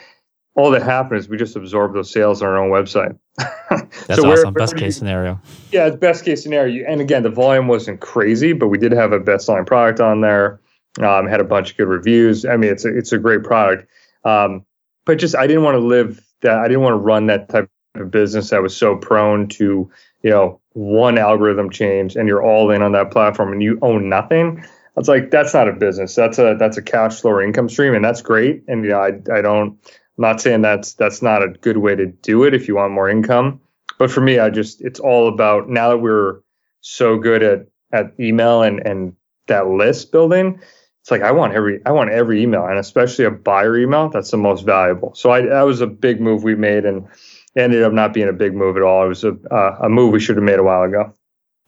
all 0.54 0.70
that 0.70 0.82
happened 0.82 1.18
is 1.18 1.28
we 1.28 1.36
just 1.36 1.56
absorbed 1.56 1.96
those 1.96 2.10
sales 2.10 2.42
on 2.42 2.48
our 2.48 2.58
own 2.58 2.70
website. 2.70 3.18
That's 4.06 4.20
so 4.20 4.30
awesome. 4.30 4.52
Best 4.52 4.76
case 4.76 4.96
scenario. 4.96 5.40
Yeah, 5.70 5.86
it's 5.86 5.96
best 5.96 6.24
case 6.24 6.42
scenario. 6.42 6.84
And 6.86 7.00
again, 7.00 7.22
the 7.22 7.30
volume 7.30 7.68
wasn't 7.68 8.00
crazy, 8.00 8.52
but 8.52 8.68
we 8.68 8.78
did 8.78 8.92
have 8.92 9.12
a 9.12 9.18
best 9.18 9.46
selling 9.46 9.64
product 9.64 10.00
on 10.00 10.20
there. 10.20 10.60
Um, 11.00 11.26
had 11.26 11.40
a 11.40 11.44
bunch 11.44 11.70
of 11.70 11.76
good 11.78 11.88
reviews. 11.88 12.44
I 12.44 12.56
mean, 12.58 12.70
it's 12.70 12.84
a, 12.84 12.96
it's 12.96 13.12
a 13.12 13.18
great 13.18 13.42
product. 13.42 13.88
Um, 14.24 14.66
but 15.06 15.18
just 15.18 15.34
I 15.34 15.46
didn't 15.46 15.62
want 15.62 15.76
to 15.76 15.80
live 15.80 16.22
that 16.42 16.58
I 16.58 16.68
didn't 16.68 16.82
want 16.82 16.94
to 16.94 16.98
run 16.98 17.26
that 17.26 17.48
type 17.48 17.70
of 17.94 18.10
business 18.10 18.50
that 18.50 18.62
was 18.62 18.76
so 18.76 18.96
prone 18.96 19.48
to, 19.48 19.90
you 20.22 20.30
know, 20.30 20.60
one 20.74 21.18
algorithm 21.18 21.70
change 21.70 22.16
and 22.16 22.28
you're 22.28 22.42
all 22.42 22.70
in 22.70 22.82
on 22.82 22.92
that 22.92 23.10
platform 23.10 23.52
and 23.52 23.62
you 23.62 23.78
own 23.82 24.08
nothing. 24.08 24.58
I 24.60 25.00
was 25.00 25.08
like, 25.08 25.30
that's 25.30 25.54
not 25.54 25.68
a 25.68 25.72
business. 25.72 26.14
That's 26.14 26.38
a 26.38 26.54
that's 26.58 26.76
a 26.76 26.82
cash 26.82 27.20
flow 27.20 27.32
or 27.32 27.42
income 27.42 27.68
stream, 27.68 27.94
and 27.94 28.04
that's 28.04 28.20
great. 28.20 28.62
And 28.68 28.84
you 28.84 28.90
know, 28.90 29.00
I 29.00 29.08
I 29.32 29.40
don't 29.40 29.78
I'm 29.88 30.22
not 30.22 30.40
saying 30.40 30.62
that's 30.62 30.92
that's 30.94 31.22
not 31.22 31.42
a 31.42 31.48
good 31.48 31.78
way 31.78 31.94
to 31.96 32.06
do 32.06 32.44
it 32.44 32.52
if 32.52 32.68
you 32.68 32.76
want 32.76 32.92
more 32.92 33.08
income. 33.08 33.60
But 33.98 34.10
for 34.10 34.20
me, 34.20 34.38
I 34.38 34.50
just 34.50 34.82
it's 34.82 35.00
all 35.00 35.28
about 35.28 35.68
now 35.68 35.88
that 35.90 35.98
we're 35.98 36.40
so 36.82 37.18
good 37.18 37.42
at 37.42 37.66
at 37.92 38.12
email 38.20 38.62
and 38.62 38.84
and 38.86 39.16
that 39.46 39.68
list 39.68 40.12
building 40.12 40.60
it's 41.02 41.10
like 41.10 41.22
I 41.22 41.32
want 41.32 41.52
every 41.52 41.84
I 41.84 41.90
want 41.90 42.10
every 42.10 42.40
email, 42.40 42.64
and 42.64 42.78
especially 42.78 43.24
a 43.24 43.30
buyer 43.30 43.76
email. 43.76 44.08
That's 44.08 44.30
the 44.30 44.36
most 44.36 44.64
valuable. 44.64 45.12
So 45.16 45.32
I, 45.32 45.40
that 45.42 45.62
was 45.62 45.80
a 45.80 45.86
big 45.88 46.20
move 46.20 46.44
we 46.44 46.54
made, 46.54 46.84
and 46.84 47.08
ended 47.56 47.82
up 47.82 47.92
not 47.92 48.14
being 48.14 48.28
a 48.28 48.32
big 48.32 48.54
move 48.54 48.76
at 48.76 48.84
all. 48.84 49.04
It 49.04 49.08
was 49.08 49.24
a 49.24 49.36
uh, 49.50 49.78
a 49.82 49.88
move 49.88 50.12
we 50.12 50.20
should 50.20 50.36
have 50.36 50.44
made 50.44 50.60
a 50.60 50.62
while 50.62 50.84
ago. 50.84 51.12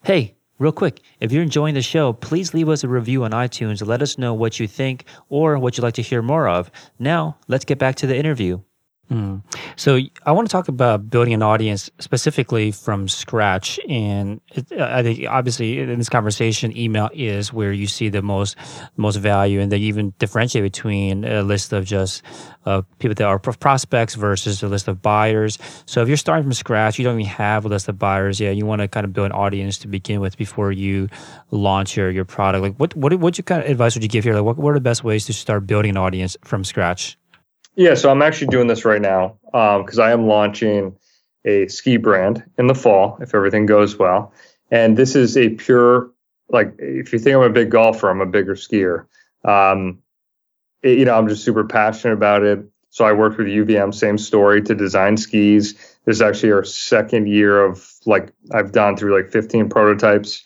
Hey, 0.05 0.37
real 0.61 0.71
quick, 0.71 1.01
if 1.19 1.33
you're 1.33 1.43
enjoying 1.43 1.75
the 1.75 1.83
show, 1.83 2.13
please 2.13 2.55
leave 2.55 2.69
us 2.69 2.85
a 2.85 2.89
review 2.89 3.25
on 3.25 3.33
iTunes 3.33 3.85
let 3.85 4.03
us 4.03 4.19
know 4.19 4.35
what 4.35 4.61
you 4.61 4.69
think 4.69 5.05
or 5.29 5.59
what 5.59 5.77
you'd 5.77 5.83
like 5.83 5.95
to 5.95 6.03
hear 6.03 6.23
more 6.23 6.49
of. 6.49 6.71
Now, 7.01 7.37
let's 7.49 7.65
get 7.65 7.81
back 7.81 7.97
to 7.97 8.07
the 8.07 8.17
interview. 8.17 8.61
Mm. 9.11 9.43
So 9.77 9.99
I 10.25 10.33
want 10.33 10.49
to 10.49 10.53
talk 10.53 10.69
about 10.69 11.11
building 11.11 11.35
an 11.35 11.43
audience 11.43 11.91
specifically 11.99 12.71
from 12.71 13.07
scratch, 13.07 13.79
and 13.87 14.41
it, 14.53 14.73
I 14.81 15.03
think 15.03 15.27
obviously 15.29 15.79
in 15.79 15.99
this 15.99 16.09
conversation, 16.09 16.75
email 16.75 17.11
is 17.13 17.53
where 17.53 17.71
you 17.71 17.87
see 17.87 18.09
the 18.09 18.23
most 18.23 18.57
most 18.97 19.17
value, 19.17 19.61
and 19.61 19.71
they 19.71 19.77
even 19.77 20.15
differentiate 20.19 20.65
between 20.65 21.25
a 21.25 21.43
list 21.43 21.75
of 21.75 21.85
just 21.85 22.23
uh, 22.65 22.81
people 22.99 23.15
that 23.15 23.25
are 23.25 23.39
prospects 23.39 24.15
versus 24.15 24.63
a 24.63 24.69
list 24.69 24.89
of 24.89 25.03
buyers. 25.03 25.59
So 25.85 26.01
if 26.01 26.09
you're 26.09 26.17
starting 26.17 26.45
from 26.45 26.55
scratch, 26.55 26.99
you 26.99 27.05
don't 27.05 27.21
even 27.21 27.31
have 27.31 27.67
a 27.67 27.69
list 27.69 27.89
of 27.91 27.99
buyers 27.99 28.41
yet. 28.41 28.57
You 28.57 28.65
want 28.65 28.81
to 28.81 28.89
kind 28.89 29.05
of 29.05 29.13
build 29.13 29.27
an 29.27 29.33
audience 29.33 29.77
to 29.79 29.89
begin 29.89 30.21
with 30.21 30.39
before 30.39 30.73
you 30.73 31.11
launch 31.51 31.95
your 31.95 32.11
your 32.11 32.25
product. 32.25 32.63
Like 32.63 32.77
what 32.77 32.97
what 32.97 33.13
what 33.21 33.37
you 33.37 33.45
kind 33.45 33.63
of 33.63 33.69
advice 33.69 33.95
would 33.95 34.03
you 34.03 34.09
give 34.09 34.25
here? 34.25 34.35
Like 34.35 34.45
what, 34.45 34.57
what 34.57 34.71
are 34.71 34.75
the 34.75 34.81
best 34.81 35.05
ways 35.05 35.27
to 35.27 35.35
start 35.35 35.67
building 35.67 35.91
an 35.91 35.99
audience 35.99 36.39
from 36.43 36.65
scratch? 36.65 37.19
Yeah, 37.77 37.95
so 37.95 38.11
I'm 38.11 38.23
actually 38.23 38.49
doing 38.49 38.69
this 38.69 38.85
right 38.85 39.03
now 39.03 39.37
because 39.47 39.99
um, 39.99 40.05
I 40.05 40.13
am 40.13 40.27
launching 40.27 40.97
a 41.45 41.67
ski 41.69 41.97
brand 41.97 42.45
in 42.59 42.69
the 42.69 42.75
fall 42.75 43.19
if 43.21 43.35
everything 43.35 43.67
goes 43.67 43.99
well. 43.99 44.33
And 44.71 44.97
this 44.97 45.15
is 45.17 45.37
a 45.37 45.51
pure, 45.51 46.11
like, 46.49 46.75
if 46.79 47.13
you 47.13 47.19
think 47.19 47.37
I'm 47.37 47.43
a 47.43 47.51
big 47.51 47.71
golfer, 47.71 48.09
I'm 48.09 48.21
a 48.21 48.27
bigger 48.27 48.55
skier. 48.55 49.07
Um, 49.45 49.99
it, 50.83 50.99
you 50.99 51.05
know, 51.05 51.19
I'm 51.19 51.29
just 51.29 51.45
super 51.45 51.65
passionate 51.65 52.15
about 52.15 52.43
it. 52.45 52.65
So 52.91 53.05
I 53.05 53.13
worked 53.13 53.39
with 53.39 53.49
UVM, 53.49 53.93
same 53.93 54.19
story, 54.19 54.63
to 54.63 54.75
design 54.75 55.17
skis. 55.17 55.75
This 56.05 56.17
is 56.17 56.23
actually 56.23 56.53
our 56.53 56.65
second 56.65 57.29
year 57.29 57.65
of 57.65 57.91
like 58.07 58.33
I've 58.53 58.71
gone 58.71 58.97
through 58.97 59.17
like 59.17 59.33
15 59.33 59.69
prototypes. 59.69 60.45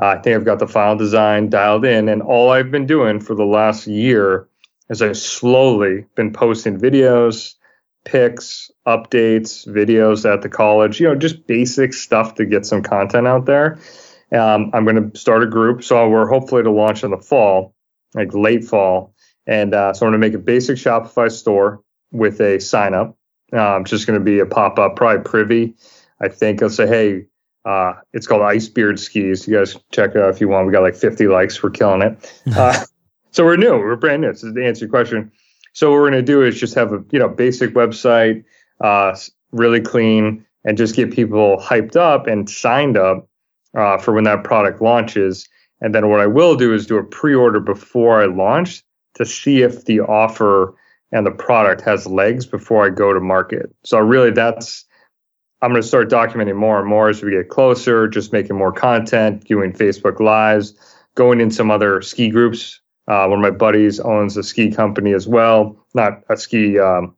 Uh, 0.00 0.06
I 0.06 0.18
think 0.18 0.36
I've 0.36 0.44
got 0.44 0.60
the 0.60 0.68
final 0.68 0.96
design 0.96 1.50
dialed 1.50 1.84
in, 1.84 2.08
and 2.08 2.22
all 2.22 2.50
I've 2.50 2.70
been 2.70 2.86
doing 2.86 3.18
for 3.18 3.34
the 3.34 3.44
last 3.44 3.88
year 3.88 4.48
as 4.90 5.02
I've 5.02 5.18
slowly 5.18 6.06
been 6.14 6.32
posting 6.32 6.78
videos, 6.78 7.54
pics, 8.04 8.70
updates, 8.86 9.66
videos 9.66 10.30
at 10.30 10.42
the 10.42 10.48
college, 10.48 11.00
you 11.00 11.08
know, 11.08 11.14
just 11.14 11.46
basic 11.46 11.92
stuff 11.92 12.36
to 12.36 12.46
get 12.46 12.64
some 12.64 12.82
content 12.82 13.26
out 13.26 13.44
there. 13.44 13.78
Um, 14.32 14.70
I'm 14.72 14.84
going 14.84 15.10
to 15.10 15.18
start 15.18 15.42
a 15.42 15.46
group. 15.46 15.82
So 15.84 16.08
we're 16.08 16.28
hopefully 16.28 16.62
to 16.62 16.70
launch 16.70 17.04
in 17.04 17.10
the 17.10 17.18
fall, 17.18 17.74
like 18.14 18.34
late 18.34 18.64
fall. 18.64 19.14
And 19.46 19.74
uh, 19.74 19.94
so 19.94 20.06
I'm 20.06 20.12
going 20.12 20.20
to 20.20 20.26
make 20.26 20.34
a 20.34 20.42
basic 20.42 20.76
Shopify 20.76 21.30
store 21.30 21.82
with 22.10 22.40
a 22.40 22.58
sign 22.60 22.94
up. 22.94 23.16
Um, 23.52 23.84
just 23.84 24.06
going 24.06 24.18
to 24.18 24.24
be 24.24 24.40
a 24.40 24.46
pop 24.46 24.78
up, 24.78 24.96
probably 24.96 25.24
Privy. 25.24 25.74
I 26.20 26.28
think 26.28 26.62
I'll 26.62 26.68
say, 26.68 26.86
hey, 26.86 27.26
uh, 27.64 27.94
it's 28.12 28.26
called 28.26 28.42
Icebeard 28.42 28.98
Skis. 29.00 29.46
You 29.48 29.56
guys 29.56 29.76
check 29.90 30.10
it 30.10 30.18
out 30.18 30.30
if 30.30 30.40
you 30.40 30.48
want. 30.48 30.66
We 30.66 30.72
got 30.72 30.82
like 30.82 30.96
50 30.96 31.28
likes. 31.28 31.62
We're 31.62 31.70
killing 31.70 32.02
it. 32.02 32.42
Uh, 32.54 32.84
so 33.30 33.44
we're 33.44 33.56
new. 33.56 33.72
We're 33.72 33.96
brand 33.96 34.22
new. 34.22 34.32
To 34.32 34.64
answer 34.64 34.84
your 34.84 34.90
question, 34.90 35.30
so 35.72 35.90
what 35.90 35.96
we're 35.96 36.10
going 36.10 36.24
to 36.24 36.32
do 36.32 36.42
is 36.42 36.58
just 36.58 36.74
have 36.74 36.92
a 36.92 37.04
you 37.10 37.18
know 37.18 37.28
basic 37.28 37.74
website, 37.74 38.44
uh, 38.80 39.16
really 39.52 39.80
clean, 39.80 40.44
and 40.64 40.76
just 40.76 40.96
get 40.96 41.12
people 41.12 41.56
hyped 41.58 41.96
up 41.96 42.26
and 42.26 42.48
signed 42.48 42.96
up 42.96 43.28
uh, 43.76 43.98
for 43.98 44.12
when 44.12 44.24
that 44.24 44.44
product 44.44 44.80
launches. 44.80 45.48
And 45.80 45.94
then 45.94 46.08
what 46.08 46.20
I 46.20 46.26
will 46.26 46.56
do 46.56 46.74
is 46.74 46.86
do 46.86 46.96
a 46.96 47.04
pre-order 47.04 47.60
before 47.60 48.20
I 48.20 48.26
launch 48.26 48.82
to 49.14 49.24
see 49.24 49.62
if 49.62 49.84
the 49.84 50.00
offer 50.00 50.74
and 51.12 51.24
the 51.24 51.30
product 51.30 51.82
has 51.82 52.06
legs 52.06 52.44
before 52.44 52.84
I 52.84 52.90
go 52.90 53.12
to 53.12 53.20
market. 53.20 53.72
So 53.84 53.98
really, 53.98 54.30
that's 54.30 54.84
I'm 55.62 55.70
going 55.70 55.82
to 55.82 55.86
start 55.86 56.10
documenting 56.10 56.56
more 56.56 56.78
and 56.78 56.88
more 56.88 57.08
as 57.08 57.22
we 57.22 57.30
get 57.32 57.48
closer. 57.48 58.08
Just 58.08 58.32
making 58.32 58.56
more 58.56 58.72
content, 58.72 59.44
doing 59.44 59.72
Facebook 59.72 60.20
lives, 60.20 60.74
going 61.14 61.40
in 61.40 61.50
some 61.50 61.70
other 61.70 62.00
ski 62.02 62.30
groups 62.30 62.80
uh, 63.08 63.26
one 63.26 63.38
of 63.38 63.42
my 63.42 63.50
buddies 63.50 63.98
owns 64.00 64.36
a 64.36 64.42
ski 64.42 64.70
company 64.70 65.14
as 65.14 65.26
well, 65.26 65.76
not 65.94 66.22
a 66.28 66.36
ski 66.36 66.78
um, 66.78 67.16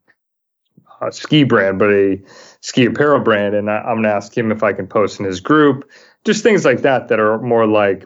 a 1.01 1.11
ski 1.11 1.43
brand, 1.43 1.79
but 1.79 1.91
a 1.91 2.21
ski 2.61 2.85
apparel 2.85 3.19
brand. 3.19 3.55
And 3.55 3.69
I, 3.69 3.79
am 3.79 3.95
going 3.97 4.03
to 4.03 4.09
ask 4.09 4.35
him 4.35 4.51
if 4.51 4.63
I 4.63 4.71
can 4.71 4.87
post 4.87 5.19
in 5.19 5.25
his 5.25 5.41
group, 5.41 5.89
just 6.23 6.43
things 6.43 6.63
like 6.63 6.83
that 6.83 7.09
that 7.09 7.19
are 7.19 7.39
more 7.39 7.67
like 7.67 8.05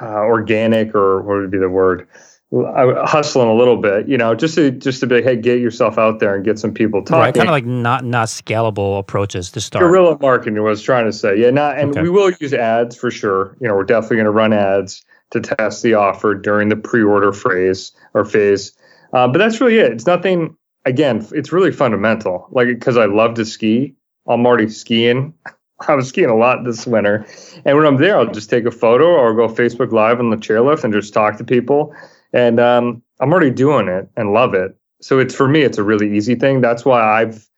uh, 0.00 0.06
organic 0.06 0.94
or 0.94 1.22
what 1.22 1.38
would 1.38 1.50
be 1.50 1.58
the 1.58 1.68
word? 1.68 2.06
hustling 2.52 3.48
a 3.48 3.54
little 3.54 3.78
bit, 3.78 4.06
you 4.06 4.16
know, 4.16 4.32
just 4.32 4.54
to 4.54 4.70
just 4.70 5.00
to 5.00 5.08
be, 5.08 5.20
hey, 5.20 5.34
get 5.34 5.58
yourself 5.58 5.98
out 5.98 6.20
there 6.20 6.36
and 6.36 6.44
get 6.44 6.56
some 6.56 6.72
people 6.72 7.02
talking. 7.02 7.18
Right, 7.18 7.34
kind 7.34 7.48
of 7.48 7.52
like 7.52 7.64
not 7.64 8.04
not 8.04 8.28
scalable 8.28 8.96
approaches 9.00 9.50
to 9.52 9.60
start. 9.60 9.82
Guerrilla 9.82 10.16
marketing 10.20 10.62
was 10.62 10.80
trying 10.80 11.06
to 11.06 11.12
say, 11.12 11.36
yeah, 11.36 11.50
not, 11.50 11.80
and 11.80 11.90
okay. 11.90 12.02
we 12.02 12.10
will 12.10 12.30
use 12.38 12.54
ads 12.54 12.96
for 12.96 13.10
sure. 13.10 13.56
You 13.60 13.66
know, 13.66 13.74
we're 13.74 13.82
definitely 13.82 14.18
going 14.18 14.26
to 14.26 14.30
run 14.30 14.52
ads 14.52 15.04
to 15.30 15.40
test 15.40 15.82
the 15.82 15.94
offer 15.94 16.34
during 16.34 16.68
the 16.68 16.76
pre-order 16.76 17.32
phase 17.32 17.92
or 18.14 18.24
phase. 18.24 18.72
Uh, 19.12 19.28
but 19.28 19.38
that's 19.38 19.60
really 19.60 19.78
it. 19.78 19.92
It's 19.92 20.06
nothing. 20.06 20.56
Again, 20.84 21.26
it's 21.32 21.52
really 21.52 21.72
fundamental. 21.72 22.46
Like 22.50 22.68
because 22.68 22.96
I 22.96 23.06
love 23.06 23.34
to 23.34 23.44
ski, 23.44 23.94
I'm 24.26 24.46
already 24.46 24.68
skiing 24.68 25.34
I 25.88 25.94
was 25.94 26.08
skiing 26.08 26.30
a 26.30 26.36
lot 26.36 26.64
this 26.64 26.86
winter. 26.86 27.26
And 27.64 27.76
when 27.76 27.86
I'm 27.86 27.96
there, 27.96 28.18
I'll 28.18 28.30
just 28.30 28.50
take 28.50 28.64
a 28.64 28.70
photo 28.70 29.06
or 29.06 29.34
go 29.34 29.48
Facebook 29.48 29.92
Live 29.92 30.20
on 30.20 30.30
the 30.30 30.36
chairlift 30.36 30.84
and 30.84 30.92
just 30.92 31.12
talk 31.12 31.36
to 31.38 31.44
people. 31.44 31.94
And 32.32 32.60
um, 32.60 33.02
I'm 33.20 33.32
already 33.32 33.50
doing 33.50 33.88
it 33.88 34.08
and 34.16 34.32
love 34.32 34.54
it. 34.54 34.76
So 35.00 35.18
it's 35.18 35.34
for 35.34 35.48
me, 35.48 35.62
it's 35.62 35.78
a 35.78 35.82
really 35.82 36.16
easy 36.16 36.34
thing. 36.34 36.60
That's 36.60 36.84
why 36.84 37.20
I've 37.20 37.48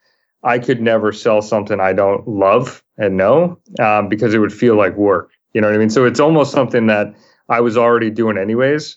I 0.42 0.58
could 0.58 0.80
never 0.80 1.12
sell 1.12 1.42
something 1.42 1.80
I 1.80 1.92
don't 1.92 2.26
love 2.28 2.82
and 2.98 3.16
know 3.16 3.58
um, 3.80 4.08
because 4.08 4.32
it 4.32 4.38
would 4.38 4.52
feel 4.52 4.76
like 4.76 4.96
work. 4.96 5.30
You 5.52 5.60
know 5.60 5.68
what 5.68 5.74
I 5.74 5.78
mean? 5.78 5.90
So 5.90 6.04
it's 6.04 6.20
almost 6.20 6.52
something 6.52 6.86
that 6.86 7.14
I 7.48 7.60
was 7.60 7.76
already 7.76 8.10
doing 8.10 8.38
anyways 8.38 8.96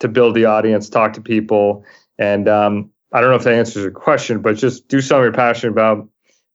to 0.00 0.08
build 0.08 0.34
the 0.34 0.46
audience, 0.46 0.88
talk 0.88 1.12
to 1.14 1.20
people, 1.20 1.84
and 2.18 2.48
um, 2.48 2.90
I 3.12 3.20
don't 3.20 3.30
know 3.30 3.36
if 3.36 3.44
that 3.44 3.54
answers 3.54 3.82
your 3.82 3.90
question, 3.90 4.40
but 4.40 4.56
just 4.56 4.88
do 4.88 5.00
something 5.00 5.24
you're 5.24 5.32
passionate 5.32 5.72
about, 5.72 6.08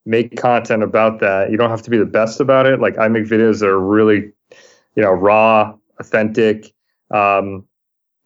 make 0.05 0.37
content 0.37 0.83
about 0.83 1.19
that. 1.19 1.51
You 1.51 1.57
don't 1.57 1.69
have 1.69 1.81
to 1.83 1.89
be 1.89 1.97
the 1.97 2.05
best 2.05 2.39
about 2.39 2.65
it. 2.65 2.79
Like 2.79 2.97
I 2.97 3.07
make 3.07 3.25
videos 3.25 3.59
that 3.59 3.67
are 3.67 3.79
really, 3.79 4.31
you 4.95 5.03
know, 5.03 5.11
raw, 5.11 5.75
authentic. 5.99 6.73
Um, 7.11 7.65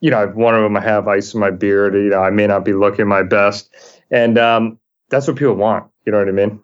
you 0.01 0.11
know, 0.11 0.27
one 0.27 0.55
of 0.55 0.61
them 0.61 0.77
I 0.77 0.81
have 0.81 1.07
ice 1.07 1.33
in 1.33 1.39
my 1.39 1.51
beard. 1.51 1.93
You 1.93 2.09
know, 2.09 2.21
I 2.21 2.29
may 2.29 2.47
not 2.47 2.63
be 2.63 2.73
looking 2.73 3.07
my 3.07 3.23
best, 3.23 3.73
and 4.11 4.37
um, 4.37 4.79
that's 5.09 5.27
what 5.27 5.37
people 5.37 5.55
want. 5.55 5.89
You 6.05 6.11
know 6.11 6.19
what 6.19 6.29
I 6.29 6.31
mean? 6.31 6.61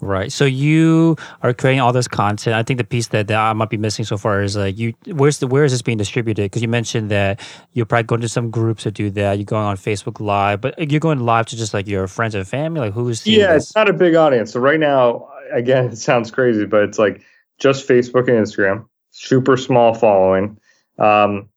Right. 0.00 0.30
So 0.30 0.44
you 0.44 1.16
are 1.42 1.54
creating 1.54 1.80
all 1.80 1.92
this 1.92 2.06
content. 2.06 2.54
I 2.54 2.62
think 2.62 2.78
the 2.78 2.84
piece 2.84 3.08
that, 3.08 3.28
that 3.28 3.38
I 3.38 3.52
might 3.54 3.70
be 3.70 3.78
missing 3.78 4.04
so 4.04 4.18
far 4.18 4.42
is 4.42 4.56
like 4.56 4.76
you 4.78 4.94
where's 5.06 5.38
the 5.38 5.46
where 5.46 5.64
is 5.64 5.72
this 5.72 5.82
being 5.82 5.96
distributed? 5.96 6.44
Because 6.44 6.60
you 6.60 6.68
mentioned 6.68 7.10
that 7.10 7.40
you're 7.72 7.86
probably 7.86 8.04
going 8.04 8.20
to 8.20 8.28
some 8.28 8.50
groups 8.50 8.82
to 8.82 8.90
do 8.90 9.10
that. 9.10 9.38
You're 9.38 9.44
going 9.46 9.64
on 9.64 9.76
Facebook 9.76 10.20
Live, 10.20 10.60
but 10.60 10.90
you're 10.90 11.00
going 11.00 11.20
live 11.20 11.46
to 11.46 11.56
just 11.56 11.72
like 11.72 11.88
your 11.88 12.06
friends 12.08 12.34
and 12.34 12.46
family. 12.46 12.80
Like 12.80 12.92
who's 12.92 13.26
yeah, 13.26 13.54
this? 13.54 13.64
it's 13.64 13.74
not 13.74 13.88
a 13.88 13.94
big 13.94 14.14
audience. 14.14 14.52
So 14.52 14.60
right 14.60 14.80
now, 14.80 15.28
again, 15.52 15.86
it 15.86 15.96
sounds 15.96 16.30
crazy, 16.30 16.66
but 16.66 16.82
it's 16.82 16.98
like 16.98 17.22
just 17.58 17.88
Facebook 17.88 18.28
and 18.28 18.46
Instagram, 18.46 18.86
super 19.12 19.56
small 19.56 19.94
following. 19.94 20.58
Um, 20.98 21.48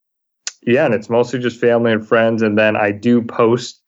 yeah, 0.62 0.86
and 0.86 0.94
it's 0.94 1.10
mostly 1.10 1.40
just 1.40 1.60
family 1.60 1.92
and 1.92 2.08
friends. 2.08 2.42
And 2.42 2.58
then 2.58 2.76
I 2.76 2.92
do 2.92 3.22
post 3.22 3.78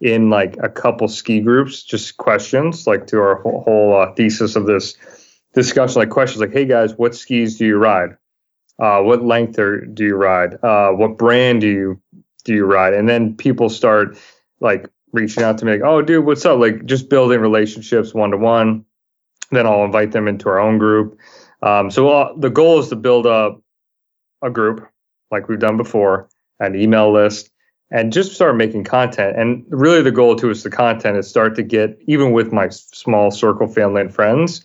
in 0.00 0.30
like 0.30 0.56
a 0.62 0.68
couple 0.68 1.08
ski 1.08 1.40
groups, 1.40 1.82
just 1.82 2.16
questions 2.16 2.86
like 2.86 3.06
to 3.08 3.18
our 3.18 3.36
whole, 3.42 3.62
whole 3.62 4.00
uh, 4.00 4.12
thesis 4.14 4.56
of 4.56 4.66
this 4.66 4.96
discussion, 5.54 6.00
like 6.00 6.10
questions 6.10 6.40
like, 6.40 6.52
hey 6.52 6.64
guys, 6.64 6.94
what 6.94 7.14
skis 7.14 7.58
do 7.58 7.66
you 7.66 7.76
ride? 7.76 8.16
Uh, 8.78 9.00
what 9.00 9.24
length 9.24 9.58
are, 9.58 9.80
do 9.80 10.04
you 10.04 10.14
ride? 10.14 10.62
Uh, 10.62 10.90
what 10.90 11.18
brand 11.18 11.60
do 11.60 11.68
you 11.68 12.00
do 12.44 12.54
you 12.54 12.64
ride? 12.64 12.94
And 12.94 13.08
then 13.08 13.36
people 13.36 13.68
start 13.68 14.16
like 14.60 14.88
reaching 15.12 15.42
out 15.42 15.58
to 15.58 15.64
me, 15.64 15.72
like, 15.72 15.82
oh 15.82 16.00
dude, 16.00 16.24
what's 16.24 16.44
up? 16.46 16.58
Like 16.60 16.86
just 16.86 17.08
building 17.08 17.40
relationships 17.40 18.14
one 18.14 18.30
to 18.30 18.36
one. 18.36 18.84
Then 19.50 19.66
I'll 19.66 19.84
invite 19.84 20.12
them 20.12 20.28
into 20.28 20.48
our 20.48 20.60
own 20.60 20.78
group. 20.78 21.18
Um, 21.62 21.90
so 21.90 22.08
uh, 22.08 22.34
the 22.36 22.50
goal 22.50 22.78
is 22.78 22.88
to 22.90 22.96
build 22.96 23.26
up 23.26 23.60
a 24.42 24.50
group 24.50 24.88
like 25.30 25.48
we've 25.48 25.58
done 25.58 25.76
before, 25.76 26.28
an 26.60 26.76
email 26.76 27.12
list, 27.12 27.50
and 27.90 28.12
just 28.12 28.34
start 28.34 28.56
making 28.56 28.84
content. 28.84 29.38
And 29.38 29.64
really, 29.68 30.02
the 30.02 30.10
goal 30.10 30.36
too 30.36 30.50
is 30.50 30.62
the 30.62 30.70
content 30.70 31.16
is 31.16 31.28
start 31.28 31.54
to 31.56 31.62
get 31.62 31.98
even 32.06 32.32
with 32.32 32.52
my 32.52 32.68
small 32.68 33.30
circle 33.30 33.66
family 33.66 34.02
and 34.02 34.14
friends, 34.14 34.64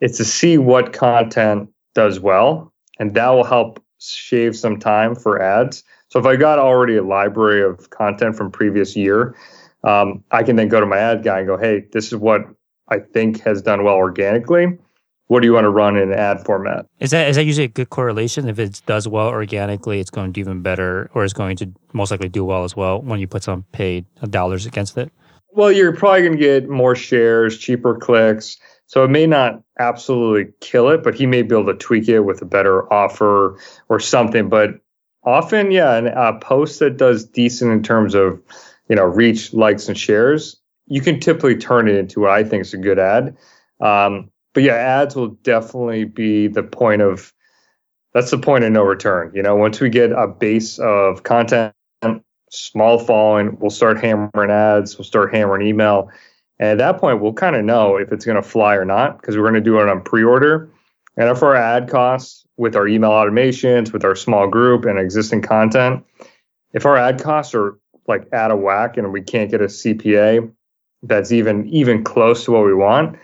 it's 0.00 0.18
to 0.18 0.24
see 0.24 0.58
what 0.58 0.92
content 0.92 1.70
does 1.94 2.20
well, 2.20 2.72
and 2.98 3.14
that 3.14 3.28
will 3.30 3.44
help 3.44 3.82
shave 3.98 4.56
some 4.56 4.78
time 4.78 5.14
for 5.14 5.40
ads. 5.40 5.84
So 6.08 6.20
if 6.20 6.26
I 6.26 6.36
got 6.36 6.58
already 6.58 6.96
a 6.96 7.02
library 7.02 7.62
of 7.62 7.90
content 7.90 8.36
from 8.36 8.50
previous 8.50 8.96
year, 8.96 9.34
um, 9.84 10.22
I 10.30 10.42
can 10.42 10.56
then 10.56 10.68
go 10.68 10.80
to 10.80 10.86
my 10.86 10.98
ad 10.98 11.24
guy 11.24 11.38
and 11.38 11.46
go, 11.46 11.56
hey, 11.56 11.84
this 11.92 12.06
is 12.06 12.16
what 12.16 12.42
I 12.88 12.98
think 12.98 13.40
has 13.40 13.62
done 13.62 13.84
well 13.84 13.96
organically 13.96 14.78
what 15.28 15.40
do 15.40 15.46
you 15.46 15.52
want 15.52 15.64
to 15.64 15.70
run 15.70 15.96
in 15.96 16.12
an 16.12 16.18
ad 16.18 16.44
format? 16.44 16.86
Is 17.00 17.10
that 17.10 17.28
is 17.28 17.36
that 17.36 17.44
usually 17.44 17.64
a 17.64 17.68
good 17.68 17.90
correlation? 17.90 18.48
If 18.48 18.58
it 18.58 18.80
does 18.86 19.08
well 19.08 19.28
organically, 19.28 20.00
it's 20.00 20.10
going 20.10 20.32
to 20.32 20.32
do 20.32 20.40
even 20.40 20.62
better, 20.62 21.10
or 21.14 21.24
it's 21.24 21.32
going 21.32 21.56
to 21.58 21.72
most 21.92 22.10
likely 22.10 22.28
do 22.28 22.44
well 22.44 22.64
as 22.64 22.76
well 22.76 23.00
when 23.02 23.18
you 23.18 23.26
put 23.26 23.42
some 23.42 23.64
paid 23.72 24.06
dollars 24.30 24.66
against 24.66 24.96
it. 24.98 25.10
Well, 25.52 25.72
you're 25.72 25.96
probably 25.96 26.22
going 26.22 26.32
to 26.32 26.38
get 26.38 26.68
more 26.68 26.94
shares, 26.94 27.58
cheaper 27.58 27.96
clicks. 27.96 28.58
So 28.88 29.02
it 29.02 29.08
may 29.08 29.26
not 29.26 29.62
absolutely 29.80 30.52
kill 30.60 30.90
it, 30.90 31.02
but 31.02 31.14
he 31.14 31.26
may 31.26 31.42
be 31.42 31.56
able 31.56 31.66
to 31.66 31.74
tweak 31.74 32.08
it 32.08 32.20
with 32.20 32.40
a 32.40 32.44
better 32.44 32.92
offer 32.92 33.58
or 33.88 33.98
something. 33.98 34.48
But 34.48 34.78
often, 35.24 35.72
yeah, 35.72 35.96
a 35.96 36.38
post 36.38 36.78
that 36.80 36.96
does 36.96 37.24
decent 37.24 37.72
in 37.72 37.82
terms 37.82 38.14
of 38.14 38.40
you 38.88 38.94
know 38.94 39.04
reach, 39.04 39.52
likes, 39.52 39.88
and 39.88 39.98
shares, 39.98 40.60
you 40.86 41.00
can 41.00 41.18
typically 41.18 41.56
turn 41.56 41.88
it 41.88 41.96
into 41.96 42.20
what 42.20 42.30
I 42.30 42.44
think 42.44 42.62
is 42.62 42.74
a 42.74 42.78
good 42.78 43.00
ad. 43.00 43.36
Um, 43.80 44.30
but 44.56 44.62
yeah, 44.62 44.72
ads 44.72 45.14
will 45.14 45.36
definitely 45.42 46.04
be 46.04 46.48
the 46.48 46.62
point 46.62 47.02
of 47.02 47.34
that's 48.14 48.30
the 48.30 48.38
point 48.38 48.64
of 48.64 48.72
no 48.72 48.84
return. 48.84 49.30
You 49.34 49.42
know, 49.42 49.54
once 49.54 49.80
we 49.80 49.90
get 49.90 50.12
a 50.12 50.26
base 50.26 50.78
of 50.78 51.24
content, 51.24 51.74
small 52.50 52.98
following, 52.98 53.58
we'll 53.60 53.68
start 53.68 54.00
hammering 54.00 54.50
ads, 54.50 54.96
we'll 54.96 55.04
start 55.04 55.34
hammering 55.34 55.66
email. 55.66 56.10
And 56.58 56.70
at 56.70 56.78
that 56.78 56.98
point, 56.98 57.20
we'll 57.20 57.34
kind 57.34 57.54
of 57.54 57.66
know 57.66 57.96
if 57.96 58.10
it's 58.12 58.24
going 58.24 58.42
to 58.42 58.42
fly 58.42 58.76
or 58.76 58.86
not 58.86 59.20
because 59.20 59.36
we're 59.36 59.42
going 59.42 59.52
to 59.52 59.60
do 59.60 59.78
it 59.78 59.90
on 59.90 60.00
pre 60.00 60.24
order. 60.24 60.70
And 61.18 61.28
if 61.28 61.42
our 61.42 61.54
ad 61.54 61.90
costs 61.90 62.46
with 62.56 62.76
our 62.76 62.88
email 62.88 63.10
automations, 63.10 63.92
with 63.92 64.06
our 64.06 64.16
small 64.16 64.48
group 64.48 64.86
and 64.86 64.98
existing 64.98 65.42
content, 65.42 66.02
if 66.72 66.86
our 66.86 66.96
ad 66.96 67.22
costs 67.22 67.54
are 67.54 67.78
like 68.08 68.32
out 68.32 68.50
of 68.50 68.60
whack 68.60 68.96
and 68.96 69.12
we 69.12 69.20
can't 69.20 69.50
get 69.50 69.60
a 69.60 69.66
CPA 69.66 70.50
that's 71.02 71.30
even 71.30 71.68
even 71.68 72.02
close 72.02 72.46
to 72.46 72.52
what 72.52 72.64
we 72.64 72.72
want, 72.72 73.18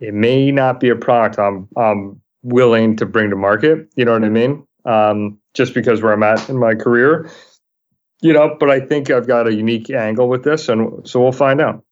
it 0.00 0.14
may 0.14 0.50
not 0.50 0.80
be 0.80 0.88
a 0.88 0.96
product 0.96 1.38
I'm, 1.38 1.68
I'm 1.76 2.20
willing 2.42 2.96
to 2.96 3.06
bring 3.06 3.30
to 3.30 3.36
market. 3.36 3.88
You 3.96 4.04
know 4.04 4.12
what 4.12 4.24
I 4.24 4.28
mean? 4.28 4.66
Um, 4.84 5.38
just 5.54 5.74
because 5.74 6.02
where 6.02 6.12
I'm 6.12 6.22
at 6.22 6.48
in 6.48 6.58
my 6.58 6.74
career, 6.74 7.30
you 8.22 8.32
know. 8.32 8.56
But 8.58 8.70
I 8.70 8.80
think 8.80 9.10
I've 9.10 9.26
got 9.26 9.46
a 9.46 9.54
unique 9.54 9.90
angle 9.90 10.28
with 10.28 10.42
this, 10.42 10.68
and 10.68 11.06
so 11.06 11.20
we'll 11.20 11.32
find 11.32 11.60
out. 11.60 11.84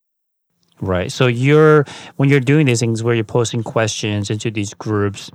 Right. 0.81 1.11
So 1.13 1.27
you're 1.27 1.85
when 2.17 2.29
you're 2.29 2.41
doing 2.41 2.67
these 2.67 2.81
things 2.81 3.03
where 3.03 3.15
you're 3.15 3.25
posting 3.25 3.63
questions 3.63 4.31
into 4.31 4.51
these 4.51 4.75
groups. 4.75 5.31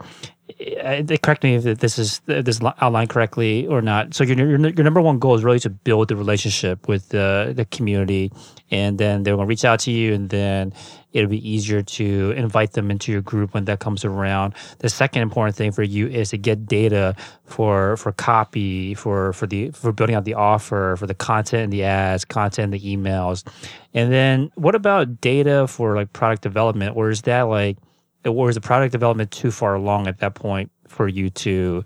Correct 1.22 1.42
me 1.44 1.56
if 1.56 1.80
this 1.80 1.98
is 1.98 2.20
this 2.26 2.60
outlined 2.82 3.10
correctly 3.10 3.66
or 3.68 3.82
not. 3.82 4.14
So 4.14 4.26
your, 4.26 4.36
your 4.38 4.60
your 4.60 4.84
number 4.84 5.02
one 5.02 5.18
goal 5.18 5.36
is 5.36 5.44
really 5.44 5.60
to 5.62 5.70
build 5.70 6.10
the 6.10 6.18
relationship 6.18 6.88
with 6.90 7.10
the 7.10 7.54
the 7.56 7.64
community, 7.66 8.30
and 8.70 8.98
then 8.98 9.24
they're 9.24 9.36
going 9.36 9.48
to 9.48 9.50
reach 9.50 9.64
out 9.64 9.80
to 9.82 9.92
you, 9.92 10.14
and 10.14 10.30
then 10.30 10.74
it'll 11.14 11.30
be 11.30 11.50
easier 11.50 11.82
to 11.82 12.32
invite 12.32 12.74
them 12.74 12.92
into 12.92 13.12
your 13.12 13.22
group 13.22 13.54
when 13.54 13.66
that 13.66 13.80
comes 13.80 14.04
around. 14.04 14.54
The 14.80 14.90
second 14.90 15.22
important 15.22 15.56
thing 15.56 15.72
for 15.72 15.84
you 15.84 16.08
is 16.08 16.32
to 16.32 16.38
get 16.38 16.66
data 16.66 17.16
for 17.46 17.96
for 17.96 18.12
copy, 18.12 18.96
for 18.96 19.32
for 19.32 19.48
the 19.48 19.72
for 19.72 19.94
building 19.94 20.16
out 20.16 20.26
the 20.26 20.34
offer, 20.34 20.98
for 20.98 21.08
the 21.08 21.16
content 21.16 21.64
and 21.64 21.74
the 21.74 21.84
ads, 21.86 22.26
content 22.26 22.74
and 22.74 22.82
the 22.82 22.96
emails. 22.98 23.48
And 23.94 24.12
then 24.12 24.52
what 24.56 24.76
about 24.76 25.22
data 25.22 25.68
for 25.68 25.96
like 25.96 26.12
product 26.12 26.42
development? 26.42 26.98
Or 26.98 27.10
is 27.10 27.22
that 27.22 27.44
like 27.44 27.78
or 28.26 28.50
is 28.50 28.56
the 28.56 28.62
product 28.62 28.92
development 28.92 29.32
too 29.32 29.52
far 29.52 29.76
along 29.76 30.08
at 30.08 30.20
that 30.20 30.36
point 30.36 30.72
for 30.88 31.08
you 31.08 31.30
to 31.30 31.84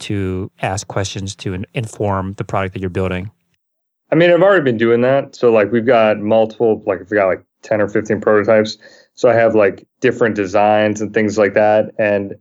to 0.00 0.50
ask 0.62 0.88
questions 0.88 1.34
to 1.36 1.62
inform 1.74 2.32
the 2.34 2.44
product 2.44 2.74
that 2.74 2.80
you're 2.80 2.90
building? 2.90 3.30
I 4.10 4.16
mean, 4.16 4.30
I've 4.30 4.42
already 4.42 4.64
been 4.64 4.78
doing 4.78 5.02
that. 5.02 5.36
So 5.36 5.52
like 5.52 5.70
we've 5.70 5.86
got 5.86 6.18
multiple, 6.18 6.82
like 6.86 6.98
we've 7.00 7.10
got 7.10 7.26
like 7.26 7.44
10 7.62 7.80
or 7.80 7.88
15 7.88 8.20
prototypes. 8.20 8.78
So 9.14 9.28
I 9.28 9.34
have 9.34 9.54
like 9.54 9.86
different 10.00 10.34
designs 10.34 11.00
and 11.00 11.14
things 11.14 11.38
like 11.38 11.54
that. 11.54 11.92
And, 11.98 12.34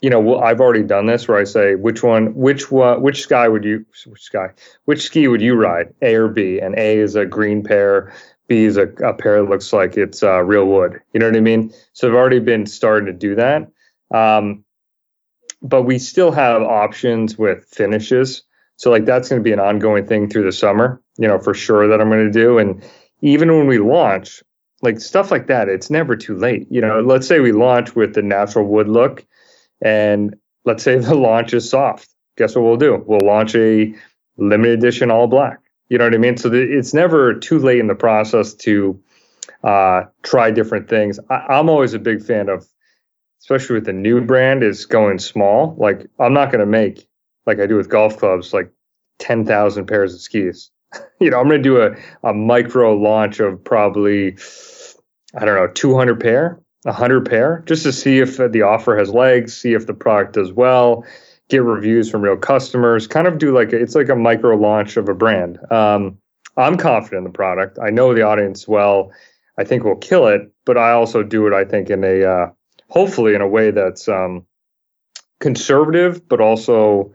you 0.00 0.08
know, 0.08 0.38
I've 0.38 0.60
already 0.60 0.82
done 0.82 1.06
this 1.06 1.28
where 1.28 1.38
I 1.38 1.44
say, 1.44 1.74
which 1.74 2.02
one, 2.02 2.34
which 2.34 2.70
one, 2.70 3.02
which 3.02 3.22
sky 3.22 3.48
would 3.48 3.64
you, 3.64 3.84
which 4.06 4.22
sky, 4.22 4.48
which 4.86 5.02
ski 5.02 5.28
would 5.28 5.42
you 5.42 5.56
ride, 5.56 5.92
A 6.00 6.14
or 6.14 6.28
B? 6.28 6.58
And 6.58 6.74
A 6.78 6.98
is 6.98 7.16
a 7.16 7.26
green 7.26 7.62
pair, 7.62 8.12
B 8.50 8.64
is 8.64 8.76
a, 8.76 8.88
a 9.04 9.14
pair 9.14 9.40
that 9.40 9.48
looks 9.48 9.72
like 9.72 9.96
it's 9.96 10.24
uh, 10.24 10.42
real 10.42 10.66
wood. 10.66 11.00
You 11.14 11.20
know 11.20 11.26
what 11.26 11.36
I 11.36 11.40
mean? 11.40 11.72
So 11.92 12.08
I've 12.08 12.14
already 12.14 12.40
been 12.40 12.66
starting 12.66 13.06
to 13.06 13.12
do 13.12 13.36
that. 13.36 13.68
Um, 14.12 14.64
but 15.62 15.82
we 15.82 16.00
still 16.00 16.32
have 16.32 16.60
options 16.60 17.38
with 17.38 17.64
finishes. 17.66 18.42
So 18.76 18.90
like 18.90 19.04
that's 19.04 19.28
going 19.28 19.40
to 19.40 19.44
be 19.44 19.52
an 19.52 19.60
ongoing 19.60 20.04
thing 20.04 20.28
through 20.28 20.44
the 20.44 20.52
summer, 20.52 21.00
you 21.16 21.28
know, 21.28 21.38
for 21.38 21.54
sure 21.54 21.86
that 21.86 22.00
I'm 22.00 22.10
going 22.10 22.26
to 22.26 22.32
do. 22.32 22.58
And 22.58 22.82
even 23.20 23.56
when 23.56 23.68
we 23.68 23.78
launch, 23.78 24.42
like 24.82 24.98
stuff 24.98 25.30
like 25.30 25.46
that, 25.46 25.68
it's 25.68 25.88
never 25.88 26.16
too 26.16 26.36
late. 26.36 26.66
You 26.70 26.80
know, 26.80 27.00
let's 27.00 27.28
say 27.28 27.38
we 27.38 27.52
launch 27.52 27.94
with 27.94 28.14
the 28.14 28.22
natural 28.22 28.64
wood 28.64 28.88
look, 28.88 29.24
and 29.80 30.34
let's 30.64 30.82
say 30.82 30.96
the 30.98 31.14
launch 31.14 31.54
is 31.54 31.70
soft. 31.70 32.08
Guess 32.36 32.56
what 32.56 32.64
we'll 32.64 32.76
do? 32.76 33.04
We'll 33.06 33.20
launch 33.20 33.54
a 33.54 33.94
limited 34.38 34.78
edition 34.78 35.10
all 35.12 35.28
black. 35.28 35.59
You 35.90 35.98
know 35.98 36.04
what 36.04 36.14
I 36.14 36.18
mean? 36.18 36.36
So 36.36 36.48
the, 36.48 36.62
it's 36.62 36.94
never 36.94 37.34
too 37.34 37.58
late 37.58 37.80
in 37.80 37.88
the 37.88 37.96
process 37.96 38.54
to 38.54 38.98
uh, 39.64 40.04
try 40.22 40.50
different 40.50 40.88
things. 40.88 41.18
I, 41.28 41.34
I'm 41.50 41.68
always 41.68 41.92
a 41.92 41.98
big 41.98 42.22
fan 42.22 42.48
of, 42.48 42.66
especially 43.42 43.74
with 43.74 43.86
the 43.86 43.92
new 43.92 44.20
brand, 44.20 44.62
is 44.62 44.86
going 44.86 45.18
small. 45.18 45.74
Like 45.78 46.06
I'm 46.18 46.32
not 46.32 46.50
going 46.52 46.60
to 46.60 46.66
make 46.66 47.06
like 47.44 47.58
I 47.58 47.66
do 47.66 47.76
with 47.76 47.88
golf 47.88 48.16
clubs, 48.18 48.54
like 48.54 48.72
ten 49.18 49.44
thousand 49.44 49.86
pairs 49.86 50.14
of 50.14 50.20
skis. 50.20 50.70
you 51.20 51.30
know, 51.30 51.40
I'm 51.40 51.48
going 51.48 51.62
to 51.62 51.68
do 51.68 51.82
a, 51.82 51.96
a 52.22 52.32
micro 52.32 52.94
launch 52.94 53.40
of 53.40 53.62
probably, 53.62 54.38
I 55.34 55.44
don't 55.44 55.56
know, 55.56 55.68
200 55.68 56.20
pair. 56.20 56.60
100 56.84 57.28
pair 57.28 57.62
just 57.66 57.82
to 57.82 57.92
see 57.92 58.20
if 58.20 58.38
the 58.38 58.62
offer 58.62 58.96
has 58.96 59.10
legs, 59.10 59.54
see 59.54 59.74
if 59.74 59.86
the 59.86 59.92
product 59.92 60.32
does 60.32 60.50
well, 60.50 61.04
get 61.50 61.62
reviews 61.62 62.08
from 62.10 62.22
real 62.22 62.36
customers, 62.36 63.06
kind 63.06 63.26
of 63.26 63.38
do 63.38 63.52
like 63.52 63.72
a, 63.72 63.76
it's 63.76 63.94
like 63.94 64.08
a 64.08 64.16
micro 64.16 64.56
launch 64.56 64.96
of 64.96 65.08
a 65.08 65.14
brand. 65.14 65.58
Um, 65.70 66.16
I'm 66.56 66.76
confident 66.76 67.18
in 67.18 67.24
the 67.24 67.36
product. 67.36 67.78
I 67.82 67.90
know 67.90 68.14
the 68.14 68.22
audience 68.22 68.66
well. 68.66 69.12
I 69.58 69.64
think 69.64 69.84
we'll 69.84 69.96
kill 69.96 70.26
it, 70.28 70.50
but 70.64 70.78
I 70.78 70.92
also 70.92 71.22
do 71.22 71.46
it, 71.46 71.52
I 71.52 71.64
think, 71.64 71.90
in 71.90 72.02
a 72.04 72.24
uh, 72.24 72.50
hopefully 72.88 73.34
in 73.34 73.40
a 73.40 73.48
way 73.48 73.70
that's 73.70 74.08
um, 74.08 74.46
conservative, 75.40 76.26
but 76.28 76.40
also 76.40 77.12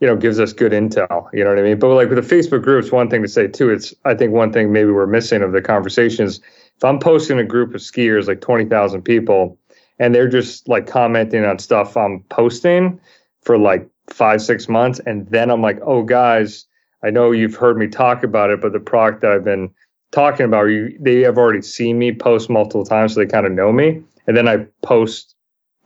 you 0.00 0.06
know 0.06 0.16
gives 0.16 0.40
us 0.40 0.52
good 0.52 0.72
intel. 0.72 1.28
You 1.32 1.44
know 1.44 1.50
what 1.50 1.58
I 1.58 1.62
mean? 1.62 1.78
But 1.78 1.94
like 1.94 2.08
with 2.08 2.26
the 2.28 2.34
Facebook 2.34 2.62
groups, 2.62 2.90
one 2.90 3.10
thing 3.10 3.22
to 3.22 3.28
say 3.28 3.46
too, 3.46 3.70
it's 3.70 3.94
I 4.04 4.14
think 4.14 4.32
one 4.32 4.52
thing 4.52 4.72
maybe 4.72 4.90
we're 4.90 5.06
missing 5.06 5.42
of 5.42 5.52
the 5.52 5.62
conversations. 5.62 6.40
If 6.76 6.84
I'm 6.84 6.98
posting 6.98 7.38
a 7.38 7.44
group 7.44 7.74
of 7.74 7.80
skiers, 7.80 8.28
like 8.28 8.40
twenty 8.40 8.64
thousand 8.64 9.02
people, 9.02 9.58
and 9.98 10.14
they're 10.14 10.28
just 10.28 10.68
like 10.68 10.86
commenting 10.86 11.44
on 11.44 11.58
stuff 11.58 11.96
I'm 11.96 12.24
posting 12.30 13.00
for 13.48 13.56
like 13.56 13.88
five 14.10 14.42
six 14.42 14.68
months, 14.68 15.00
and 15.06 15.26
then 15.30 15.50
I'm 15.50 15.62
like, 15.62 15.78
oh 15.80 16.02
guys, 16.02 16.66
I 17.02 17.08
know 17.08 17.30
you've 17.30 17.54
heard 17.54 17.78
me 17.78 17.88
talk 17.88 18.22
about 18.22 18.50
it, 18.50 18.60
but 18.60 18.74
the 18.74 18.78
product 18.78 19.22
that 19.22 19.32
I've 19.32 19.44
been 19.44 19.70
talking 20.12 20.44
about, 20.44 20.64
you, 20.64 20.94
they 21.00 21.22
have 21.22 21.38
already 21.38 21.62
seen 21.62 21.98
me 21.98 22.12
post 22.12 22.50
multiple 22.50 22.84
times, 22.84 23.14
so 23.14 23.20
they 23.20 23.26
kind 23.26 23.46
of 23.46 23.52
know 23.52 23.72
me. 23.72 24.02
And 24.26 24.36
then 24.36 24.48
I 24.48 24.66
post 24.82 25.34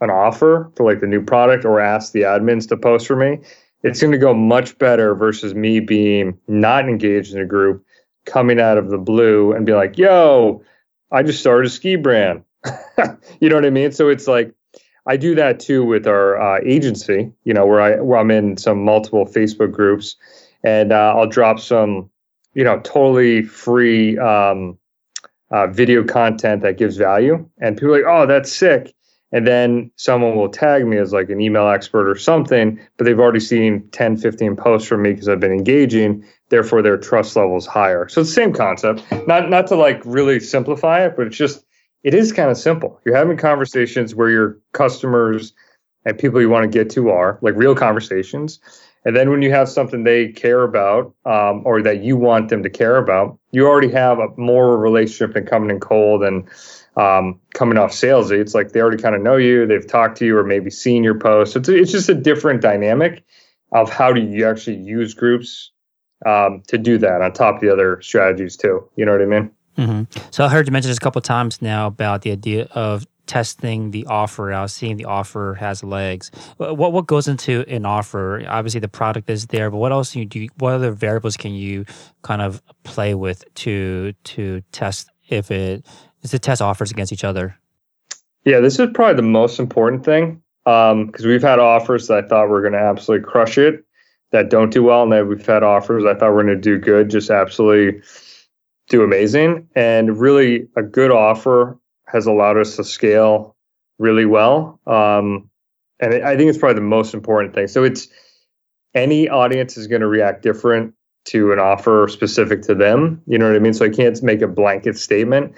an 0.01 0.09
offer 0.09 0.73
for 0.75 0.83
like 0.83 0.99
the 0.99 1.07
new 1.07 1.23
product 1.23 1.63
or 1.63 1.79
ask 1.79 2.11
the 2.11 2.23
admins 2.23 2.67
to 2.67 2.75
post 2.75 3.07
for 3.07 3.15
me, 3.15 3.39
it's 3.81 4.01
going 4.01 4.11
to 4.11 4.17
go 4.17 4.33
much 4.33 4.77
better 4.77 5.15
versus 5.15 5.55
me 5.55 5.79
being 5.79 6.37
not 6.49 6.89
engaged 6.89 7.33
in 7.33 7.39
a 7.39 7.45
group, 7.45 7.81
coming 8.25 8.59
out 8.59 8.77
of 8.77 8.89
the 8.89 8.97
blue 8.97 9.53
and 9.53 9.65
be 9.65 9.71
like, 9.71 9.97
yo, 9.97 10.61
I 11.13 11.23
just 11.23 11.39
started 11.39 11.67
a 11.67 11.69
ski 11.69 11.95
brand. 11.95 12.43
you 13.39 13.47
know 13.47 13.55
what 13.55 13.65
I 13.65 13.69
mean? 13.69 13.93
So 13.93 14.09
it's 14.09 14.27
like, 14.27 14.53
I 15.05 15.17
do 15.17 15.35
that 15.35 15.59
too 15.59 15.83
with 15.83 16.07
our 16.07 16.39
uh, 16.39 16.59
agency, 16.63 17.31
you 17.43 17.53
know, 17.53 17.65
where 17.65 17.81
I 17.81 17.99
where 17.99 18.19
I'm 18.19 18.31
in 18.31 18.57
some 18.57 18.83
multiple 18.83 19.25
Facebook 19.25 19.71
groups, 19.71 20.15
and 20.63 20.93
uh, 20.93 21.13
I'll 21.15 21.27
drop 21.27 21.59
some, 21.59 22.09
you 22.53 22.63
know, 22.63 22.79
totally 22.79 23.43
free 23.43 24.17
um, 24.17 24.77
uh, 25.51 25.67
video 25.67 26.03
content 26.03 26.61
that 26.61 26.77
gives 26.77 26.97
value, 26.97 27.47
and 27.59 27.75
people 27.75 27.93
are 27.95 27.97
like, 27.97 28.07
oh, 28.07 28.25
that's 28.25 28.51
sick, 28.51 28.93
and 29.33 29.45
then 29.45 29.91
someone 29.97 30.35
will 30.37 30.49
tag 30.49 30.85
me 30.85 30.97
as 30.97 31.11
like 31.11 31.29
an 31.29 31.41
email 31.41 31.67
expert 31.67 32.09
or 32.09 32.15
something 32.15 32.79
but 32.97 33.03
they've 33.05 33.19
already 33.19 33.39
seen 33.39 33.87
10 33.89 34.17
15 34.17 34.55
posts 34.55 34.87
from 34.87 35.01
me 35.01 35.11
because 35.11 35.27
i've 35.27 35.39
been 35.39 35.51
engaging 35.51 36.23
therefore 36.53 36.83
their 36.83 36.97
trust 36.97 37.35
level 37.35 37.57
is 37.57 37.65
higher. 37.65 38.07
So 38.07 38.21
it's 38.21 38.29
the 38.29 38.35
same 38.35 38.53
concept. 38.53 39.03
Not 39.27 39.49
not 39.49 39.65
to 39.67 39.75
like 39.75 40.01
really 40.05 40.39
simplify 40.39 41.03
it 41.03 41.15
but 41.17 41.25
it's 41.25 41.35
just 41.35 41.65
it 42.03 42.13
is 42.13 42.31
kind 42.31 42.49
of 42.49 42.57
simple 42.57 42.99
you're 43.05 43.15
having 43.15 43.37
conversations 43.37 44.15
where 44.15 44.29
your 44.29 44.57
customers 44.73 45.53
and 46.05 46.17
people 46.17 46.41
you 46.41 46.49
want 46.49 46.63
to 46.63 46.69
get 46.69 46.89
to 46.89 47.09
are 47.09 47.39
like 47.41 47.55
real 47.55 47.75
conversations 47.75 48.59
and 49.05 49.15
then 49.15 49.29
when 49.29 49.41
you 49.41 49.51
have 49.51 49.67
something 49.67 50.03
they 50.03 50.29
care 50.29 50.63
about 50.63 51.13
um, 51.25 51.61
or 51.65 51.81
that 51.81 52.03
you 52.03 52.15
want 52.15 52.49
them 52.49 52.63
to 52.63 52.69
care 52.69 52.97
about 52.97 53.37
you 53.51 53.67
already 53.67 53.91
have 53.91 54.19
a 54.19 54.27
more 54.37 54.77
relationship 54.77 55.33
than 55.33 55.45
coming 55.45 55.69
in 55.69 55.79
cold 55.79 56.23
and 56.23 56.47
um, 56.95 57.39
coming 57.53 57.77
off 57.77 57.91
salesy. 57.91 58.39
It's 58.39 58.53
like 58.53 58.71
they 58.71 58.81
already 58.81 59.01
kind 59.01 59.15
of 59.15 59.21
know 59.21 59.37
you, 59.37 59.65
they've 59.65 59.85
talked 59.85 60.17
to 60.19 60.25
you, 60.25 60.37
or 60.37 60.43
maybe 60.43 60.69
seen 60.69 61.03
your 61.03 61.17
post. 61.17 61.55
It's 61.55 61.69
it's 61.69 61.91
just 61.91 62.09
a 62.09 62.13
different 62.13 62.61
dynamic 62.61 63.23
of 63.71 63.89
how 63.89 64.13
do 64.13 64.21
you 64.21 64.47
actually 64.47 64.77
use 64.77 65.13
groups 65.13 65.71
um, 66.25 66.61
to 66.67 66.77
do 66.77 66.97
that 66.99 67.21
on 67.21 67.33
top 67.33 67.55
of 67.55 67.61
the 67.61 67.71
other 67.71 68.01
strategies 68.01 68.55
too. 68.55 68.87
You 68.95 69.05
know 69.05 69.13
what 69.13 69.21
I 69.21 69.25
mean? 69.25 69.51
Mm-hmm. 69.77 70.03
So 70.31 70.45
I 70.45 70.49
heard 70.49 70.67
you 70.67 70.71
mention 70.71 70.89
this 70.89 70.97
a 70.97 71.01
couple 71.01 71.21
times 71.21 71.61
now 71.61 71.87
about 71.87 72.21
the 72.21 72.31
idea 72.31 72.67
of 72.71 73.07
testing 73.25 73.91
the 73.91 74.05
offer 74.05 74.51
out, 74.51 74.69
seeing 74.69 74.97
the 74.97 75.05
offer 75.05 75.55
has 75.59 75.83
legs. 75.83 76.29
What 76.57 76.91
what 76.91 77.07
goes 77.07 77.27
into 77.27 77.65
an 77.67 77.85
offer? 77.85 78.43
Obviously, 78.47 78.79
the 78.79 78.87
product 78.87 79.29
is 79.29 79.47
there, 79.47 79.71
but 79.71 79.77
what 79.77 79.91
else 79.91 80.11
do 80.13 80.19
you 80.19 80.25
do? 80.25 80.47
What 80.57 80.73
other 80.73 80.91
variables 80.91 81.37
can 81.37 81.53
you 81.53 81.85
kind 82.21 82.41
of 82.41 82.61
play 82.83 83.15
with 83.15 83.43
to 83.55 84.13
to 84.25 84.61
test 84.71 85.09
if 85.29 85.51
it 85.51 85.85
is 86.21 86.31
to 86.31 86.39
test 86.39 86.61
offers 86.61 86.91
against 86.91 87.13
each 87.13 87.23
other. 87.23 87.57
Yeah, 88.45 88.59
this 88.59 88.79
is 88.79 88.89
probably 88.93 89.15
the 89.15 89.21
most 89.21 89.59
important 89.59 90.03
thing 90.03 90.41
because 90.65 90.91
um, 90.91 91.27
we've 91.27 91.41
had 91.41 91.59
offers 91.59 92.07
that 92.07 92.25
I 92.25 92.27
thought 92.27 92.49
were 92.49 92.61
going 92.61 92.73
to 92.73 92.79
absolutely 92.79 93.27
crush 93.27 93.57
it 93.57 93.85
that 94.31 94.49
don't 94.49 94.71
do 94.71 94.83
well, 94.83 95.03
and 95.03 95.11
then 95.11 95.27
we've 95.27 95.45
had 95.45 95.63
offers 95.63 96.05
I 96.05 96.15
thought 96.15 96.33
were 96.33 96.43
going 96.43 96.55
to 96.55 96.61
do 96.61 96.79
good, 96.79 97.09
just 97.09 97.29
absolutely 97.29 98.01
do 98.89 99.03
amazing. 99.03 99.67
And 99.75 100.17
really, 100.17 100.67
a 100.75 100.83
good 100.83 101.11
offer 101.11 101.79
has 102.07 102.25
allowed 102.25 102.57
us 102.57 102.75
to 102.75 102.83
scale 102.83 103.55
really 103.99 104.25
well. 104.25 104.79
Um, 104.85 105.49
and 105.99 106.23
I 106.23 106.35
think 106.35 106.49
it's 106.49 106.57
probably 106.57 106.75
the 106.75 106.81
most 106.81 107.13
important 107.13 107.53
thing. 107.53 107.67
So 107.67 107.83
it's 107.83 108.07
any 108.93 109.29
audience 109.29 109.77
is 109.77 109.87
going 109.87 110.01
to 110.01 110.07
react 110.07 110.43
different 110.43 110.93
to 111.25 111.53
an 111.53 111.59
offer 111.59 112.07
specific 112.09 112.61
to 112.63 112.75
them. 112.75 113.21
You 113.25 113.37
know 113.37 113.47
what 113.47 113.55
I 113.55 113.59
mean? 113.59 113.73
So 113.73 113.85
I 113.85 113.89
can't 113.89 114.21
make 114.21 114.41
a 114.41 114.47
blanket 114.47 114.97
statement. 114.97 115.53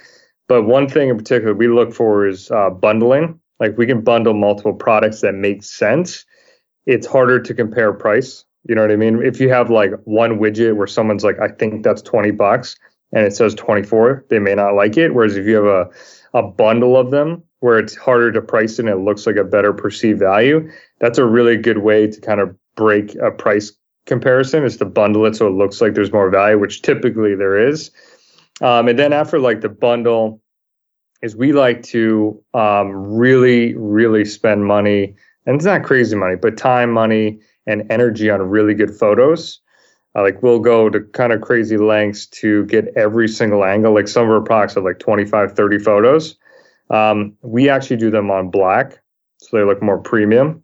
But 0.47 0.63
one 0.63 0.87
thing 0.87 1.09
in 1.09 1.17
particular 1.17 1.53
we 1.53 1.67
look 1.67 1.93
for 1.93 2.27
is 2.27 2.51
uh, 2.51 2.69
bundling. 2.69 3.39
Like 3.59 3.77
we 3.77 3.87
can 3.87 4.01
bundle 4.01 4.33
multiple 4.33 4.73
products 4.73 5.21
that 5.21 5.33
make 5.33 5.63
sense. 5.63 6.25
It's 6.85 7.07
harder 7.07 7.39
to 7.39 7.53
compare 7.53 7.93
price. 7.93 8.45
You 8.67 8.75
know 8.75 8.81
what 8.81 8.91
I 8.91 8.95
mean? 8.95 9.23
If 9.23 9.39
you 9.39 9.49
have 9.49 9.69
like 9.69 9.91
one 10.03 10.39
widget 10.39 10.75
where 10.75 10.87
someone's 10.87 11.23
like, 11.23 11.39
I 11.39 11.47
think 11.47 11.83
that's 11.83 12.01
20 12.01 12.31
bucks 12.31 12.75
and 13.15 13.25
it 13.25 13.35
says 13.35 13.55
24, 13.55 14.25
they 14.29 14.39
may 14.39 14.53
not 14.53 14.75
like 14.75 14.97
it. 14.97 15.15
Whereas 15.15 15.37
if 15.37 15.47
you 15.47 15.55
have 15.55 15.65
a, 15.65 15.89
a 16.37 16.43
bundle 16.43 16.97
of 16.97 17.11
them 17.11 17.41
where 17.61 17.79
it's 17.79 17.95
harder 17.95 18.31
to 18.33 18.41
price 18.41 18.77
and 18.77 18.89
it 18.89 18.97
looks 18.97 19.25
like 19.25 19.37
a 19.37 19.43
better 19.43 19.73
perceived 19.73 20.19
value, 20.19 20.69
that's 20.99 21.17
a 21.17 21.25
really 21.25 21.55
good 21.55 21.79
way 21.79 22.07
to 22.07 22.21
kind 22.21 22.41
of 22.41 22.55
break 22.75 23.15
a 23.15 23.31
price 23.31 23.71
comparison 24.05 24.63
is 24.63 24.77
to 24.77 24.85
bundle 24.85 25.25
it 25.25 25.35
so 25.35 25.47
it 25.47 25.51
looks 25.51 25.81
like 25.81 25.95
there's 25.95 26.11
more 26.11 26.29
value, 26.29 26.59
which 26.59 26.81
typically 26.81 27.35
there 27.35 27.57
is. 27.57 27.89
Um, 28.61 28.89
and 28.89 28.99
then 28.99 29.13
after 29.13 29.39
like 29.39 29.61
the 29.61 29.69
bundle, 29.69 30.41
is 31.21 31.35
we 31.35 31.53
like 31.53 31.81
to 31.81 32.43
um, 32.53 32.91
really, 32.91 33.73
really 33.75 34.25
spend 34.25 34.65
money, 34.65 35.15
and 35.45 35.55
it's 35.55 35.65
not 35.65 35.83
crazy 35.83 36.15
money, 36.15 36.35
but 36.35 36.57
time, 36.57 36.91
money, 36.91 37.39
and 37.65 37.89
energy 37.89 38.29
on 38.29 38.41
really 38.41 38.73
good 38.73 38.93
photos. 38.93 39.59
Uh, 40.15 40.21
like 40.21 40.41
we'll 40.41 40.59
go 40.59 40.89
to 40.89 41.01
kind 41.01 41.33
of 41.33 41.41
crazy 41.41 41.77
lengths 41.77 42.25
to 42.27 42.65
get 42.65 42.87
every 42.95 43.27
single 43.27 43.65
angle. 43.65 43.93
Like 43.93 44.07
some 44.07 44.25
of 44.25 44.31
our 44.31 44.41
products 44.41 44.75
have 44.75 44.83
like 44.83 44.99
25, 44.99 45.53
30 45.53 45.79
photos. 45.79 46.37
Um, 46.89 47.35
we 47.41 47.69
actually 47.69 47.97
do 47.97 48.09
them 48.09 48.31
on 48.31 48.49
black, 48.49 49.01
so 49.37 49.57
they 49.57 49.63
look 49.63 49.81
more 49.81 49.97
premium. 49.97 50.63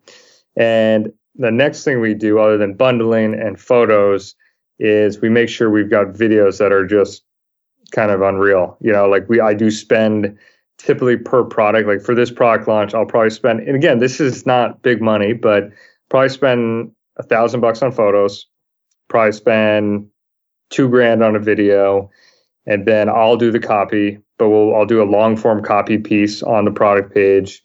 And 0.56 1.12
the 1.36 1.52
next 1.52 1.84
thing 1.84 2.00
we 2.00 2.14
do, 2.14 2.40
other 2.40 2.58
than 2.58 2.76
bundling 2.76 3.34
and 3.34 3.60
photos, 3.60 4.36
is 4.80 5.22
we 5.22 5.30
make 5.30 5.50
sure 5.50 5.70
we've 5.70 5.90
got 5.90 6.08
videos 6.08 6.58
that 6.60 6.72
are 6.72 6.86
just 6.86 7.24
kind 7.92 8.12
of 8.12 8.22
unreal. 8.22 8.78
You 8.82 8.92
know, 8.92 9.08
like 9.08 9.28
we 9.30 9.40
I 9.40 9.54
do 9.54 9.70
spend 9.70 10.38
typically 10.78 11.18
per 11.18 11.44
product. 11.44 11.88
Like 11.88 12.02
for 12.02 12.16
this 12.16 12.32
product 12.32 12.68
launch, 12.68 12.94
I'll 12.94 13.06
probably 13.06 13.30
spend 13.30 13.62
and 13.62 13.76
again, 13.76 14.00
this 14.00 14.20
is 14.20 14.46
not 14.46 14.82
big 14.82 15.02
money, 15.02 15.34
but 15.34 15.70
probably 16.10 16.30
spend 16.30 16.92
a 17.18 17.24
thousand 17.24 17.62
bucks 17.62 17.82
on 17.82 17.92
photos, 17.92 18.48
probably 19.12 19.34
spend 19.34 20.08
two 20.72 20.90
grand 20.90 21.22
on 21.22 21.36
a 21.36 21.40
video, 21.40 22.10
and 22.66 22.88
then 22.88 23.10
I'll 23.10 23.38
do 23.38 23.52
the 23.52 23.60
copy, 23.60 24.18
but 24.40 24.50
we'll 24.50 24.74
I'll 24.74 24.86
do 24.86 25.04
a 25.04 25.06
long 25.06 25.38
form 25.38 25.62
copy 25.64 26.00
piece 26.00 26.42
on 26.42 26.66
the 26.66 26.72
product 26.72 27.14
page. 27.14 27.62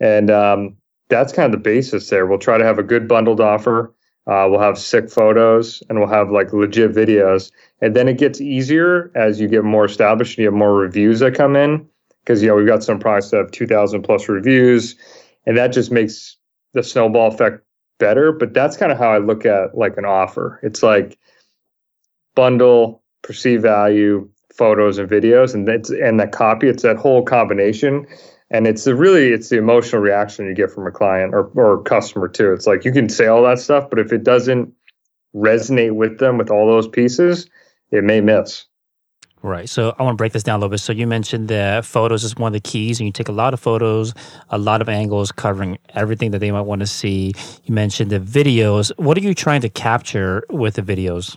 And 0.00 0.30
um, 0.30 0.76
that's 1.08 1.32
kind 1.32 1.46
of 1.46 1.52
the 1.52 1.62
basis 1.62 2.10
there. 2.10 2.26
We'll 2.26 2.38
try 2.38 2.58
to 2.58 2.64
have 2.64 2.78
a 2.78 2.82
good 2.82 3.08
bundled 3.08 3.40
offer. 3.40 3.94
Uh, 4.26 4.46
we'll 4.50 4.60
have 4.60 4.78
sick 4.78 5.10
photos 5.10 5.82
and 5.88 5.98
we'll 5.98 6.08
have 6.08 6.30
like 6.30 6.52
legit 6.52 6.92
videos. 6.92 7.50
And 7.80 7.96
then 7.96 8.08
it 8.08 8.18
gets 8.18 8.40
easier 8.40 9.10
as 9.14 9.40
you 9.40 9.48
get 9.48 9.64
more 9.64 9.86
established 9.86 10.36
and 10.36 10.42
you 10.42 10.48
have 10.48 10.54
more 10.54 10.74
reviews 10.74 11.20
that 11.20 11.34
come 11.34 11.56
in. 11.56 11.88
Because, 12.22 12.42
you 12.42 12.48
know, 12.48 12.56
we've 12.56 12.66
got 12.66 12.82
some 12.82 12.98
products 12.98 13.30
that 13.30 13.38
have 13.38 13.50
2,000 13.52 14.02
plus 14.02 14.28
reviews. 14.28 14.96
And 15.46 15.56
that 15.56 15.68
just 15.68 15.90
makes 15.90 16.36
the 16.74 16.82
snowball 16.82 17.28
effect 17.28 17.64
better. 17.98 18.32
But 18.32 18.54
that's 18.54 18.76
kind 18.76 18.92
of 18.92 18.98
how 18.98 19.10
I 19.10 19.18
look 19.18 19.44
at 19.44 19.76
like 19.76 19.96
an 19.96 20.04
offer. 20.04 20.60
It's 20.62 20.82
like 20.82 21.18
bundle, 22.34 23.02
perceive 23.22 23.62
value, 23.62 24.28
photos 24.54 24.98
and 24.98 25.08
videos, 25.08 25.54
and 25.54 25.66
that's 25.66 25.90
and 25.90 26.18
that 26.20 26.32
copy. 26.32 26.68
It's 26.68 26.82
that 26.82 26.96
whole 26.96 27.22
combination 27.22 28.06
and 28.50 28.66
it's 28.66 28.86
a 28.86 28.94
really 28.94 29.28
it's 29.28 29.48
the 29.48 29.58
emotional 29.58 30.02
reaction 30.02 30.46
you 30.46 30.54
get 30.54 30.70
from 30.70 30.86
a 30.86 30.90
client 30.90 31.34
or, 31.34 31.50
or 31.54 31.82
customer 31.82 32.28
too 32.28 32.52
it's 32.52 32.66
like 32.66 32.84
you 32.84 32.92
can 32.92 33.08
say 33.08 33.26
all 33.26 33.42
that 33.42 33.58
stuff 33.58 33.88
but 33.90 33.98
if 33.98 34.12
it 34.12 34.24
doesn't 34.24 34.72
resonate 35.34 35.92
with 35.92 36.18
them 36.18 36.38
with 36.38 36.50
all 36.50 36.66
those 36.66 36.88
pieces 36.88 37.48
it 37.90 38.04
may 38.04 38.20
miss 38.20 38.64
Right. 39.42 39.68
So 39.68 39.94
I 39.98 40.02
want 40.02 40.14
to 40.14 40.20
break 40.20 40.32
this 40.32 40.42
down 40.42 40.56
a 40.56 40.58
little 40.58 40.70
bit. 40.70 40.80
So 40.80 40.92
you 40.92 41.06
mentioned 41.06 41.48
that 41.48 41.84
photos 41.84 42.24
is 42.24 42.34
one 42.36 42.48
of 42.48 42.52
the 42.54 42.60
keys, 42.60 42.98
and 42.98 43.06
you 43.06 43.12
take 43.12 43.28
a 43.28 43.32
lot 43.32 43.54
of 43.54 43.60
photos, 43.60 44.12
a 44.50 44.58
lot 44.58 44.82
of 44.82 44.88
angles 44.88 45.30
covering 45.30 45.78
everything 45.90 46.32
that 46.32 46.40
they 46.40 46.50
might 46.50 46.62
want 46.62 46.80
to 46.80 46.86
see. 46.86 47.34
You 47.64 47.74
mentioned 47.74 48.10
the 48.10 48.18
videos. 48.18 48.90
What 48.98 49.16
are 49.16 49.20
you 49.20 49.34
trying 49.34 49.60
to 49.60 49.68
capture 49.68 50.44
with 50.50 50.74
the 50.74 50.82
videos? 50.82 51.36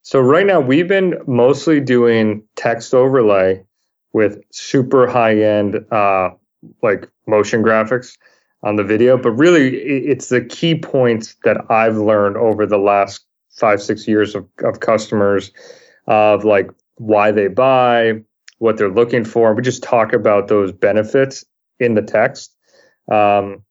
So 0.00 0.20
right 0.20 0.46
now 0.46 0.60
we've 0.60 0.88
been 0.88 1.16
mostly 1.26 1.78
doing 1.78 2.42
text 2.56 2.94
overlay 2.94 3.64
with 4.12 4.42
super 4.50 5.06
high 5.06 5.38
end 5.38 5.84
uh, 5.92 6.30
like 6.82 7.08
motion 7.26 7.62
graphics 7.62 8.16
on 8.62 8.76
the 8.76 8.84
video. 8.84 9.18
But 9.18 9.32
really, 9.32 9.76
it's 9.76 10.28
the 10.28 10.40
key 10.40 10.74
points 10.74 11.36
that 11.44 11.70
I've 11.70 11.96
learned 11.96 12.36
over 12.36 12.64
the 12.64 12.78
last 12.78 13.26
five 13.50 13.82
six 13.82 14.08
years 14.08 14.34
of, 14.34 14.46
of 14.64 14.80
customers 14.80 15.52
of 16.12 16.44
like 16.44 16.70
why 16.96 17.32
they 17.32 17.48
buy, 17.48 18.22
what 18.58 18.76
they're 18.76 18.92
looking 18.92 19.24
for. 19.24 19.54
We 19.54 19.62
just 19.62 19.82
talk 19.82 20.12
about 20.12 20.48
those 20.48 20.72
benefits 20.72 21.44
in 21.80 21.94
the 21.94 22.02
text. 22.02 22.54
Um, 23.10 23.64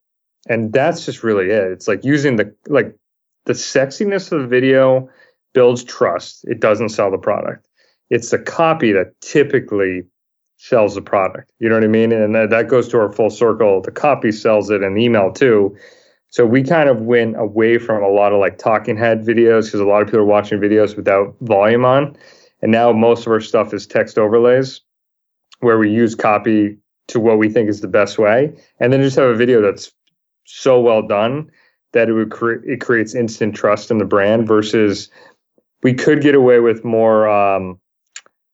and 0.50 0.74
that's 0.74 1.06
just 1.06 1.24
really 1.24 1.46
it. 1.52 1.72
It's 1.72 1.88
like 1.88 2.04
using 2.04 2.36
the 2.36 2.56
like 2.68 2.96
the 3.46 3.54
sexiness 3.54 4.32
of 4.32 4.42
the 4.42 4.48
video 4.48 5.10
builds 5.54 5.84
trust. 5.84 6.44
It 6.46 6.60
doesn't 6.60 6.90
sell 6.90 7.12
the 7.12 7.18
product. 7.18 7.68
It's 8.10 8.32
the 8.32 8.40
copy 8.40 8.92
that 8.94 9.20
typically 9.22 10.04
sells 10.58 10.96
the 10.96 11.02
product. 11.02 11.52
You 11.60 11.70
know 11.70 11.76
what 11.76 11.84
I 11.84 11.88
mean? 11.88 12.12
And 12.12 12.36
that, 12.36 12.50
that 12.50 12.68
goes 12.68 12.88
to 12.90 13.00
our 13.00 13.12
full 13.12 13.30
circle. 13.30 13.82
The 13.82 13.92
copy 13.92 14.32
sells 14.32 14.70
it 14.70 14.84
and 14.84 14.98
email 14.98 15.32
too. 15.32 15.78
So 16.32 16.46
we 16.46 16.64
kind 16.64 16.88
of 16.90 17.02
went 17.02 17.38
away 17.38 17.78
from 17.78 18.04
a 18.04 18.08
lot 18.08 18.32
of 18.32 18.40
like 18.40 18.58
talking 18.58 18.98
head 18.98 19.20
videos 19.26 19.66
because 19.66 19.82
a 19.82 19.86
lot 19.86 20.02
of 20.02 20.08
people 20.08 20.22
are 20.22 20.26
watching 20.26 20.60
videos 20.60 20.96
without 20.96 21.36
volume 21.42 21.84
on. 21.86 22.16
And 22.62 22.72
now 22.72 22.94
most 22.94 23.26
of 23.26 23.34
our 23.34 23.42
stuff 23.42 23.74
is 23.74 23.86
text 23.86 24.18
overlays 24.18 24.80
where 25.60 25.78
we 25.78 25.92
use 25.92 26.16
copy 26.16 26.78
to 27.10 27.20
what 27.20 27.38
we 27.38 27.50
think 27.50 27.70
is 27.70 27.82
the 27.82 27.88
best 27.88 28.18
way. 28.18 28.56
And 28.80 28.94
then 28.94 29.02
just 29.02 29.18
have 29.18 29.30
a 29.30 29.36
video 29.36 29.62
that's 29.62 29.92
so 30.46 30.80
well 30.80 31.06
done 31.06 31.52
that 31.92 32.08
it 32.08 32.14
would 32.14 32.32
create 32.32 32.62
it 32.66 32.80
creates 32.80 33.14
instant 33.14 33.54
trust 33.54 33.92
in 33.92 33.98
the 33.98 34.06
brand 34.06 34.48
versus 34.48 35.10
we 35.84 35.94
could 35.94 36.22
get 36.22 36.36
away 36.36 36.62
with 36.62 36.86
more 36.86 37.28
um, 37.28 37.78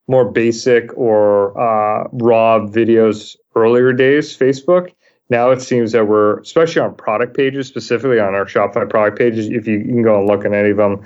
more 0.08 0.32
basic 0.32 0.98
or 0.98 1.52
uh, 1.60 2.08
raw 2.12 2.60
videos 2.60 3.36
earlier 3.56 3.94
days 3.94 4.36
Facebook. 4.36 4.94
Now 5.30 5.52
it 5.52 5.62
seems 5.62 5.92
that 5.92 6.08
we're 6.08 6.40
especially 6.40 6.82
on 6.82 6.96
product 6.96 7.36
pages, 7.36 7.68
specifically 7.68 8.20
on 8.20 8.34
our 8.34 8.46
Shopify 8.46 8.90
product 8.90 9.18
pages. 9.18 9.48
If 9.48 9.68
you, 9.68 9.80
you 9.80 9.86
can 9.86 10.04
go 10.04 10.20
and 10.20 10.28
look 10.28 10.46
at 10.46 10.54
any 10.54 10.70
of 10.70 10.78
them, 10.78 11.04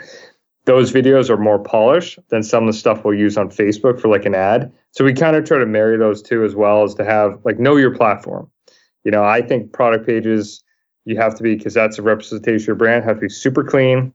those 0.66 0.92
videos 0.92 1.30
are 1.30 1.38
more 1.38 1.58
polished 1.58 2.20
than 2.30 2.44
some 2.44 2.68
of 2.68 2.74
the 2.74 2.78
stuff 2.78 3.04
we'll 3.04 3.18
use 3.18 3.38
on 3.38 3.50
Facebook 3.50 4.00
for 4.00 4.10
like 4.10 4.26
an 4.26 4.36
ad. 4.36 4.72
So 4.92 5.04
we 5.04 5.14
kind 5.14 5.36
of 5.36 5.46
try 5.46 5.58
to 5.58 5.66
marry 5.66 5.98
those 5.98 6.22
two 6.22 6.44
as 6.44 6.56
well 6.56 6.84
as 6.84 6.94
to 6.96 7.06
have 7.06 7.40
like 7.44 7.60
know 7.60 7.78
your 7.78 7.96
platform. 7.96 8.50
You 9.04 9.10
know, 9.12 9.24
I 9.24 9.42
think 9.42 9.74
product 9.74 10.06
pages 10.06 10.64
you 11.06 11.18
have 11.18 11.36
to 11.36 11.44
be 11.44 11.56
because 11.56 11.74
that's 11.74 11.98
a 11.98 12.02
representation 12.02 12.64
of 12.64 12.68
your 12.68 12.76
brand 12.76 13.04
have 13.04 13.18
to 13.18 13.22
be 13.22 13.30
super 13.30 13.64
clean 13.64 14.14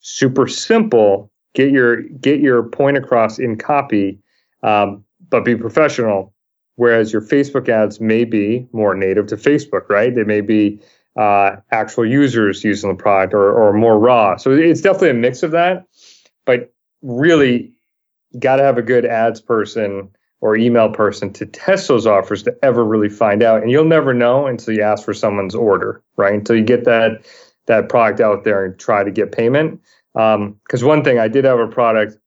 super 0.00 0.46
simple 0.46 1.30
get 1.54 1.70
your 1.70 2.02
get 2.02 2.40
your 2.40 2.62
point 2.62 2.96
across 2.96 3.38
in 3.38 3.56
copy 3.56 4.18
um, 4.62 5.04
but 5.30 5.44
be 5.44 5.56
professional 5.56 6.33
whereas 6.76 7.12
your 7.12 7.22
facebook 7.22 7.68
ads 7.68 8.00
may 8.00 8.24
be 8.24 8.66
more 8.72 8.94
native 8.94 9.26
to 9.26 9.36
facebook 9.36 9.88
right 9.88 10.14
they 10.14 10.24
may 10.24 10.40
be 10.40 10.80
uh, 11.16 11.54
actual 11.70 12.04
users 12.04 12.64
using 12.64 12.90
the 12.90 12.96
product 12.96 13.32
or, 13.32 13.52
or 13.52 13.72
more 13.72 13.98
raw 13.98 14.36
so 14.36 14.50
it's 14.50 14.80
definitely 14.80 15.10
a 15.10 15.14
mix 15.14 15.42
of 15.42 15.52
that 15.52 15.86
but 16.44 16.72
really 17.02 17.72
got 18.38 18.56
to 18.56 18.62
have 18.62 18.78
a 18.78 18.82
good 18.82 19.04
ads 19.04 19.40
person 19.40 20.08
or 20.40 20.56
email 20.56 20.90
person 20.90 21.32
to 21.32 21.46
test 21.46 21.88
those 21.88 22.06
offers 22.06 22.42
to 22.42 22.54
ever 22.62 22.84
really 22.84 23.08
find 23.08 23.42
out. 23.42 23.62
And 23.62 23.70
you'll 23.70 23.86
never 23.86 24.12
know 24.12 24.46
until 24.46 24.74
you 24.74 24.82
ask 24.82 25.02
for 25.02 25.14
someone's 25.14 25.54
order, 25.54 26.02
right? 26.16 26.34
Until 26.34 26.56
you 26.56 26.62
get 26.62 26.84
that 26.84 27.24
that 27.66 27.88
product 27.88 28.20
out 28.20 28.44
there 28.44 28.66
and 28.66 28.78
try 28.78 29.02
to 29.02 29.10
get 29.10 29.32
payment. 29.32 29.80
Um, 30.14 30.60
because 30.64 30.82
um, 30.82 30.88
one 30.88 31.02
thing 31.02 31.18
I 31.18 31.28
did 31.28 31.46
have 31.46 31.58
a 31.58 31.66
product 31.66 32.18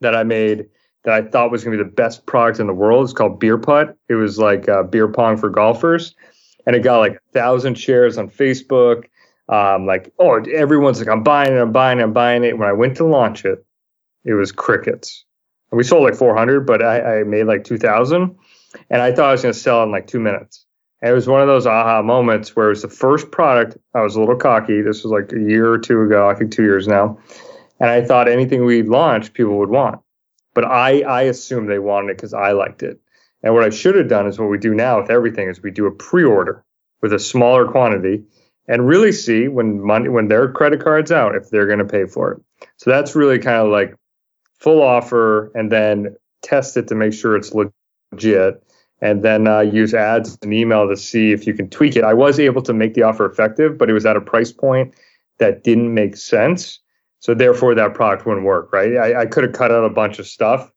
that 0.00 0.14
I 0.16 0.24
made 0.24 0.66
that 1.06 1.14
I 1.14 1.22
thought 1.22 1.50
was 1.50 1.64
going 1.64 1.78
to 1.78 1.82
be 1.82 1.88
the 1.88 1.94
best 1.94 2.26
product 2.26 2.60
in 2.60 2.66
the 2.66 2.74
world. 2.74 3.04
It's 3.04 3.14
called 3.14 3.40
Beer 3.40 3.56
Putt. 3.56 3.96
It 4.10 4.14
was 4.16 4.38
like 4.38 4.68
uh, 4.68 4.82
beer 4.82 5.08
pong 5.08 5.38
for 5.38 5.48
golfers, 5.48 6.14
and 6.66 6.76
it 6.76 6.80
got 6.80 6.98
like 6.98 7.14
a 7.14 7.32
thousand 7.32 7.76
shares 7.76 8.18
on 8.18 8.28
Facebook. 8.28 9.04
Um, 9.48 9.86
like, 9.86 10.12
oh, 10.18 10.42
everyone's 10.52 10.98
like, 10.98 11.08
I'm 11.08 11.22
buying 11.22 11.54
it, 11.54 11.60
I'm 11.60 11.72
buying 11.72 12.00
it, 12.00 12.02
I'm 12.02 12.12
buying 12.12 12.44
it. 12.44 12.58
When 12.58 12.68
I 12.68 12.72
went 12.72 12.98
to 12.98 13.04
launch 13.06 13.46
it, 13.46 13.64
it 14.24 14.34
was 14.34 14.52
crickets 14.52 15.24
we 15.76 15.84
sold 15.84 16.04
like 16.04 16.14
400, 16.14 16.66
but 16.66 16.82
I, 16.82 17.20
I 17.20 17.24
made 17.24 17.44
like 17.44 17.64
2,000, 17.64 18.36
and 18.90 19.02
I 19.02 19.12
thought 19.12 19.28
I 19.28 19.32
was 19.32 19.42
going 19.42 19.52
to 19.52 19.58
sell 19.58 19.82
in 19.82 19.90
like 19.90 20.06
two 20.06 20.20
minutes. 20.20 20.64
And 21.02 21.10
it 21.10 21.14
was 21.14 21.28
one 21.28 21.42
of 21.42 21.46
those 21.46 21.66
aha 21.66 22.02
moments 22.02 22.56
where 22.56 22.66
it 22.66 22.70
was 22.70 22.82
the 22.82 22.88
first 22.88 23.30
product. 23.30 23.76
I 23.94 24.00
was 24.00 24.16
a 24.16 24.20
little 24.20 24.36
cocky. 24.36 24.80
This 24.80 25.04
was 25.04 25.12
like 25.12 25.30
a 25.32 25.40
year 25.40 25.70
or 25.70 25.78
two 25.78 26.00
ago, 26.02 26.28
I 26.28 26.34
think 26.34 26.52
two 26.52 26.62
years 26.62 26.88
now, 26.88 27.18
and 27.80 27.90
I 27.90 28.02
thought 28.02 28.28
anything 28.28 28.64
we 28.64 28.82
launched, 28.82 29.34
people 29.34 29.58
would 29.58 29.68
want. 29.68 30.00
But 30.56 30.64
I 30.64 31.02
I 31.02 31.22
assumed 31.24 31.68
they 31.68 31.78
wanted 31.78 32.10
it 32.10 32.16
because 32.16 32.32
I 32.32 32.52
liked 32.52 32.82
it. 32.82 32.98
And 33.42 33.52
what 33.52 33.62
I 33.62 33.68
should 33.68 33.94
have 33.94 34.08
done 34.08 34.26
is 34.26 34.38
what 34.38 34.48
we 34.48 34.56
do 34.56 34.74
now 34.74 34.98
with 34.98 35.10
everything 35.10 35.48
is 35.48 35.62
we 35.62 35.70
do 35.70 35.84
a 35.86 35.90
pre-order 35.92 36.64
with 37.02 37.12
a 37.12 37.18
smaller 37.18 37.66
quantity 37.66 38.24
and 38.66 38.88
really 38.88 39.12
see 39.12 39.48
when 39.48 39.80
money 39.82 40.08
when 40.08 40.28
their 40.28 40.50
credit 40.50 40.82
cards 40.82 41.12
out 41.12 41.36
if 41.36 41.50
they're 41.50 41.66
going 41.66 41.80
to 41.80 41.84
pay 41.84 42.06
for 42.06 42.32
it. 42.32 42.68
So 42.78 42.90
that's 42.90 43.14
really 43.14 43.38
kind 43.38 43.58
of 43.58 43.68
like 43.68 43.94
full 44.58 44.82
offer 44.82 45.52
and 45.54 45.70
then 45.70 46.16
test 46.42 46.78
it 46.78 46.88
to 46.88 46.94
make 46.94 47.12
sure 47.12 47.36
it's 47.36 47.52
legit 47.52 48.64
and 49.02 49.22
then 49.22 49.46
uh, 49.46 49.60
use 49.60 49.92
ads 49.92 50.38
and 50.40 50.54
email 50.54 50.88
to 50.88 50.96
see 50.96 51.32
if 51.32 51.46
you 51.46 51.52
can 51.52 51.68
tweak 51.68 51.96
it. 51.96 52.02
I 52.02 52.14
was 52.14 52.40
able 52.40 52.62
to 52.62 52.72
make 52.72 52.94
the 52.94 53.02
offer 53.02 53.26
effective, 53.26 53.76
but 53.76 53.90
it 53.90 53.92
was 53.92 54.06
at 54.06 54.16
a 54.16 54.22
price 54.22 54.52
point 54.52 54.94
that 55.36 55.62
didn't 55.64 55.92
make 55.92 56.16
sense. 56.16 56.80
So 57.26 57.34
therefore, 57.34 57.74
that 57.74 57.92
product 57.92 58.24
wouldn't 58.24 58.46
work, 58.46 58.72
right? 58.72 58.96
I, 58.96 59.22
I 59.22 59.26
could 59.26 59.42
have 59.42 59.52
cut 59.52 59.72
out 59.72 59.84
a 59.84 59.90
bunch 59.90 60.20
of 60.20 60.28
stuff, 60.28 60.70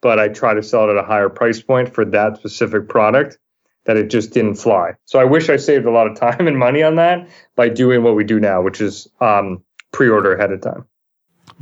but 0.00 0.18
I 0.18 0.26
tried 0.26 0.54
to 0.54 0.62
sell 0.64 0.88
it 0.88 0.90
at 0.90 0.96
a 0.96 1.06
higher 1.06 1.28
price 1.28 1.62
point 1.62 1.94
for 1.94 2.04
that 2.06 2.38
specific 2.38 2.88
product 2.88 3.38
that 3.84 3.96
it 3.96 4.10
just 4.10 4.32
didn't 4.32 4.56
fly. 4.56 4.94
So 5.04 5.20
I 5.20 5.24
wish 5.24 5.48
I 5.48 5.58
saved 5.58 5.86
a 5.86 5.92
lot 5.92 6.08
of 6.08 6.16
time 6.18 6.48
and 6.48 6.58
money 6.58 6.82
on 6.82 6.96
that 6.96 7.28
by 7.54 7.68
doing 7.68 8.02
what 8.02 8.16
we 8.16 8.24
do 8.24 8.40
now, 8.40 8.62
which 8.62 8.80
is 8.80 9.06
um, 9.20 9.62
pre-order 9.92 10.34
ahead 10.34 10.50
of 10.50 10.60
time. 10.60 10.88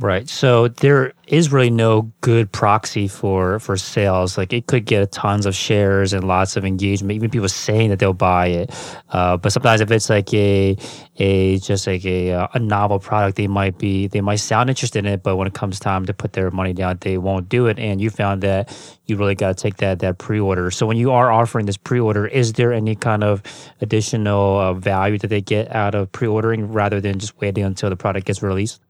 Right. 0.01 0.27
So 0.27 0.67
there 0.67 1.13
is 1.27 1.51
really 1.51 1.69
no 1.69 2.11
good 2.21 2.51
proxy 2.51 3.07
for 3.07 3.59
for 3.59 3.77
sales. 3.77 4.35
Like 4.35 4.51
it 4.51 4.65
could 4.65 4.85
get 4.85 5.11
tons 5.11 5.45
of 5.45 5.53
shares 5.53 6.11
and 6.11 6.23
lots 6.23 6.57
of 6.57 6.65
engagement, 6.65 7.11
even 7.11 7.29
people 7.29 7.47
saying 7.49 7.91
that 7.91 7.99
they'll 7.99 8.11
buy 8.11 8.47
it. 8.47 8.71
Uh, 9.09 9.37
but 9.37 9.51
sometimes 9.51 9.79
if 9.79 9.91
it's 9.91 10.09
like 10.09 10.33
a 10.33 10.75
a 11.17 11.59
just 11.59 11.85
like 11.85 12.03
a 12.03 12.31
uh, 12.31 12.47
a 12.55 12.57
novel 12.57 12.97
product, 12.97 13.37
they 13.37 13.45
might 13.45 13.77
be 13.77 14.07
they 14.07 14.21
might 14.21 14.37
sound 14.37 14.71
interested 14.71 15.05
in 15.05 15.05
it, 15.05 15.21
but 15.21 15.35
when 15.35 15.45
it 15.45 15.53
comes 15.53 15.79
time 15.79 16.07
to 16.07 16.15
put 16.15 16.33
their 16.33 16.49
money 16.49 16.73
down, 16.73 16.97
they 17.01 17.19
won't 17.19 17.47
do 17.47 17.67
it. 17.67 17.77
And 17.77 18.01
you 18.01 18.09
found 18.09 18.41
that 18.41 18.75
you 19.05 19.17
really 19.17 19.35
got 19.35 19.55
to 19.55 19.61
take 19.61 19.77
that 19.77 19.99
that 19.99 20.17
pre 20.17 20.39
order. 20.39 20.71
So 20.71 20.87
when 20.87 20.97
you 20.97 21.11
are 21.11 21.31
offering 21.31 21.67
this 21.67 21.77
pre 21.77 21.99
order, 21.99 22.25
is 22.25 22.53
there 22.53 22.73
any 22.73 22.95
kind 22.95 23.23
of 23.23 23.43
additional 23.81 24.57
uh, 24.57 24.73
value 24.73 25.19
that 25.19 25.27
they 25.27 25.41
get 25.41 25.75
out 25.75 25.93
of 25.93 26.11
pre 26.11 26.27
ordering 26.27 26.71
rather 26.71 26.99
than 26.99 27.19
just 27.19 27.39
waiting 27.39 27.63
until 27.63 27.91
the 27.91 27.95
product 27.95 28.25
gets 28.25 28.41
released? 28.41 28.81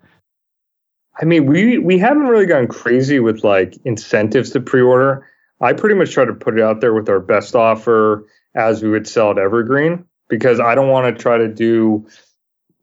I 1.19 1.25
mean, 1.25 1.45
we 1.45 1.77
we 1.77 1.97
haven't 1.97 2.27
really 2.27 2.45
gone 2.45 2.67
crazy 2.67 3.19
with 3.19 3.43
like 3.43 3.77
incentives 3.83 4.51
to 4.51 4.61
pre-order. 4.61 5.27
I 5.59 5.73
pretty 5.73 5.95
much 5.95 6.11
try 6.11 6.25
to 6.25 6.33
put 6.33 6.57
it 6.57 6.63
out 6.63 6.81
there 6.81 6.93
with 6.93 7.09
our 7.09 7.19
best 7.19 7.55
offer 7.55 8.25
as 8.55 8.81
we 8.81 8.89
would 8.89 9.07
sell 9.07 9.31
at 9.31 9.37
Evergreen 9.37 10.05
because 10.27 10.59
I 10.59 10.75
don't 10.75 10.89
want 10.89 11.15
to 11.15 11.21
try 11.21 11.37
to 11.37 11.47
do, 11.47 12.07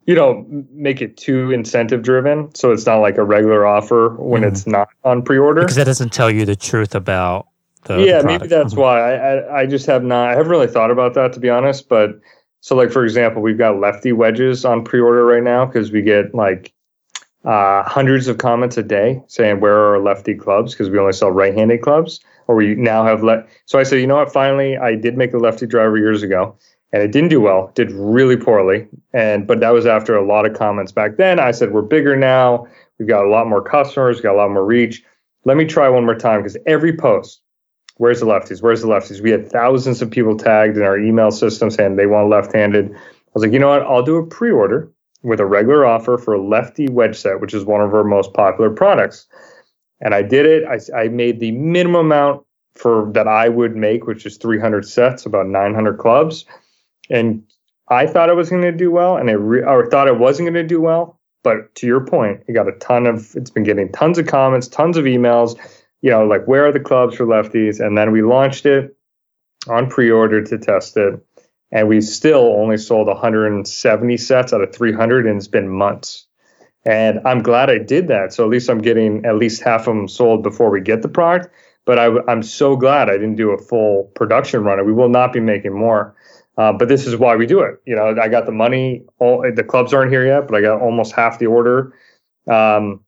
you 0.06 0.14
know, 0.14 0.46
make 0.70 1.00
it 1.00 1.16
too 1.16 1.50
incentive 1.50 2.02
driven. 2.02 2.54
So 2.54 2.72
it's 2.72 2.86
not 2.86 2.98
like 2.98 3.16
a 3.16 3.24
regular 3.24 3.66
offer 3.66 4.10
when 4.18 4.42
mm. 4.42 4.48
it's 4.48 4.66
not 4.66 4.88
on 5.02 5.22
pre-order. 5.22 5.62
Because 5.62 5.76
that 5.76 5.84
doesn't 5.84 6.12
tell 6.12 6.30
you 6.30 6.44
the 6.44 6.56
truth 6.56 6.94
about 6.94 7.48
the 7.84 8.04
yeah. 8.04 8.20
The 8.20 8.26
maybe 8.26 8.46
that's 8.46 8.74
mm-hmm. 8.74 8.80
why 8.80 9.14
I, 9.14 9.34
I 9.34 9.60
I 9.60 9.66
just 9.66 9.86
have 9.86 10.04
not. 10.04 10.28
I 10.28 10.32
haven't 10.32 10.50
really 10.50 10.68
thought 10.68 10.90
about 10.90 11.14
that 11.14 11.32
to 11.32 11.40
be 11.40 11.48
honest. 11.48 11.88
But 11.88 12.20
so 12.60 12.76
like 12.76 12.92
for 12.92 13.04
example, 13.04 13.42
we've 13.42 13.58
got 13.58 13.80
lefty 13.80 14.12
wedges 14.12 14.64
on 14.64 14.84
pre-order 14.84 15.24
right 15.24 15.42
now 15.42 15.66
because 15.66 15.90
we 15.90 16.02
get 16.02 16.34
like 16.34 16.72
uh, 17.44 17.82
hundreds 17.84 18.28
of 18.28 18.38
comments 18.38 18.76
a 18.76 18.82
day 18.82 19.22
saying 19.26 19.60
where 19.60 19.74
are 19.74 19.96
our 19.96 20.02
lefty 20.02 20.34
clubs? 20.34 20.72
Because 20.72 20.90
we 20.90 20.98
only 20.98 21.12
sell 21.12 21.30
right-handed 21.30 21.82
clubs. 21.82 22.20
Or 22.46 22.56
we 22.56 22.74
now 22.74 23.04
have 23.04 23.22
le- 23.22 23.44
so 23.66 23.78
i 23.78 23.82
said 23.82 24.00
you 24.00 24.06
know 24.06 24.16
what? 24.16 24.32
Finally 24.32 24.78
i 24.78 24.94
did 24.94 25.18
make 25.18 25.34
a 25.34 25.38
lefty 25.38 25.66
driver 25.66 25.98
years 25.98 26.22
ago 26.22 26.56
and 26.92 27.02
it 27.02 27.12
didn't 27.12 27.28
do 27.28 27.40
well. 27.40 27.70
Did 27.74 27.90
really 27.92 28.36
poorly. 28.36 28.86
And 29.12 29.46
but 29.46 29.60
that 29.60 29.70
was 29.70 29.86
after 29.86 30.16
a 30.16 30.26
lot 30.26 30.46
of 30.46 30.56
comments 30.56 30.92
back 30.92 31.16
then. 31.16 31.38
I 31.38 31.50
said 31.50 31.72
we're 31.72 31.82
bigger 31.82 32.16
now. 32.16 32.66
We've 32.98 33.08
got 33.08 33.24
a 33.24 33.28
lot 33.28 33.46
more 33.46 33.62
customers 33.62 34.20
got 34.20 34.34
a 34.34 34.38
lot 34.38 34.50
more 34.50 34.64
reach. 34.64 35.04
Let 35.44 35.56
me 35.56 35.64
try 35.64 35.88
one 35.88 36.04
more 36.04 36.14
time 36.14 36.40
because 36.40 36.56
every 36.66 36.96
post 36.96 37.40
where's 37.96 38.20
the 38.20 38.26
lefties? 38.26 38.62
Where's 38.62 38.80
the 38.80 38.88
lefties? 38.88 39.20
We 39.20 39.30
had 39.30 39.50
thousands 39.50 40.00
of 40.00 40.10
people 40.10 40.36
tagged 40.36 40.76
in 40.76 40.82
our 40.82 40.98
email 40.98 41.30
system 41.30 41.70
saying 41.70 41.96
they 41.96 42.06
want 42.06 42.30
left-handed. 42.30 42.90
I 42.94 42.98
was 43.34 43.42
like 43.42 43.52
you 43.52 43.58
know 43.58 43.68
what? 43.68 43.82
I'll 43.82 44.02
do 44.02 44.16
a 44.16 44.26
pre-order 44.26 44.90
with 45.22 45.40
a 45.40 45.46
regular 45.46 45.84
offer 45.84 46.16
for 46.16 46.34
a 46.34 46.42
lefty 46.42 46.88
wedge 46.88 47.16
set, 47.16 47.40
which 47.40 47.54
is 47.54 47.64
one 47.64 47.80
of 47.80 47.94
our 47.94 48.04
most 48.04 48.32
popular 48.34 48.70
products. 48.70 49.26
And 50.00 50.14
I 50.14 50.22
did 50.22 50.46
it. 50.46 50.64
I, 50.64 50.78
I 50.96 51.08
made 51.08 51.40
the 51.40 51.52
minimum 51.52 52.06
amount 52.06 52.44
for 52.74 53.10
that 53.14 53.26
I 53.26 53.48
would 53.48 53.74
make, 53.74 54.06
which 54.06 54.24
is 54.24 54.36
300 54.36 54.86
sets, 54.86 55.26
about 55.26 55.48
900 55.48 55.98
clubs. 55.98 56.44
And 57.10 57.42
I 57.88 58.06
thought 58.06 58.28
it 58.28 58.36
was 58.36 58.50
going 58.50 58.62
to 58.62 58.72
do 58.72 58.90
well, 58.90 59.16
and 59.16 59.28
I 59.30 59.32
re- 59.32 59.62
or 59.64 59.88
thought 59.90 60.08
it 60.08 60.18
wasn't 60.18 60.46
going 60.46 60.54
to 60.54 60.62
do 60.62 60.80
well. 60.80 61.18
But 61.42 61.74
to 61.76 61.86
your 61.86 62.04
point, 62.04 62.42
it 62.46 62.52
got 62.52 62.68
a 62.68 62.72
ton 62.78 63.06
of. 63.06 63.34
It's 63.34 63.50
been 63.50 63.62
getting 63.62 63.90
tons 63.92 64.18
of 64.18 64.26
comments, 64.26 64.68
tons 64.68 64.96
of 64.96 65.04
emails. 65.04 65.58
you 66.02 66.10
know, 66.10 66.26
like 66.26 66.46
where 66.46 66.66
are 66.66 66.72
the 66.72 66.80
clubs 66.80 67.16
for 67.16 67.24
lefties? 67.24 67.80
And 67.84 67.96
then 67.96 68.12
we 68.12 68.22
launched 68.22 68.66
it 68.66 68.96
on 69.68 69.88
pre-order 69.88 70.42
to 70.42 70.58
test 70.58 70.96
it, 70.96 71.14
and 71.70 71.88
we 71.88 72.00
still 72.00 72.54
only 72.56 72.76
sold 72.76 73.08
170 73.08 74.16
sets 74.16 74.52
out 74.52 74.62
of 74.62 74.74
300, 74.74 75.26
and 75.26 75.36
it's 75.36 75.48
been 75.48 75.68
months. 75.68 76.26
And 76.84 77.20
I'm 77.26 77.42
glad 77.42 77.68
I 77.68 77.78
did 77.78 78.08
that. 78.08 78.32
So 78.32 78.44
at 78.44 78.50
least 78.50 78.70
I'm 78.70 78.78
getting 78.78 79.24
at 79.26 79.36
least 79.36 79.62
half 79.62 79.82
of 79.82 79.94
them 79.96 80.08
sold 80.08 80.42
before 80.42 80.70
we 80.70 80.80
get 80.80 81.02
the 81.02 81.08
product. 81.08 81.48
But 81.84 81.98
I, 81.98 82.08
am 82.30 82.42
so 82.42 82.76
glad 82.76 83.08
I 83.08 83.12
didn't 83.12 83.36
do 83.36 83.50
a 83.50 83.58
full 83.58 84.04
production 84.14 84.62
run. 84.62 84.84
We 84.86 84.92
will 84.92 85.08
not 85.08 85.32
be 85.32 85.40
making 85.40 85.72
more. 85.72 86.14
Uh, 86.56 86.72
but 86.72 86.88
this 86.88 87.06
is 87.06 87.16
why 87.16 87.36
we 87.36 87.46
do 87.46 87.60
it. 87.60 87.80
You 87.86 87.94
know, 87.94 88.16
I 88.20 88.28
got 88.28 88.46
the 88.46 88.52
money. 88.52 89.04
All, 89.20 89.44
the 89.54 89.62
clubs 89.62 89.94
aren't 89.94 90.10
here 90.10 90.26
yet, 90.26 90.48
but 90.48 90.56
I 90.56 90.60
got 90.60 90.80
almost 90.80 91.12
half 91.12 91.38
the 91.38 91.46
order 91.46 91.94
um, 92.50 93.04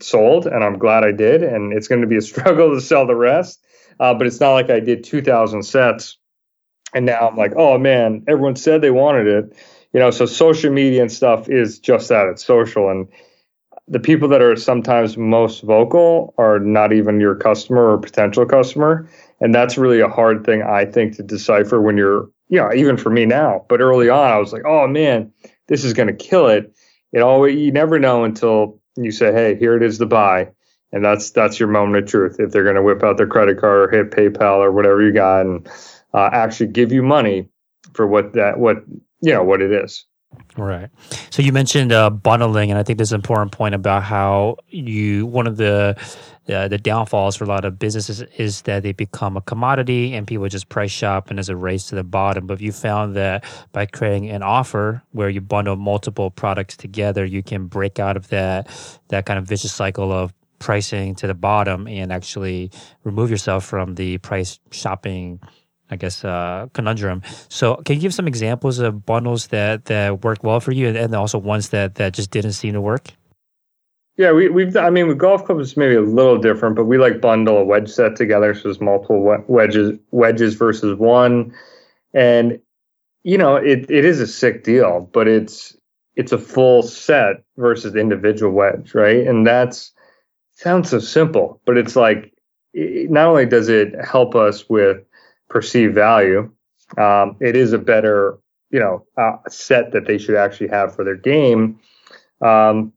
sold, 0.00 0.46
and 0.46 0.62
I'm 0.62 0.78
glad 0.78 1.04
I 1.04 1.12
did. 1.12 1.42
And 1.42 1.72
it's 1.72 1.88
going 1.88 2.00
to 2.00 2.06
be 2.06 2.16
a 2.16 2.22
struggle 2.22 2.74
to 2.74 2.80
sell 2.80 3.06
the 3.06 3.16
rest. 3.16 3.60
Uh, 3.98 4.14
but 4.14 4.26
it's 4.26 4.40
not 4.40 4.52
like 4.52 4.70
I 4.70 4.80
did 4.80 5.04
2,000 5.04 5.62
sets, 5.62 6.16
and 6.94 7.06
now 7.06 7.28
I'm 7.28 7.36
like, 7.36 7.52
oh 7.56 7.78
man, 7.78 8.24
everyone 8.28 8.56
said 8.56 8.80
they 8.80 8.90
wanted 8.90 9.26
it. 9.26 9.56
You 9.92 10.00
know, 10.00 10.10
so 10.10 10.24
social 10.26 10.72
media 10.72 11.02
and 11.02 11.12
stuff 11.12 11.48
is 11.48 11.78
just 11.78 12.08
that. 12.08 12.26
It's 12.28 12.44
social, 12.44 12.88
and 12.88 13.08
the 13.88 14.00
people 14.00 14.28
that 14.28 14.40
are 14.40 14.56
sometimes 14.56 15.16
most 15.16 15.62
vocal 15.62 16.34
are 16.38 16.58
not 16.58 16.92
even 16.92 17.20
your 17.20 17.34
customer 17.34 17.92
or 17.92 17.98
potential 17.98 18.46
customer. 18.46 19.08
And 19.40 19.54
that's 19.54 19.76
really 19.76 20.00
a 20.00 20.08
hard 20.08 20.46
thing, 20.46 20.62
I 20.62 20.84
think, 20.84 21.16
to 21.16 21.22
decipher 21.22 21.80
when 21.80 21.96
you're, 21.96 22.30
you 22.48 22.58
know, 22.58 22.72
even 22.72 22.96
for 22.96 23.10
me 23.10 23.26
now. 23.26 23.66
But 23.68 23.80
early 23.80 24.08
on, 24.08 24.30
I 24.30 24.38
was 24.38 24.52
like, 24.52 24.62
oh 24.64 24.86
man, 24.86 25.32
this 25.66 25.84
is 25.84 25.92
going 25.92 26.06
to 26.06 26.14
kill 26.14 26.46
it. 26.46 26.74
It 27.12 27.20
always, 27.20 27.58
you 27.58 27.72
never 27.72 27.98
know 27.98 28.24
until 28.24 28.80
you 28.96 29.10
say, 29.10 29.32
hey, 29.32 29.56
here 29.56 29.76
it 29.76 29.82
is 29.82 29.98
to 29.98 30.06
buy. 30.06 30.48
And 30.92 31.04
that's 31.04 31.30
that's 31.30 31.58
your 31.58 31.68
moment 31.68 32.04
of 32.04 32.10
truth. 32.10 32.36
If 32.38 32.52
they're 32.52 32.62
going 32.62 32.76
to 32.76 32.82
whip 32.82 33.02
out 33.02 33.16
their 33.16 33.26
credit 33.26 33.58
card 33.58 33.88
or 33.88 33.90
hit 33.90 34.10
PayPal 34.10 34.58
or 34.58 34.70
whatever 34.70 35.02
you 35.02 35.12
got 35.12 35.40
and 35.40 35.68
uh, 36.14 36.30
actually 36.32 36.68
give 36.68 36.92
you 36.92 37.02
money 37.02 37.48
for 37.94 38.06
what 38.06 38.32
that 38.34 38.58
what 38.58 38.84
you 39.20 39.32
know 39.32 39.42
what 39.42 39.62
it 39.62 39.72
is. 39.72 40.06
Right. 40.56 40.88
So 41.30 41.42
you 41.42 41.52
mentioned 41.52 41.92
uh, 41.92 42.10
bundling, 42.10 42.70
and 42.70 42.78
I 42.78 42.82
think 42.82 42.98
there's 42.98 43.12
an 43.12 43.20
important 43.20 43.52
point 43.52 43.74
about 43.74 44.02
how 44.02 44.56
you 44.68 45.26
one 45.26 45.46
of 45.46 45.56
the 45.56 45.96
uh, 46.52 46.68
the 46.68 46.78
downfalls 46.78 47.36
for 47.36 47.44
a 47.44 47.46
lot 47.46 47.64
of 47.64 47.78
businesses 47.78 48.22
is 48.36 48.62
that 48.62 48.82
they 48.82 48.92
become 48.92 49.36
a 49.36 49.40
commodity 49.40 50.12
and 50.14 50.26
people 50.26 50.48
just 50.48 50.68
price 50.68 50.90
shop 50.90 51.28
and 51.28 51.38
there's 51.38 51.48
a 51.48 51.56
race 51.56 51.88
to 51.88 51.94
the 51.94 52.02
bottom. 52.02 52.46
But 52.46 52.60
you 52.60 52.72
found 52.72 53.14
that 53.16 53.44
by 53.72 53.86
creating 53.86 54.30
an 54.30 54.42
offer 54.42 55.02
where 55.12 55.28
you 55.28 55.40
bundle 55.40 55.76
multiple 55.76 56.30
products 56.30 56.76
together, 56.76 57.24
you 57.24 57.42
can 57.42 57.66
break 57.66 57.98
out 57.98 58.16
of 58.16 58.28
that 58.28 58.68
that 59.08 59.26
kind 59.26 59.38
of 59.38 59.46
vicious 59.46 59.72
cycle 59.72 60.12
of 60.12 60.34
pricing 60.58 61.14
to 61.16 61.26
the 61.26 61.34
bottom 61.34 61.88
and 61.88 62.12
actually 62.12 62.70
remove 63.04 63.30
yourself 63.30 63.64
from 63.64 63.96
the 63.96 64.18
price 64.18 64.60
shopping 64.70 65.40
I 65.92 65.96
guess, 65.96 66.24
uh, 66.24 66.68
conundrum. 66.72 67.22
So, 67.50 67.76
can 67.84 67.96
you 67.96 68.00
give 68.00 68.14
some 68.14 68.26
examples 68.26 68.78
of 68.78 69.04
bundles 69.04 69.48
that 69.48 69.84
that 69.84 70.24
worked 70.24 70.42
well 70.42 70.58
for 70.58 70.72
you, 70.72 70.88
and, 70.88 70.96
and 70.96 71.14
also 71.14 71.38
ones 71.38 71.68
that 71.68 71.96
that 71.96 72.14
just 72.14 72.30
didn't 72.30 72.52
seem 72.52 72.72
to 72.72 72.80
work? 72.80 73.10
Yeah, 74.16 74.32
we, 74.32 74.48
we've. 74.48 74.74
I 74.76 74.88
mean, 74.88 75.06
with 75.08 75.18
golf 75.18 75.44
clubs, 75.44 75.76
maybe 75.76 75.94
a 75.94 76.00
little 76.00 76.38
different, 76.38 76.76
but 76.76 76.84
we 76.84 76.96
like 76.96 77.20
bundle 77.20 77.58
a 77.58 77.64
wedge 77.64 77.90
set 77.90 78.16
together, 78.16 78.54
so 78.54 78.62
there's 78.64 78.80
multiple 78.80 79.20
wedges 79.48 79.98
wedges 80.10 80.54
versus 80.54 80.98
one, 80.98 81.54
and 82.14 82.58
you 83.22 83.36
know, 83.36 83.56
it 83.56 83.90
it 83.90 84.04
is 84.06 84.18
a 84.20 84.26
sick 84.26 84.64
deal, 84.64 85.10
but 85.12 85.28
it's 85.28 85.76
it's 86.16 86.32
a 86.32 86.38
full 86.38 86.82
set 86.82 87.44
versus 87.58 87.94
individual 87.94 88.52
wedge, 88.52 88.94
right? 88.94 89.26
And 89.26 89.46
that's 89.46 89.92
sounds 90.54 90.90
so 90.90 91.00
simple, 91.00 91.60
but 91.66 91.76
it's 91.76 91.96
like 91.96 92.32
it, 92.72 93.10
not 93.10 93.28
only 93.28 93.46
does 93.46 93.68
it 93.68 93.94
help 94.02 94.34
us 94.34 94.68
with 94.68 95.02
perceived 95.52 95.94
value, 95.94 96.50
um, 96.98 97.36
it 97.40 97.54
is 97.54 97.72
a 97.72 97.78
better, 97.78 98.38
you 98.70 98.80
know, 98.80 99.06
uh, 99.16 99.36
set 99.48 99.92
that 99.92 100.06
they 100.06 100.18
should 100.18 100.34
actually 100.34 100.68
have 100.68 100.94
for 100.94 101.04
their 101.04 101.16
game. 101.16 101.78
Um, 102.40 102.92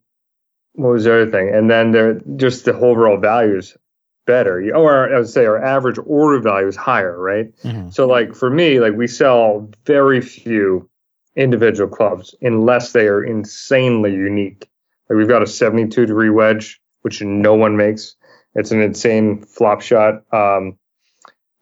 what 0.74 0.90
was 0.90 1.04
the 1.04 1.14
other 1.14 1.32
thing? 1.32 1.54
And 1.54 1.70
then 1.70 1.92
they're 1.92 2.22
just 2.36 2.66
the 2.66 2.74
overall 2.74 3.18
values 3.18 3.78
better. 4.26 4.76
Or 4.76 5.14
I 5.14 5.20
would 5.20 5.30
say 5.30 5.46
our 5.46 5.64
average 5.64 6.00
order 6.06 6.40
value 6.40 6.68
is 6.68 6.76
higher, 6.76 7.18
right? 7.18 7.56
Mm-hmm. 7.64 7.90
So 7.90 8.08
like 8.08 8.34
for 8.34 8.50
me, 8.50 8.80
like 8.80 8.94
we 8.94 9.08
sell 9.08 9.70
very 9.86 10.22
few 10.22 10.90
individual 11.36 11.90
clubs 11.90 12.34
unless 12.42 12.94
they 12.94 13.08
are 13.08 13.24
insanely 13.24 14.14
unique. 14.14 14.70
Like 15.10 15.18
we've 15.18 15.28
got 15.28 15.44
a 15.44 15.48
72 15.48 16.06
degree 16.06 16.30
wedge, 16.30 16.82
which 17.02 17.22
no 17.22 17.54
one 17.54 17.78
makes. 17.78 18.16
It's 18.56 18.72
an 18.72 18.82
insane 18.82 19.44
flop 19.44 19.82
shot. 19.82 20.24
Um, 20.34 20.78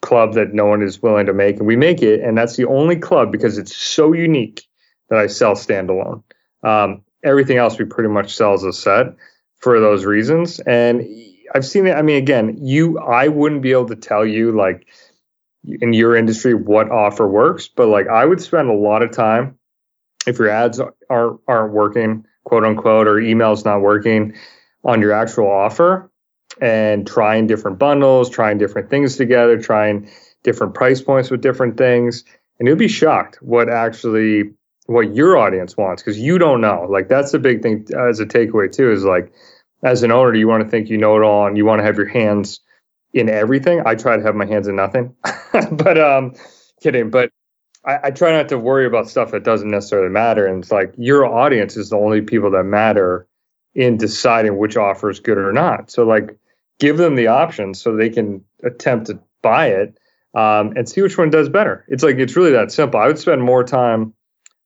club 0.03 0.33
that 0.33 0.53
no 0.53 0.65
one 0.65 0.83
is 0.83 1.01
willing 1.01 1.25
to 1.25 1.33
make, 1.33 1.57
and 1.57 1.65
we 1.65 1.75
make 1.75 2.03
it, 2.03 2.19
and 2.19 2.37
that's 2.37 2.55
the 2.55 2.67
only 2.67 2.97
club 2.97 3.31
because 3.31 3.57
it's 3.57 3.75
so 3.75 4.13
unique 4.13 4.61
that 5.09 5.17
I 5.17 5.27
sell 5.27 5.55
standalone. 5.55 6.23
Um, 6.61 7.03
everything 7.23 7.57
else 7.57 7.79
we 7.79 7.85
pretty 7.85 8.09
much 8.09 8.35
sell 8.35 8.53
as 8.53 8.63
a 8.63 8.73
set 8.73 9.15
for 9.57 9.79
those 9.79 10.05
reasons, 10.05 10.59
and 10.59 11.07
I've 11.55 11.65
seen 11.65 11.87
it. 11.87 11.93
I 11.93 12.01
mean, 12.01 12.17
again, 12.17 12.57
you, 12.61 12.99
I 12.99 13.29
wouldn't 13.29 13.61
be 13.61 13.71
able 13.71 13.87
to 13.87 13.95
tell 13.95 14.25
you 14.25 14.51
like 14.51 14.87
in 15.65 15.93
your 15.93 16.15
industry 16.15 16.53
what 16.53 16.91
offer 16.91 17.27
works, 17.27 17.69
but 17.69 17.87
like 17.87 18.07
I 18.07 18.25
would 18.25 18.41
spend 18.41 18.69
a 18.69 18.73
lot 18.73 19.01
of 19.01 19.11
time 19.11 19.57
if 20.27 20.37
your 20.37 20.49
ads 20.49 20.81
aren't 21.09 21.39
aren't 21.47 21.73
working, 21.73 22.25
quote 22.43 22.65
unquote, 22.65 23.07
or 23.07 23.15
emails 23.15 23.63
not 23.63 23.81
working 23.81 24.35
on 24.83 24.99
your 24.99 25.13
actual 25.13 25.49
offer 25.49 26.11
and 26.61 27.07
trying 27.07 27.47
different 27.47 27.79
bundles, 27.79 28.29
trying 28.29 28.57
different 28.57 28.89
things 28.89 29.17
together, 29.17 29.59
trying 29.59 30.09
different 30.43 30.73
price 30.73 31.01
points 31.01 31.29
with 31.29 31.41
different 31.41 31.77
things. 31.77 32.23
And 32.59 32.67
you'll 32.67 32.77
be 32.77 32.87
shocked 32.87 33.37
what 33.41 33.69
actually 33.69 34.51
what 34.85 35.15
your 35.15 35.37
audience 35.37 35.77
wants 35.77 36.03
because 36.03 36.19
you 36.19 36.37
don't 36.37 36.61
know. 36.61 36.85
Like 36.89 37.07
that's 37.07 37.31
the 37.31 37.39
big 37.39 37.61
thing 37.61 37.85
as 37.97 38.19
a 38.19 38.25
takeaway 38.25 38.71
too 38.71 38.91
is 38.91 39.03
like 39.03 39.33
as 39.83 40.03
an 40.03 40.11
owner, 40.11 40.33
you 40.33 40.47
want 40.47 40.63
to 40.63 40.69
think 40.69 40.89
you 40.89 40.97
know 40.97 41.17
it 41.17 41.23
all 41.23 41.47
and 41.47 41.57
you 41.57 41.65
want 41.65 41.79
to 41.79 41.85
have 41.85 41.97
your 41.97 42.07
hands 42.07 42.59
in 43.13 43.29
everything. 43.29 43.81
I 43.85 43.95
try 43.95 44.17
to 44.17 44.23
have 44.23 44.35
my 44.35 44.45
hands 44.45 44.67
in 44.67 44.75
nothing, 44.75 45.15
but 45.71 45.97
um, 45.97 46.33
kidding. 46.81 47.09
But 47.09 47.31
I, 47.85 47.99
I 48.03 48.11
try 48.11 48.31
not 48.31 48.49
to 48.49 48.57
worry 48.57 48.85
about 48.85 49.09
stuff 49.09 49.31
that 49.31 49.43
doesn't 49.43 49.69
necessarily 49.69 50.09
matter. 50.09 50.45
And 50.45 50.63
it's 50.63 50.71
like 50.71 50.93
your 50.97 51.25
audience 51.25 51.77
is 51.77 51.89
the 51.89 51.97
only 51.97 52.21
people 52.21 52.51
that 52.51 52.63
matter 52.63 53.27
in 53.75 53.97
deciding 53.97 54.57
which 54.57 54.77
offer 54.77 55.09
is 55.09 55.19
good 55.19 55.37
or 55.37 55.51
not. 55.51 55.91
So 55.91 56.05
like 56.05 56.37
give 56.83 56.97
them 56.97 57.15
the 57.15 57.27
option 57.27 57.73
so 57.73 57.95
they 57.95 58.09
can 58.09 58.43
attempt 58.61 59.07
to 59.07 59.17
buy 59.41 59.67
it 59.67 59.97
um, 60.33 60.73
and 60.75 60.89
see 60.89 61.01
which 61.01 61.17
one 61.17 61.29
does 61.29 61.47
better. 61.47 61.85
It's 61.87 62.03
like 62.03 62.17
it's 62.17 62.35
really 62.35 62.51
that 62.51 62.73
simple. 62.73 62.99
I 62.99 63.07
would 63.07 63.17
spend 63.17 63.41
more 63.41 63.63
time 63.63 64.13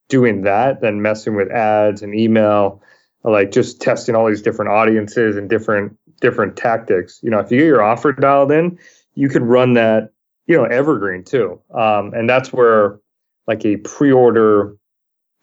doing 0.10 0.42
that 0.42 0.82
than 0.82 1.04
messing 1.04 1.36
with 1.36 1.52
ads 1.52 2.02
and 2.02 2.16
email, 2.16 2.82
like 3.24 3.52
just 3.52 3.82
testing 3.82 4.16
all 4.16 4.28
these 4.28 4.42
different 4.42 4.72
audiences 4.72 5.38
and 5.38 5.48
different 5.48 5.96
different 6.20 6.58
tactics. 6.58 7.20
You 7.22 7.30
know, 7.30 7.38
if 7.38 7.52
you 7.52 7.60
get 7.60 7.68
your 7.68 7.84
offer 7.84 8.14
dialed 8.14 8.52
in, 8.52 8.80
you 9.14 9.30
can 9.30 9.44
run 9.44 9.74
that, 9.74 10.10
you 10.48 10.58
know, 10.58 10.64
evergreen 10.64 11.24
too. 11.24 11.62
Um, 11.72 12.14
and 12.16 12.28
that's 12.28 12.52
where 12.52 13.00
like 13.46 13.64
a 13.64 13.78
pre-order, 13.78 14.76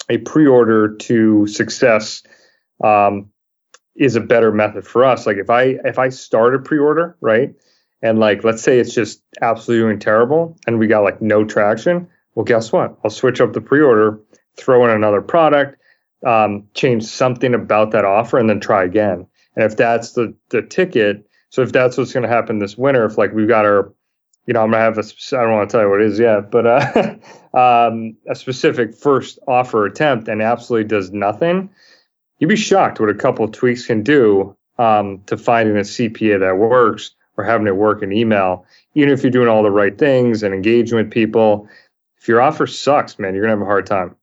a 0.09 0.18
pre-order 0.18 0.97
to 0.97 1.47
success 1.47 2.25
um, 2.83 3.31
is 3.97 4.17
a 4.17 4.21
better 4.21 4.53
method 4.53 4.87
for 4.87 5.05
us. 5.05 5.27
Like 5.27 5.37
if 5.37 5.51
I 5.51 5.77
if 5.85 5.99
I 5.99 6.09
start 6.09 6.55
a 6.55 6.59
pre-order, 6.59 7.17
right? 7.21 7.55
And 8.03 8.19
like 8.19 8.45
let's 8.45 8.63
say 8.63 8.79
it's 8.79 8.95
just 8.95 9.23
absolutely 9.41 9.97
terrible 9.99 10.57
and 10.67 10.79
we 10.79 10.87
got 10.87 11.05
like 11.05 11.23
no 11.23 11.45
traction, 11.45 12.09
well 12.35 12.45
guess 12.45 12.73
what? 12.73 12.99
I'll 13.05 13.11
switch 13.11 13.41
up 13.41 13.53
the 13.53 13.61
pre-order, 13.61 14.21
throw 14.57 14.85
in 14.85 14.91
another 14.91 15.23
product, 15.23 15.81
um, 16.27 16.67
change 16.75 17.05
something 17.05 17.55
about 17.55 17.93
that 17.93 18.05
offer 18.05 18.39
and 18.39 18.49
then 18.49 18.61
try 18.61 18.85
again. 18.85 19.27
And 19.57 19.65
if 19.65 19.77
that's 19.77 20.13
the 20.13 20.35
the 20.51 20.63
ticket, 20.63 21.27
so 21.51 21.63
if 21.63 21.73
that's 21.73 21.97
what's 21.97 22.13
going 22.13 22.25
to 22.25 22.29
happen 22.29 22.59
this 22.59 22.77
winter, 22.77 23.05
if 23.05 23.17
like 23.17 23.33
we've 23.33 23.49
got 23.49 23.65
our 23.65 23.93
you 24.47 24.53
know, 24.53 24.63
I'm 24.63 24.71
gonna 24.71 24.83
have 24.83 24.99
a. 24.99 25.03
I 25.37 25.43
don't 25.43 25.53
want 25.53 25.71
to 25.71 25.73
tell 25.73 25.85
you 25.85 25.91
what 25.91 26.03
it 26.03 26.07
is 26.07 26.19
yet, 26.19 26.51
but 26.51 26.67
uh, 26.67 27.15
um, 27.59 28.15
a 28.29 28.35
specific 28.35 28.95
first 28.95 29.39
offer 29.49 29.87
attempt 29.87 30.29
and 30.29 30.43
absolutely 30.43 30.87
does 30.87 31.13
nothing 31.13 31.71
you'd 32.45 32.49
be 32.51 32.57
shocked 32.57 33.01
what 33.01 33.09
a 33.09 33.15
couple 33.15 33.43
of 33.43 33.53
tweaks 33.53 33.87
can 33.87 34.03
do 34.03 34.55
um, 34.77 35.23
to 35.25 35.35
finding 35.35 35.79
a 35.79 35.81
CPA 35.81 36.41
that 36.41 36.59
works 36.59 37.15
or 37.39 37.45
having 37.45 37.67
it 37.67 37.75
work 37.75 38.03
in 38.03 38.13
email. 38.13 38.67
Even 38.95 39.09
if 39.09 39.23
you're 39.23 39.33
doing 39.33 39.49
all 39.49 39.63
the 39.63 39.71
right 39.71 39.97
things 39.97 40.43
and 40.43 40.53
engaging 40.53 40.99
with 40.99 41.11
people, 41.11 41.67
if 42.19 42.29
your 42.29 42.43
offer 42.43 42.67
sucks, 42.67 43.19
man, 43.19 43.35
you're 43.35 43.43
gonna 43.43 43.55
have 43.55 43.63
a 43.63 43.65
hard 43.65 43.87
time. 43.87 44.15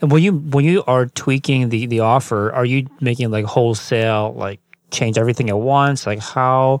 And 0.00 0.10
when 0.10 0.24
you 0.24 0.32
when 0.32 0.64
you 0.64 0.82
are 0.88 1.06
tweaking 1.06 1.68
the 1.68 1.86
the 1.86 2.00
offer, 2.00 2.52
are 2.52 2.64
you 2.64 2.88
making 3.00 3.30
like 3.30 3.44
wholesale 3.44 4.34
like 4.34 4.58
change 4.90 5.16
everything 5.16 5.48
at 5.48 5.58
once? 5.58 6.04
Like 6.04 6.18
how 6.18 6.80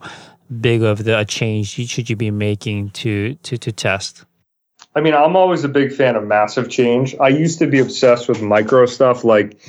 big 0.60 0.82
of 0.82 1.04
the 1.04 1.20
a 1.20 1.24
change 1.24 1.68
should 1.68 2.10
you 2.10 2.16
be 2.16 2.32
making 2.32 2.90
to 2.90 3.36
to 3.44 3.56
to 3.56 3.70
test? 3.70 4.24
I 4.96 5.00
mean, 5.00 5.14
I'm 5.14 5.36
always 5.36 5.62
a 5.62 5.68
big 5.68 5.92
fan 5.92 6.16
of 6.16 6.26
massive 6.26 6.68
change. 6.68 7.14
I 7.20 7.28
used 7.28 7.60
to 7.60 7.68
be 7.68 7.78
obsessed 7.78 8.28
with 8.28 8.42
micro 8.42 8.86
stuff 8.86 9.22
like 9.22 9.60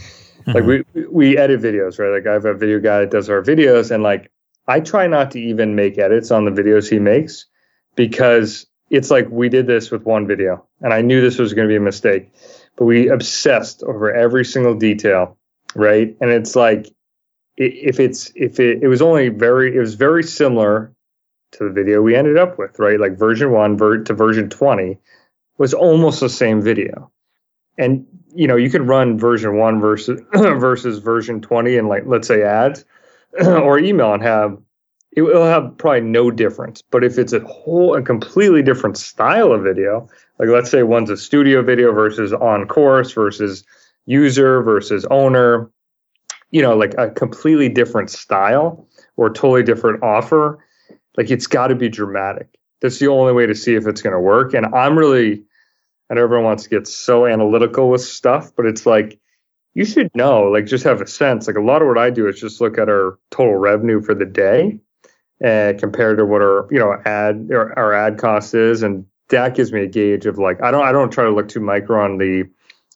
Mm-hmm. 0.46 0.52
Like 0.52 0.86
we 0.94 1.06
we 1.08 1.38
edit 1.38 1.62
videos, 1.62 2.00
right? 2.00 2.10
Like 2.10 2.28
I 2.28 2.34
have 2.34 2.46
a 2.46 2.54
video 2.54 2.80
guy 2.80 3.00
that 3.02 3.12
does 3.12 3.30
our 3.30 3.42
videos, 3.42 3.92
and 3.92 4.04
like 4.04 4.32
I 4.68 4.80
try 4.80 5.08
not 5.08 5.32
to 5.32 5.40
even 5.40 5.76
make 5.76 5.98
edits 5.98 6.32
on 6.32 6.46
the 6.46 6.52
videos 6.52 6.90
he 6.90 7.00
makes 7.00 7.46
because 7.96 8.66
it's 8.90 9.12
like 9.12 9.28
we 9.30 9.50
did 9.50 9.68
this 9.68 9.92
with 9.92 10.04
one 10.04 10.26
video 10.28 10.66
and 10.82 10.94
I 10.94 11.02
knew 11.02 11.22
this 11.22 11.38
was 11.38 11.54
going 11.54 11.68
to 11.68 11.72
be 11.72 11.76
a 11.76 11.82
mistake, 11.82 12.32
but 12.76 12.86
we 12.86 13.10
obsessed 13.10 13.84
over 13.84 14.14
every 14.14 14.46
single 14.46 14.76
detail, 14.76 15.38
right? 15.76 16.16
And 16.22 16.30
it's 16.30 16.56
like 16.56 16.88
if 17.58 18.00
it's 18.00 18.32
if 18.36 18.60
it, 18.60 18.82
it 18.82 18.88
was 18.88 19.02
only 19.02 19.30
very 19.30 19.76
it 19.76 19.80
was 19.80 19.96
very 19.96 20.24
similar 20.24 20.94
to 21.52 21.64
the 21.66 21.72
video 21.72 22.02
we 22.02 22.16
ended 22.16 22.38
up 22.38 22.58
with, 22.58 22.80
right? 22.80 23.00
Like 23.00 23.18
version 23.18 23.52
1 23.52 23.78
ver- 23.78 24.04
to 24.04 24.14
version 24.14 24.50
20 24.50 24.98
was 25.58 25.74
almost 25.74 26.20
the 26.20 26.30
same 26.30 26.62
video. 26.62 27.12
And 27.78 28.06
you 28.34 28.48
know, 28.48 28.56
you 28.56 28.70
could 28.70 28.88
run 28.88 29.18
version 29.18 29.58
1 29.58 29.80
versus 29.82 30.22
versus 30.34 31.00
version 31.00 31.42
20 31.42 31.78
and 31.78 31.88
like 31.88 32.04
let's 32.06 32.28
say 32.28 32.44
ads 32.44 32.86
or 33.46 33.80
email 33.80 34.14
and 34.14 34.24
have 34.24 34.58
it 35.12 35.24
will 35.24 35.46
have 35.46 35.76
probably 35.78 36.02
no 36.02 36.30
difference. 36.30 36.82
But 36.82 37.04
if 37.04 37.18
it's 37.18 37.34
a 37.34 37.40
whole 37.42 37.96
a 37.96 38.02
completely 38.02 38.62
different 38.62 38.98
style 38.98 39.52
of 39.52 39.64
video, 39.64 40.08
like 40.38 40.50
let's 40.50 40.70
say 40.70 40.84
one's 40.84 41.10
a 41.10 41.18
studio 41.18 41.62
video 41.62 41.92
versus 41.92 42.32
on 42.34 42.68
course 42.68 43.12
versus 43.12 43.64
user 44.06 44.62
versus 44.62 45.06
owner, 45.10 45.70
you 46.52 46.62
know, 46.62 46.76
like 46.76 46.94
a 46.98 47.10
completely 47.10 47.70
different 47.70 48.10
style 48.10 48.88
or 49.18 49.30
totally 49.30 49.64
different 49.64 50.02
offer, 50.04 50.64
like 51.18 51.30
it's 51.32 51.48
got 51.48 51.68
to 51.68 51.76
be 51.76 51.90
dramatic. 51.90 52.48
That's 52.82 53.00
the 53.00 53.08
only 53.08 53.34
way 53.34 53.46
to 53.46 53.56
see 53.56 53.76
if 53.76 53.88
it's 53.88 54.02
going 54.02 54.14
to 54.14 54.20
work. 54.20 54.54
And 54.54 54.68
I'm 54.68 54.98
really, 54.98 55.44
I 56.10 56.16
know 56.16 56.24
everyone 56.24 56.46
wants 56.46 56.64
to 56.64 56.70
get 56.70 56.88
so 56.88 57.26
analytical 57.26 57.90
with 57.90 58.02
stuff, 58.02 58.52
but 58.56 58.66
it's 58.66 58.86
like 58.86 59.20
you 59.76 59.86
should 59.86 60.14
know, 60.16 60.44
like 60.44 60.66
just 60.66 60.84
have 60.84 61.02
a 61.02 61.08
sense. 61.08 61.48
Like 61.48 61.56
a 61.56 61.62
lot 61.62 61.82
of 61.82 61.88
what 61.88 61.98
I 61.98 62.10
do 62.10 62.28
is 62.28 62.40
just 62.40 62.60
look 62.60 62.78
at 62.78 62.90
our 62.90 63.20
total 63.32 63.56
revenue 63.56 64.02
for 64.02 64.16
the 64.16 64.26
day 64.26 64.80
and 65.42 65.78
uh, 65.78 65.80
compared 65.80 66.18
to 66.18 66.26
what 66.26 66.42
our 66.42 66.68
you 66.72 66.80
know 66.80 66.96
ad 67.06 67.50
our, 67.54 67.78
our 67.78 67.94
ad 67.94 68.18
cost 68.18 68.54
is, 68.54 68.84
and 68.84 69.06
that 69.30 69.56
gives 69.56 69.72
me 69.72 69.84
a 69.84 69.88
gauge 69.88 70.26
of 70.26 70.38
like 70.38 70.62
I 70.62 70.72
don't 70.72 70.86
I 70.86 70.92
don't 70.92 71.12
try 71.12 71.24
to 71.24 71.32
look 71.32 71.48
too 71.48 71.60
micro 71.60 72.04
on 72.04 72.18
the 72.18 72.50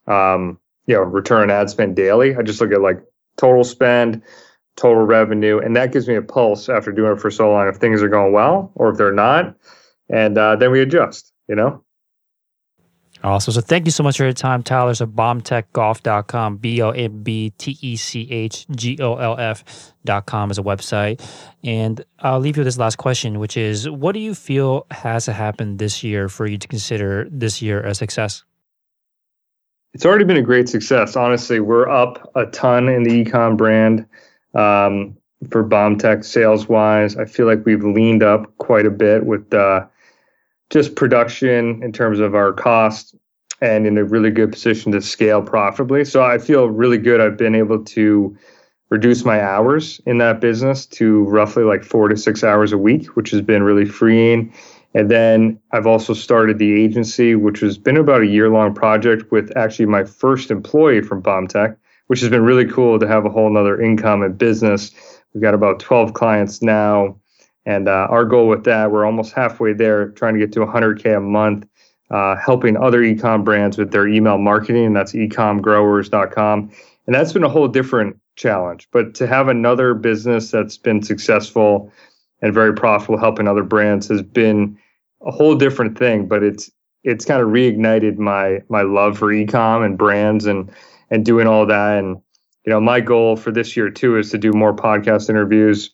um, 0.08 0.60
you 0.88 0.96
know 0.96 1.02
return 1.04 1.50
ad 1.50 1.70
spend 1.70 1.96
daily. 1.96 2.36
I 2.36 2.42
just 2.42 2.60
look 2.60 2.72
at 2.72 2.82
like 2.82 3.02
total 3.38 3.64
spend, 3.64 4.22
total 4.76 5.04
revenue, 5.06 5.60
and 5.60 5.76
that 5.76 5.92
gives 5.92 6.08
me 6.08 6.16
a 6.16 6.22
pulse 6.22 6.70
after 6.70 6.92
doing 6.92 7.14
it 7.14 7.22
for 7.22 7.32
so 7.32 7.52
long 7.52 7.68
if 7.68 7.78
things 7.78 8.02
are 8.04 8.10
going 8.10 8.34
well 8.34 8.72
or 8.76 8.90
if 8.90 8.98
they're 8.98 9.14
not, 9.14 9.56
and 10.10 10.38
uh, 10.38 10.56
then 10.56 10.72
we 10.72 10.82
adjust. 10.82 11.32
You 11.48 11.56
know. 11.56 11.84
Awesome. 13.24 13.54
So 13.54 13.62
thank 13.62 13.86
you 13.86 13.92
so 13.92 14.04
much 14.04 14.18
for 14.18 14.26
your 14.26 14.34
time, 14.34 14.64
Tyler. 14.64 14.94
So 14.94 15.06
bombtechgolf.com, 15.06 16.58
B 16.58 16.82
O 16.82 16.90
M 16.90 17.24
B 17.24 17.52
T 17.58 17.78
E 17.82 17.96
C 17.96 18.30
H 18.30 18.68
G 18.72 18.98
O 19.00 19.16
L 19.16 19.40
F.com 19.40 20.52
is 20.52 20.58
a 20.58 20.62
website. 20.62 21.26
And 21.64 22.04
I'll 22.20 22.42
leave 22.42 22.58
you 22.58 22.62
with 22.62 22.68
this 22.68 22.78
last 22.78 22.98
question, 22.98 23.40
which 23.40 23.56
is 23.56 23.90
what 23.90 24.12
do 24.12 24.20
you 24.20 24.36
feel 24.36 24.86
has 24.92 25.26
to 25.26 25.34
happen 25.34 25.78
this 25.78 26.04
year 26.04 26.28
for 26.28 26.46
you 26.46 26.58
to 26.58 26.68
consider 26.68 27.28
this 27.32 27.62
year 27.62 27.82
a 27.82 27.96
success? 27.96 28.44
It's 29.94 30.06
already 30.06 30.26
been 30.26 30.38
a 30.38 30.42
great 30.42 30.68
success. 30.68 31.16
Honestly, 31.16 31.62
we're 31.62 31.88
up 31.88 32.30
a 32.36 32.48
ton 32.48 32.90
in 32.90 33.04
the 33.04 33.24
ecom 33.24 33.56
brand 33.56 34.06
um, 34.54 35.16
for 35.50 35.64
BombTech 35.64 36.26
sales 36.26 36.68
wise. 36.68 37.16
I 37.16 37.24
feel 37.24 37.46
like 37.46 37.66
we've 37.66 37.86
leaned 37.86 38.24
up 38.24 38.58
quite 38.58 38.86
a 38.86 38.92
bit 38.92 39.26
with 39.26 39.54
uh, 39.54 39.86
just 40.74 40.96
production 40.96 41.84
in 41.84 41.92
terms 41.92 42.20
of 42.20 42.34
our 42.34 42.52
cost 42.52 43.16
and 43.62 43.86
in 43.86 43.96
a 43.96 44.04
really 44.04 44.32
good 44.32 44.52
position 44.52 44.92
to 44.92 45.02
scale 45.02 45.42
profitably. 45.42 46.04
So 46.04 46.24
I 46.24 46.40
feel 46.40 46.68
really 46.68 46.98
good. 46.98 47.22
I've 47.22 47.38
been 47.38 47.54
able 47.54 47.86
to 47.86 48.36
reduce 48.90 49.24
my 49.24 49.40
hours 49.42 50.02
in 50.08 50.18
that 50.18 50.42
business 50.42 50.88
to 50.88 51.26
roughly 51.26 51.64
like 51.64 51.84
four 51.84 52.08
to 52.10 52.18
six 52.18 52.44
hours 52.44 52.74
a 52.74 52.78
week, 52.78 53.16
which 53.16 53.30
has 53.30 53.42
been 53.42 53.62
really 53.62 53.86
freeing. 53.86 54.52
And 54.96 55.12
then 55.12 55.60
I've 55.72 55.88
also 55.88 56.14
started 56.14 56.58
the 56.58 56.74
agency, 56.84 57.36
which 57.36 57.60
has 57.60 57.78
been 57.78 57.98
about 57.98 58.22
a 58.22 58.28
year 58.28 58.50
long 58.50 58.74
project 58.74 59.32
with 59.32 59.56
actually 59.56 59.86
my 59.86 60.04
first 60.04 60.50
employee 60.50 61.02
from 61.02 61.22
BombTech, 61.22 61.76
which 62.08 62.20
has 62.20 62.30
been 62.30 62.44
really 62.44 62.66
cool 62.66 63.00
to 63.00 63.08
have 63.08 63.26
a 63.26 63.30
whole 63.30 63.52
nother 63.52 63.80
income 63.80 64.24
and 64.24 64.38
business. 64.38 64.92
We've 65.34 65.42
got 65.42 65.54
about 65.54 65.80
12 65.80 66.14
clients 66.14 66.64
now. 66.64 67.16
And 67.66 67.88
uh, 67.88 68.08
our 68.10 68.26
goal 68.26 68.48
with 68.48 68.66
that, 68.66 68.92
we're 68.92 69.06
almost 69.06 69.34
halfway 69.34 69.74
there, 69.74 70.10
trying 70.10 70.34
to 70.34 70.40
get 70.40 70.52
to 70.54 70.60
100K 70.60 71.18
a 71.18 71.20
month, 71.20 71.66
uh, 72.12 72.36
helping 72.36 72.76
other 72.78 73.02
ecom 73.02 73.44
brands 73.44 73.78
with 73.78 73.92
their 73.92 74.08
email 74.08 74.38
marketing. 74.38 74.86
And 74.86 74.96
that's 74.96 75.14
ecomgrowers.com. 75.14 76.72
And 77.06 77.16
that's 77.16 77.34
been 77.34 77.44
a 77.44 77.50
whole 77.50 77.68
different 77.68 78.18
challenge. 78.36 78.88
But 78.92 79.16
to 79.16 79.28
have 79.28 79.48
another 79.48 79.94
business 79.94 80.52
that's 80.52 80.78
been 80.78 81.02
successful 81.02 81.92
and 82.42 82.54
very 82.54 82.74
profitable 82.74 83.18
helping 83.18 83.48
other 83.48 83.64
brands 83.64 84.08
has 84.10 84.22
been 84.22 84.78
a 85.26 85.32
whole 85.32 85.56
different 85.56 85.98
thing. 85.98 86.28
But 86.28 86.44
it's 86.44 86.70
it's 87.04 87.26
kind 87.26 87.42
of 87.42 87.50
reignited 87.50 88.18
my 88.18 88.62
my 88.70 88.82
love 88.82 89.18
for 89.18 89.28
ecom 89.28 89.86
and 89.86 89.98
brands 89.98 90.46
and 90.46 90.70
and 91.10 91.26
doing 91.26 91.48
all 91.48 91.66
that. 91.66 92.00
And 92.00 92.22
you 92.66 92.72
know, 92.72 92.82
my 92.82 93.00
goal 93.00 93.36
for 93.36 93.52
this 93.52 93.76
year 93.78 93.90
too 93.90 94.18
is 94.18 94.32
to 94.32 94.38
do 94.38 94.52
more 94.52 94.76
podcast 94.76 95.30
interviews 95.30 95.92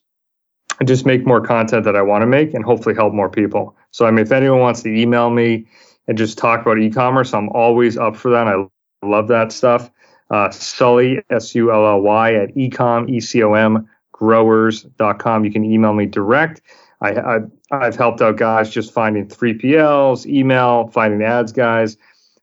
and 0.80 0.88
just 0.88 1.06
make 1.06 1.26
more 1.26 1.40
content 1.40 1.84
that 1.84 1.94
I 1.94 2.02
want 2.02 2.22
to 2.22 2.26
make 2.26 2.54
and 2.54 2.64
hopefully 2.64 2.94
help 2.94 3.12
more 3.12 3.28
people. 3.28 3.76
So, 3.90 4.06
I 4.06 4.10
mean, 4.10 4.24
if 4.24 4.32
anyone 4.32 4.60
wants 4.60 4.82
to 4.82 4.88
email 4.88 5.30
me 5.30 5.66
and 6.08 6.16
just 6.16 6.38
talk 6.38 6.62
about 6.62 6.78
e-commerce, 6.78 7.34
I'm 7.34 7.50
always 7.50 7.98
up 7.98 8.16
for 8.16 8.30
that. 8.30 8.48
I 8.48 8.64
love 9.06 9.28
that 9.28 9.52
stuff. 9.52 9.90
Uh, 10.30 10.50
Sully, 10.50 11.22
S-U-L-L-Y 11.28 12.34
at 12.34 12.54
ecom, 12.54 13.10
E-C-O-M, 13.10 13.88
growers.com. 14.12 15.44
You 15.44 15.52
can 15.52 15.64
email 15.64 15.92
me 15.92 16.06
direct. 16.06 16.62
I, 17.02 17.10
I, 17.10 17.38
I've 17.70 17.96
helped 17.96 18.22
out 18.22 18.36
guys 18.36 18.70
just 18.70 18.92
finding 18.92 19.26
3PLs, 19.26 20.26
email, 20.26 20.88
finding 20.88 21.22
ads 21.22 21.52
guys, 21.52 21.96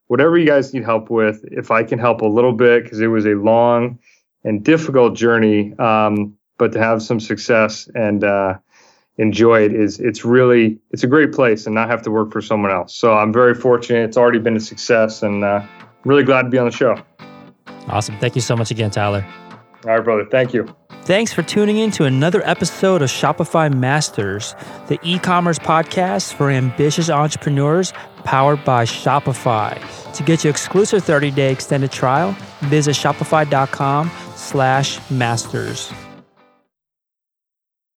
whatever 0.07 0.38
you 0.38 0.45
guys 0.45 0.73
need 0.73 0.83
help 0.83 1.09
with. 1.09 1.43
If 1.51 1.71
I 1.71 1.83
can 1.83 1.97
help 1.97 2.21
a 2.21 2.27
little 2.27 2.53
bit, 2.53 2.83
because 2.83 2.99
it 2.99 3.07
was 3.07 3.25
a 3.25 3.35
long 3.35 3.97
and 4.43 4.63
difficult 4.63 5.15
journey, 5.15 5.77
um, 5.79 6.38
but 6.58 6.72
to 6.74 6.80
have 6.80 7.01
some 7.01 7.20
success 7.20 7.89
and 7.95 8.24
uh, 8.24 8.58
enjoy 9.18 9.62
it 9.62 9.74
is 9.74 9.99
it's 9.99 10.24
really 10.24 10.80
it's 10.91 11.03
a 11.03 11.08
great 11.08 11.34
place 11.34 11.66
and 11.66 11.76
not 11.76 11.89
have 11.89 12.01
to 12.03 12.12
work 12.12 12.32
for 12.32 12.41
someone 12.41 12.72
else. 12.72 12.95
So 12.95 13.14
I'm 13.14 13.34
very 13.34 13.53
fortunate. 13.53 14.03
It's 14.03 14.18
already 14.18 14.39
been 14.39 14.55
a 14.55 14.60
success, 14.60 15.24
and 15.24 15.43
uh, 15.43 15.66
really 16.05 16.24
glad 16.24 16.43
to 16.43 16.49
be 16.49 16.58
on 16.58 16.66
the 16.66 16.72
show. 16.72 16.95
Awesome. 17.88 18.18
Thank 18.20 18.36
you 18.36 18.41
so 18.41 18.55
much 18.55 18.72
again, 18.72 18.91
Tyler. 18.91 19.26
All 19.86 19.95
right, 19.95 20.03
brother. 20.03 20.26
Thank 20.30 20.53
you. 20.53 20.68
Thanks 21.03 21.32
for 21.32 21.41
tuning 21.41 21.78
in 21.78 21.91
to 21.91 22.03
another 22.03 22.41
episode 22.45 23.01
of 23.01 23.10
Shopify 23.10 23.74
Masters, 23.74 24.55
the 24.88 24.99
e 25.03 25.18
commerce 25.20 25.58
podcast 25.58 26.34
for 26.34 26.49
ambitious 26.51 27.10
entrepreneurs 27.10 27.93
powered 28.26 28.66
by 28.66 28.84
Shopify. 28.84 29.80
To 30.14 30.24
get 30.24 30.43
your 30.43 30.51
exclusive 30.51 31.03
30 31.03 31.32
day 31.32 31.51
extended 31.51 31.91
trial, 31.93 32.36
visit 32.64 32.95
shopify.com 32.95 34.12
slash 34.36 34.99
masters. 35.10 35.93